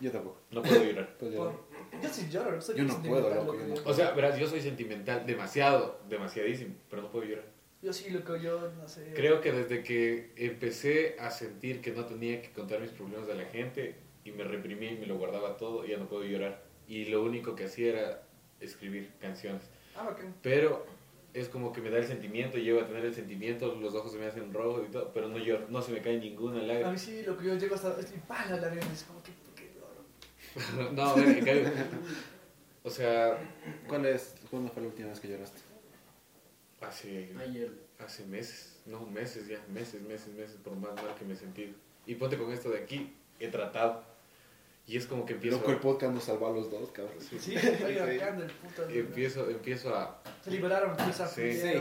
[0.00, 0.40] Yo tampoco.
[0.50, 1.16] No puedo llorar.
[1.18, 1.54] Pues llorar.
[2.02, 3.74] Yo sí lloro, soy Yo no puedo, loco, yo no.
[3.84, 7.44] O sea, verás, yo soy sentimental, demasiado, demasiadísimo, pero no puedo llorar.
[7.82, 9.12] Yo sí, loco, yo no sé.
[9.14, 13.34] Creo que desde que empecé a sentir que no tenía que contar mis problemas a
[13.34, 16.62] la gente y me reprimí y me lo guardaba todo, ya no puedo llorar.
[16.88, 18.22] Y lo único que hacía era
[18.60, 19.62] escribir canciones.
[19.94, 20.34] Ah, bacán.
[20.42, 20.86] Pero
[21.34, 24.18] es como que me da el sentimiento, llego a tener el sentimiento, los ojos se
[24.18, 26.92] me hacen rojos y todo, pero no lloro, no se me cae ninguna A lágrima.
[26.92, 28.00] mí sí, lo que yo llego hasta...
[28.00, 29.32] Estoy pala la lágrima, es como que...
[30.92, 31.14] no,
[32.82, 33.38] o sea,
[33.88, 35.60] ¿Cuál es, ¿Cuándo fue la última vez que lloraste?
[36.80, 37.70] hace, Ayer.
[37.98, 41.72] hace meses, no meses ya, meses, meses, meses, por más mal que me he sentido.
[42.06, 44.04] Y ponte con esto de aquí, he tratado.
[44.86, 47.16] Y es como que empiezo, Loco, el podcast nos salvó a los dos, cabrón.
[47.18, 47.38] Sí.
[47.40, 47.96] Sí, estoy
[48.62, 48.88] puto.
[48.88, 50.22] empiezo, empiezo a...
[50.44, 51.60] Se liberaron, se Sí.
[51.60, 51.72] sí.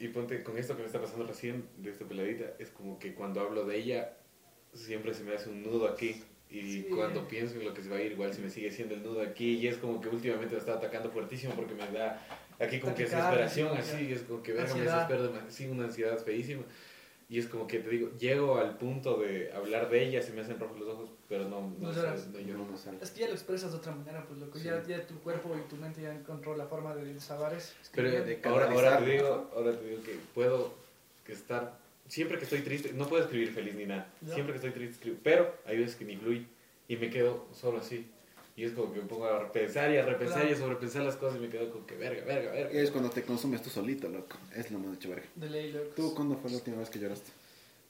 [0.00, 3.14] Y ponte con esto que me está pasando recién, de esta peladita, es como que
[3.14, 4.16] cuando hablo de ella,
[4.72, 6.20] siempre se me hace un nudo aquí.
[6.58, 6.86] Y Sí.
[6.94, 9.02] cuando pienso en lo que se va a ir, igual se me sigue siendo el
[9.02, 9.56] nudo aquí.
[9.56, 12.24] Y es como que últimamente me está atacando fuertísimo porque me da
[12.60, 14.12] aquí como que desesperación, sí, así.
[14.12, 15.50] Es como que verga, me desespero demasiado.
[15.50, 16.62] Sí, una ansiedad feísima.
[17.26, 20.42] Y es como que te digo, llego al punto de hablar de ella, se me
[20.42, 22.28] hacen rojos los ojos, pero no, no, No lloras.
[22.28, 22.98] no Yo no me sale.
[23.00, 24.58] Es que ya lo expresas de otra manera, pues loco.
[24.58, 24.64] Sí.
[24.66, 27.72] Ya, ya tu cuerpo y tu mente ya encontró la forma de desabar eso.
[27.94, 28.48] Pero escribiendo.
[28.50, 28.92] ahora, canalizar.
[28.92, 30.74] ahora te digo, ahora te digo que puedo
[31.24, 31.78] que estar,
[32.08, 35.16] siempre que estoy triste, no puedo escribir feliz ni nada, siempre que estoy triste escribo,
[35.22, 36.46] pero hay veces que ni fluye
[36.88, 38.10] y me quedo solo así.
[38.56, 40.50] Y es como que me pongo a repensar y a repensar Claro.
[40.50, 42.70] y a sobrepensar las cosas y me quedo como que verga, verga, verga.
[42.70, 44.36] Es cuando te consumes tú solito, loco.
[44.54, 45.26] Es lo más hecho verga.
[45.34, 45.88] De ley, loco.
[45.96, 47.32] ¿Tú cuándo fue la última vez que lloraste?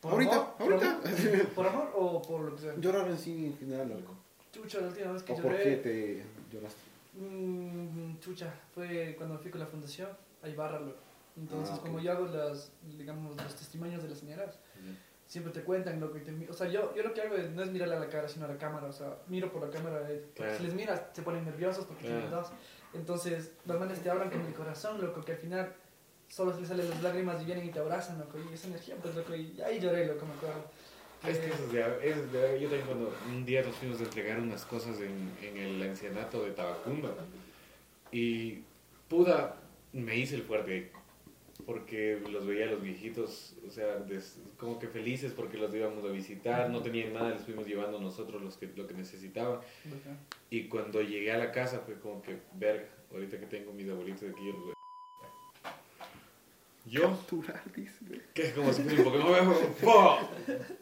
[0.01, 0.55] ¿Por ahorita, amor?
[0.59, 0.91] ¿Por ahorita.
[0.97, 1.47] amor?
[1.55, 2.75] ¿Por amor o por lo que sea?
[2.79, 4.15] Llorar en sí en general, loco.
[4.53, 5.65] Chucha, la última vez que ¿O por lloré.
[5.65, 6.23] qué te
[6.57, 6.81] lloraste?
[7.15, 10.09] Mm, chucha, fue cuando fui con la fundación
[10.43, 10.99] a Ibarra, loco.
[11.37, 11.87] Entonces, Ah, ok.
[11.87, 14.59] como yo hago las, digamos, los testimonios de las señoras,
[15.27, 17.63] siempre te cuentan lo que te O sea, yo, yo lo que hago es, no
[17.63, 18.87] es mirarle a la cara, sino a la cámara.
[18.87, 20.07] O sea, miro por la cámara.
[20.11, 20.57] eh, Claro.
[20.57, 22.21] Si les miras, se ponen nerviosos porque Claro.
[22.21, 22.49] tienen dos.
[22.93, 25.75] Entonces, los manes te hablan con el corazón, loco, que al final
[26.29, 28.39] solo les salen las lágrimas y vienen y te abrazan, loco.
[28.39, 29.35] Y esa energía, pues, loco.
[29.35, 30.65] Y ahí lloré, loco, me acuerdo.
[31.27, 34.05] Es que eso es de, es de- yo también cuando un día nos fuimos a
[34.05, 37.15] entregar unas cosas en, en el ancianato de Tabacumba
[38.13, 38.63] y
[39.09, 39.57] puda
[39.95, 40.93] me hice el fuerte
[41.67, 46.05] porque los veía a los viejitos, o sea, des- como que felices porque los íbamos
[46.05, 49.61] a visitar, no tenían nada, les fuimos llevando nosotros los que, lo que necesitaban
[50.51, 54.29] y cuando llegué a la casa fue como que, verga, ahorita que tengo mis abuelitos
[54.31, 54.75] aquí, yo los voy a-
[56.87, 57.99] Yo Capturar, dice.
[58.35, 59.55] que es como si un Pokémon.
[59.83, 60.19] ¡Po!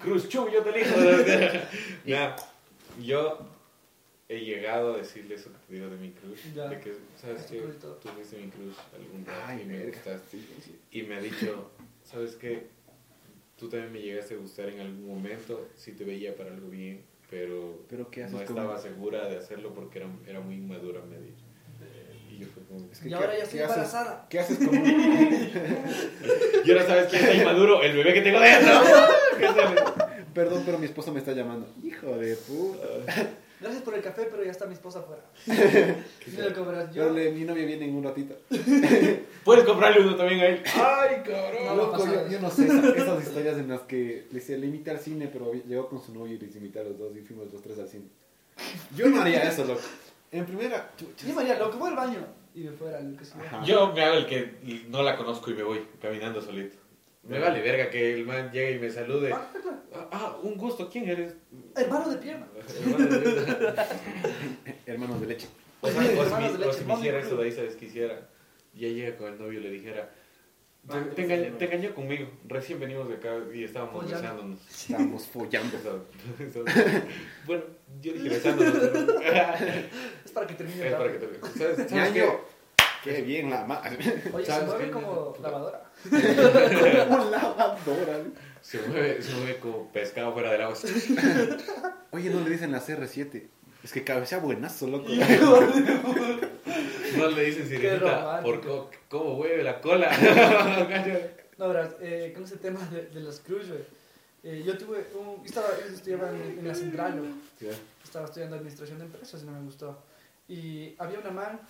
[0.01, 0.95] Cruz Chu, yo te elijo.
[2.05, 2.35] Ya,
[3.01, 3.39] yo
[4.37, 6.39] he llegado a decirle eso que te digo de mi cruz.
[6.55, 6.69] Ya.
[6.69, 7.61] De que, ¿sabes qué?
[7.61, 9.93] Tú fuiste mi cruz algún rato Ay, y me verga.
[9.95, 10.39] gustaste.
[10.91, 11.71] Y me ha dicho,
[12.05, 12.67] ¿sabes qué?
[13.59, 15.69] Tú también me llegaste a gustar en algún momento.
[15.77, 19.39] Sí te veía para algo bien, pero, Pero ¿qué haces no con- estaba segura de
[19.39, 21.45] hacerlo porque era, era muy inmadura, me ha dicho.
[22.31, 22.91] Y yo fue como...
[22.91, 24.27] Es que, Y ¿qué- ahora ya estoy embarazada.
[24.31, 24.85] ¿Qué haces con un...
[26.65, 28.73] Y ahora sabes quién está inmaduro, el bebé que tengo dentro.
[30.35, 31.69] Perdón, pero mi esposa me está llamando.
[31.85, 32.87] Hijo de puta.
[33.63, 35.23] Gracias por el café, pero ya está mi esposa afuera.
[35.47, 37.11] Mira lo Pero yo.
[37.33, 38.35] mi novia viene en un ratito.
[39.45, 40.63] Puedes comprarle uno también a él.
[40.75, 41.67] ¡Ay, cabrón!
[41.67, 44.67] No, Loco, yo, yo no sé, esas, esas historias en las que le decía, le
[44.67, 47.21] invité al cine, pero llegó con su novio y les invité a los dos y
[47.21, 48.05] fuimos los tres al cine.
[48.97, 49.81] Yo no haría eso, loco.
[50.33, 51.27] En primera, chucha.
[51.27, 52.27] Yo María, loco, voy al baño.
[52.55, 53.25] Y me fuera, lo que.
[53.25, 53.65] Ajá.
[53.65, 56.77] Yo me hago el que no la conozco y me voy caminando solito.
[57.25, 59.33] Me vale verga que el man llegue y me salude.
[59.33, 59.77] Ah, claro.
[59.95, 61.35] Ah, ah, un gusto, ¿quién eres?
[61.77, 62.47] Hermano de pierna.
[62.81, 63.75] Hermano de-
[64.87, 65.49] Hermanos de leche.
[65.81, 66.09] O sea, o si
[66.53, 67.77] de me- o si hiciera eso de ahí, ¿sabes?
[67.77, 68.29] Quisiera.
[68.75, 70.11] Ya llega con el novio y le dijera.
[70.89, 72.29] Te, Ah, te sí, engañó, sí, te engañó conmigo.
[72.49, 74.21] Recién venimos de acá y estábamos Follando.
[74.23, 74.59] besándonos.
[74.91, 75.77] Estamos follando.
[75.77, 76.07] Eso-
[76.41, 76.65] eso-
[77.47, 77.63] bueno,
[78.01, 79.15] yo dije besándonos, pero.
[80.25, 81.41] Es para que termine es para que rápido.
[81.53, 81.59] te.
[81.59, 81.91] ¿Sabes?
[81.91, 82.29] ¿Sabes qué?
[83.05, 83.83] Qué bien la ma...
[84.33, 84.91] Oye, se ¿Sabes mueve qué?
[84.93, 85.91] como lavadora.
[86.11, 88.19] Como lavadora.
[88.61, 90.77] Se mueve, se mueve como pescado fuera del agua.
[92.13, 93.43] Oye, no le dicen la CR7.
[93.83, 95.09] Es que cabecea buenazo, loco.
[97.17, 100.11] No le dicen sirenita por co- cómo mueve la cola.
[101.59, 103.83] No, verás, eh, con ese tema de, de las cruces, güey,
[104.45, 105.37] eh, yo tuve un.
[105.43, 107.71] Yo estaba, yo estudiaba en, en la central, güey.
[108.03, 110.03] estaba estudiando administración de empresas y no me gustó.
[110.49, 111.61] Y había una man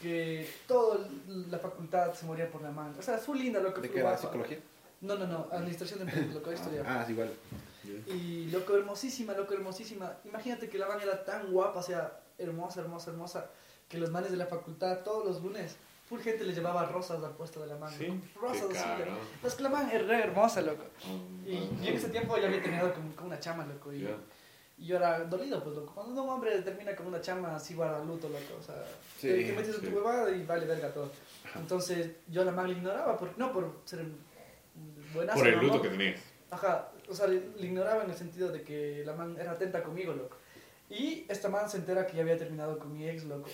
[0.00, 2.94] que toda la facultad se moría por la man.
[2.98, 3.80] O sea, fue linda, loco.
[3.80, 4.16] ¿De fue qué era?
[4.16, 4.58] ¿Psicología?
[5.00, 7.00] No, no, no, administración de empresas, lo que estudiaba.
[7.00, 7.32] Ah, es igual.
[8.06, 10.16] Y loco, hermosísima, loco, hermosísima.
[10.24, 13.50] Imagínate que la man era tan guapa, o sea, hermosa, hermosa, hermosa,
[13.88, 15.76] que los manes de la facultad todos los lunes,
[16.08, 17.92] full gente le llevaba rosas al puesto de la man.
[17.96, 18.20] Sí.
[18.40, 18.88] Rosas así.
[19.44, 20.84] Es que la man es re hermosa, loco.
[21.08, 23.92] Um, Y yo en ese tiempo ya había terminado con, con una chama, loco.
[23.92, 24.16] Y, Ya.
[24.82, 25.94] Y yo era dolido, pues, loco.
[25.94, 28.56] Cuando un hombre termina con una chama, así guarda luto, loco.
[28.58, 28.74] O sea,
[29.18, 29.86] Sí, te, te metes en sí.
[29.86, 31.10] tu huevada y vale verga todo.
[31.54, 34.04] Entonces, yo a la man le ignoraba, por, no por ser
[35.14, 35.38] buenazo.
[35.38, 35.82] Por el luto no.
[35.82, 36.20] que tenías.
[36.50, 39.82] Ajá, o sea, le, le ignoraba en el sentido de que la man era atenta
[39.82, 40.36] conmigo, loco.
[40.90, 43.48] Y esta man se entera que ya había terminado con mi ex, loco.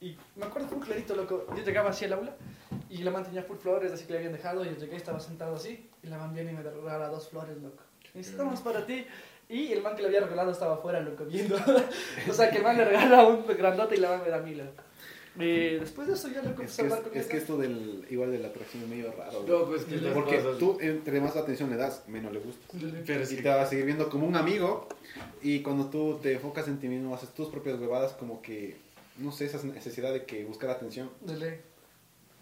[0.00, 1.46] Y me acuerdo un clarito, loco.
[1.56, 2.34] Yo llegaba así al aula
[2.90, 4.64] y la man tenía full flores, así que le habían dejado.
[4.64, 5.88] Y yo llegué estaba sentado así.
[6.02, 7.82] Y la man viene y me regala dos flores, loco.
[8.12, 9.06] Estamos para ti.
[9.52, 11.56] Y el man que le había regalado estaba afuera, loco, viendo.
[12.30, 14.82] o sea, que el man le regala un grandote y la man me da loco.
[15.38, 18.30] Eh, después de eso ya lo Es que, a es, es que esto del, igual
[18.32, 19.44] de la atracción es medio raro.
[19.48, 22.66] No, pues que Porque cosas- tú, entre más atención le das, menos le gusta.
[23.06, 24.88] Pero Y que- te va a seguir viendo como un amigo.
[25.42, 28.76] Y cuando tú te enfocas en ti mismo, haces tus propias huevadas, como que,
[29.18, 31.10] no sé, esa necesidad de que buscar atención.
[31.20, 31.60] De ley.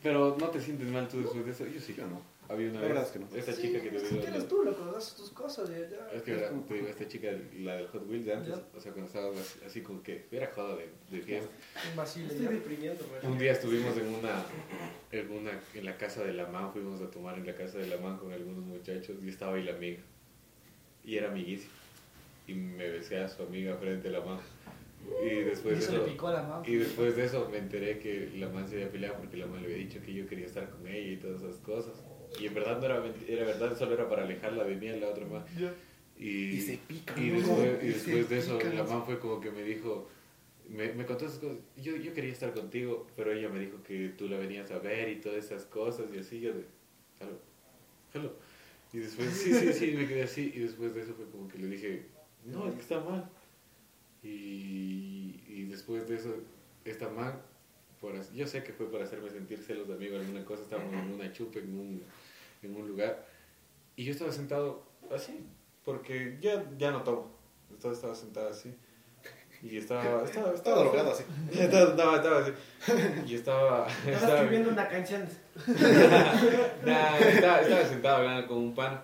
[0.02, 1.66] Pero no te sientes mal tú después de eso.
[1.66, 1.94] Yo sí.
[1.96, 2.20] Yo no.
[2.50, 3.06] Había una La verdad vez.
[3.06, 3.36] es que no.
[3.36, 4.26] Esta Sí, chica que te es digo.
[4.26, 6.10] eres tú, loco, haces tus cosas y ya.
[6.12, 7.28] Es que verá, te digo, esta chica,
[7.60, 8.62] la del Hot Wheels de antes, Ya.
[8.76, 11.48] o sea, cuando estábamos así, así como que era joda de, de fiesta.
[11.96, 13.04] Un Estoy deprimiendo.
[13.22, 14.44] Un día estuvimos en una,
[15.12, 17.86] en una, en la casa de la man, fuimos a tomar en la casa de
[17.86, 20.00] la man con algunos muchachos y estaba ahí la amiga.
[21.04, 21.72] Y era amiguísima.
[22.48, 24.40] Y me besé a su amiga frente a la man.
[25.24, 27.58] Y Y después de eso le eso, picó a la y después de eso me
[27.58, 30.26] enteré que la man se había peleado porque la man le había dicho que yo
[30.26, 31.94] quería estar con ella y todas esas cosas.
[32.38, 35.08] Y en verdad no era, era verdad, solo era para alejarla de mí a la
[35.08, 35.44] otra man.
[35.58, 35.72] Ya.
[36.18, 38.76] Y, Y se pican, y después, y después de eso, pican.
[38.76, 40.08] la man fue como que me dijo,
[40.68, 41.58] me, me contó esas cosas.
[41.76, 45.08] Yo, yo quería estar contigo, pero ella me dijo que tú la venías a ver
[45.08, 46.40] y todas esas cosas y así.
[46.40, 46.64] Yo de,
[47.20, 47.38] hello,
[48.14, 48.32] hello.
[48.92, 50.52] Y después, sí, sí, sí, me quedé así.
[50.54, 52.02] Y después de eso fue como que le dije,
[52.44, 53.28] no, es que está mal.
[54.22, 56.34] Y, y después de eso,
[56.84, 57.40] esta man,
[58.00, 61.12] por, yo sé que fue para hacerme sentir celos de amigo, alguna cosa, estábamos en
[61.12, 62.02] una chupa, en un,
[62.62, 63.26] en un lugar.
[63.96, 64.84] Y yo estaba sentado
[65.14, 65.46] así,
[65.84, 67.30] porque ya, ya no tomo.
[67.72, 68.74] Estaba, estaba sentado así.
[69.62, 70.24] Y estaba...
[70.24, 71.24] Estaba, Estaba drogado así.
[71.52, 72.52] Estaba, estaba, estaba así.
[73.26, 73.86] Y estaba...
[74.06, 75.28] Estaba escribiendo una canción.
[76.84, 79.02] Nah, estaba, estaba sentado hablando con un pan.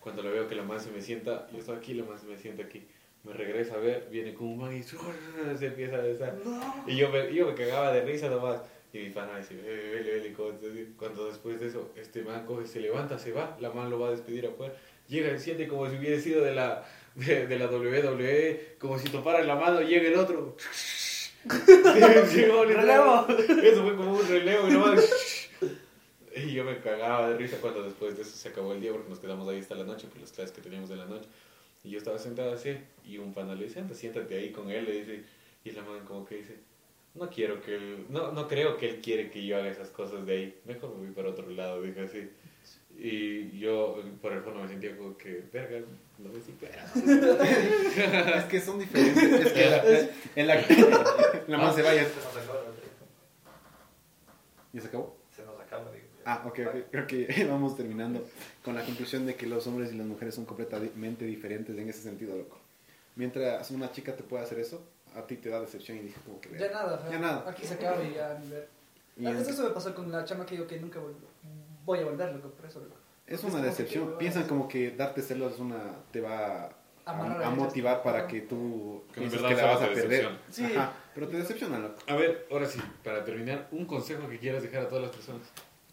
[0.00, 2.26] Cuando lo veo que la man se me sienta, yo estaba aquí, la man se
[2.26, 2.86] me sienta aquí.
[3.24, 4.82] Me regresa a ver, viene con un man y
[5.58, 6.36] se empieza a besar.
[6.86, 8.62] Y yo me, yo me cagaba de risa nomás.
[8.92, 10.32] Y mi pana dice, vele, vele, vele.
[10.32, 13.98] Cuando, cuando después de eso, este man coge, se levanta, se va, la man lo
[13.98, 14.74] va a despedir afuera.
[15.08, 19.08] Llega y siente como si hubiera sido de la, de, de la WWE, como si
[19.08, 20.56] topara la mano, llega el otro.
[22.34, 23.26] Llegó, Relevo.
[23.62, 25.04] Eso fue como un relevo y nomás.
[26.36, 29.08] Y yo me cagaba de risa cuando después de eso se acabó el día porque
[29.08, 31.28] nos quedamos ahí hasta la noche por las clases que teníamos de la noche.
[31.82, 35.00] Y yo estaba sentado así y un pana le dice, siéntate ahí con él, le
[35.00, 35.24] dice.
[35.64, 36.56] Y la man como que dice,
[37.18, 40.24] no quiero que él, no, no creo que él quiere que yo haga esas cosas
[40.24, 40.60] de ahí.
[40.64, 42.30] Mejor me voy para otro lado, dije así.
[43.00, 45.80] Y yo por el fondo me sentía como que, verga,
[46.18, 46.66] no me siento.
[48.36, 49.46] Es que son diferentes.
[49.46, 50.54] Es que la, en la,
[51.46, 52.04] la man se vaya.
[52.04, 52.62] Se nos acaba,
[54.72, 55.16] ¿Ya se acabó?
[55.34, 56.06] se nos acaba, digo.
[56.24, 56.76] Ah, ok, ok.
[56.90, 58.26] Creo que vamos terminando
[58.64, 62.02] con la conclusión de que los hombres y las mujeres son completamente diferentes en ese
[62.02, 62.58] sentido, loco.
[63.14, 64.84] Mientras una chica te puede hacer eso,
[65.18, 66.56] a ti te da decepción y dije como que...
[66.58, 67.08] Ya nada.
[67.10, 67.44] Ya nada.
[67.48, 68.68] Aquí se acaba y ya ni ver.
[69.16, 71.00] Y Ah, es- Eso me pasó con la chama que digo que nunca
[71.84, 72.96] voy a volver, loco, por eso, loco.
[73.26, 74.16] Es una decepción.
[74.18, 75.76] Piensan como que darte celos es una,
[76.12, 76.70] te va
[77.04, 80.28] a, motivar para que tú Que en verdad que la vas a perder.
[80.50, 80.64] Sí.
[80.64, 82.00] Ajá, pero te decepciona, loco.
[82.06, 85.42] A ver, ahora sí, para terminar, un consejo que quieras dejar a todas las personas.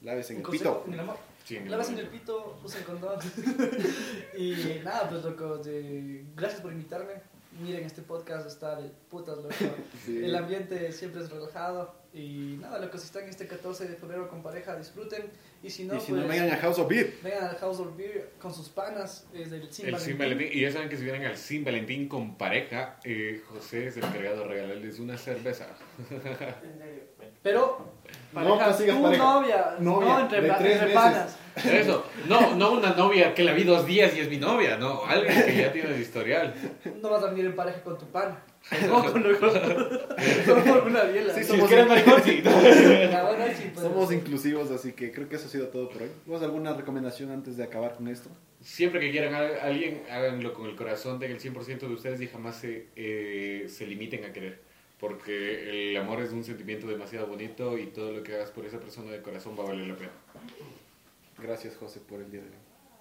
[0.01, 0.83] Laves en el pito.
[0.87, 1.17] en el amor.
[1.45, 3.19] Sí, en el Lavas en el pito, usa el condón.
[4.37, 7.13] y nada, pues loco, de- gracias por invitarme.
[7.61, 9.49] Miren, este podcast está de putas, loco.
[10.05, 10.23] Sí.
[10.23, 11.95] El ambiente siempre es relajado.
[12.13, 15.29] Y nada, loco, si están este 14 de febrero con pareja, disfruten.
[15.61, 17.13] Y si no, y si pues no, vengan a House of Beer.
[17.23, 19.27] vengan al House of Beer con sus panas.
[19.33, 20.11] Es del Sin El Valentín.
[20.13, 20.49] Sin Valentín.
[20.51, 24.03] Y ya saben que si vienen al Sin Valentín con pareja, eh, José es el
[24.03, 25.67] encargado de regalarles una cerveza.
[27.43, 27.55] En
[28.43, 29.23] No consigas tu pareja.
[29.23, 30.93] novia, Novia, no entre, de tres entre meses.
[30.93, 31.37] panas.
[31.55, 35.05] Eso, no, no una novia que la vi dos días y es mi novia, no,
[35.05, 36.53] alguien que ya tiene el historial.
[37.01, 38.43] No vas a venir en pareja con tu pana.
[38.87, 39.23] No, con.
[39.23, 41.33] Solo por una biela.
[41.35, 42.41] Sí, Si somos es que eres maricón, sí.
[42.41, 43.85] La buena sí, pues.
[43.85, 46.09] Somos inclusivos, así que creo que eso ha sido todo por hoy.
[46.25, 48.29] ¿Vos alguna recomendación antes de acabar con esto?
[48.61, 52.55] Siempre que quieran a alguien, háganlo con el corazón del 100% de ustedes y jamás
[52.57, 54.61] se, eh, se limiten a querer.
[55.07, 58.79] Porque el amor es un sentimiento demasiado bonito y todo lo que hagas por esa
[58.79, 60.11] persona de corazón va a valer la pena.
[61.37, 62.53] Gracias, José, por el día de hoy,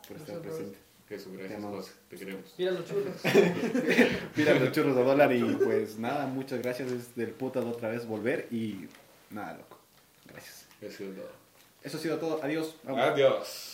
[0.06, 0.78] por estar Gracias, presente.
[1.08, 1.86] Jesús, Te gracias, amamos.
[1.86, 2.54] José, te queremos.
[2.58, 3.14] Mira los churros.
[4.36, 6.92] Mira los churros de dólar y pues nada, muchas gracias.
[6.92, 8.86] Es del puta de otra vez volver y
[9.30, 9.78] nada, loco.
[10.26, 10.66] Gracias.
[10.82, 11.30] Eso es todo.
[11.82, 12.42] Eso ha sido todo.
[12.42, 12.76] Adiós.
[12.84, 13.00] Vamos.
[13.00, 13.73] Adiós.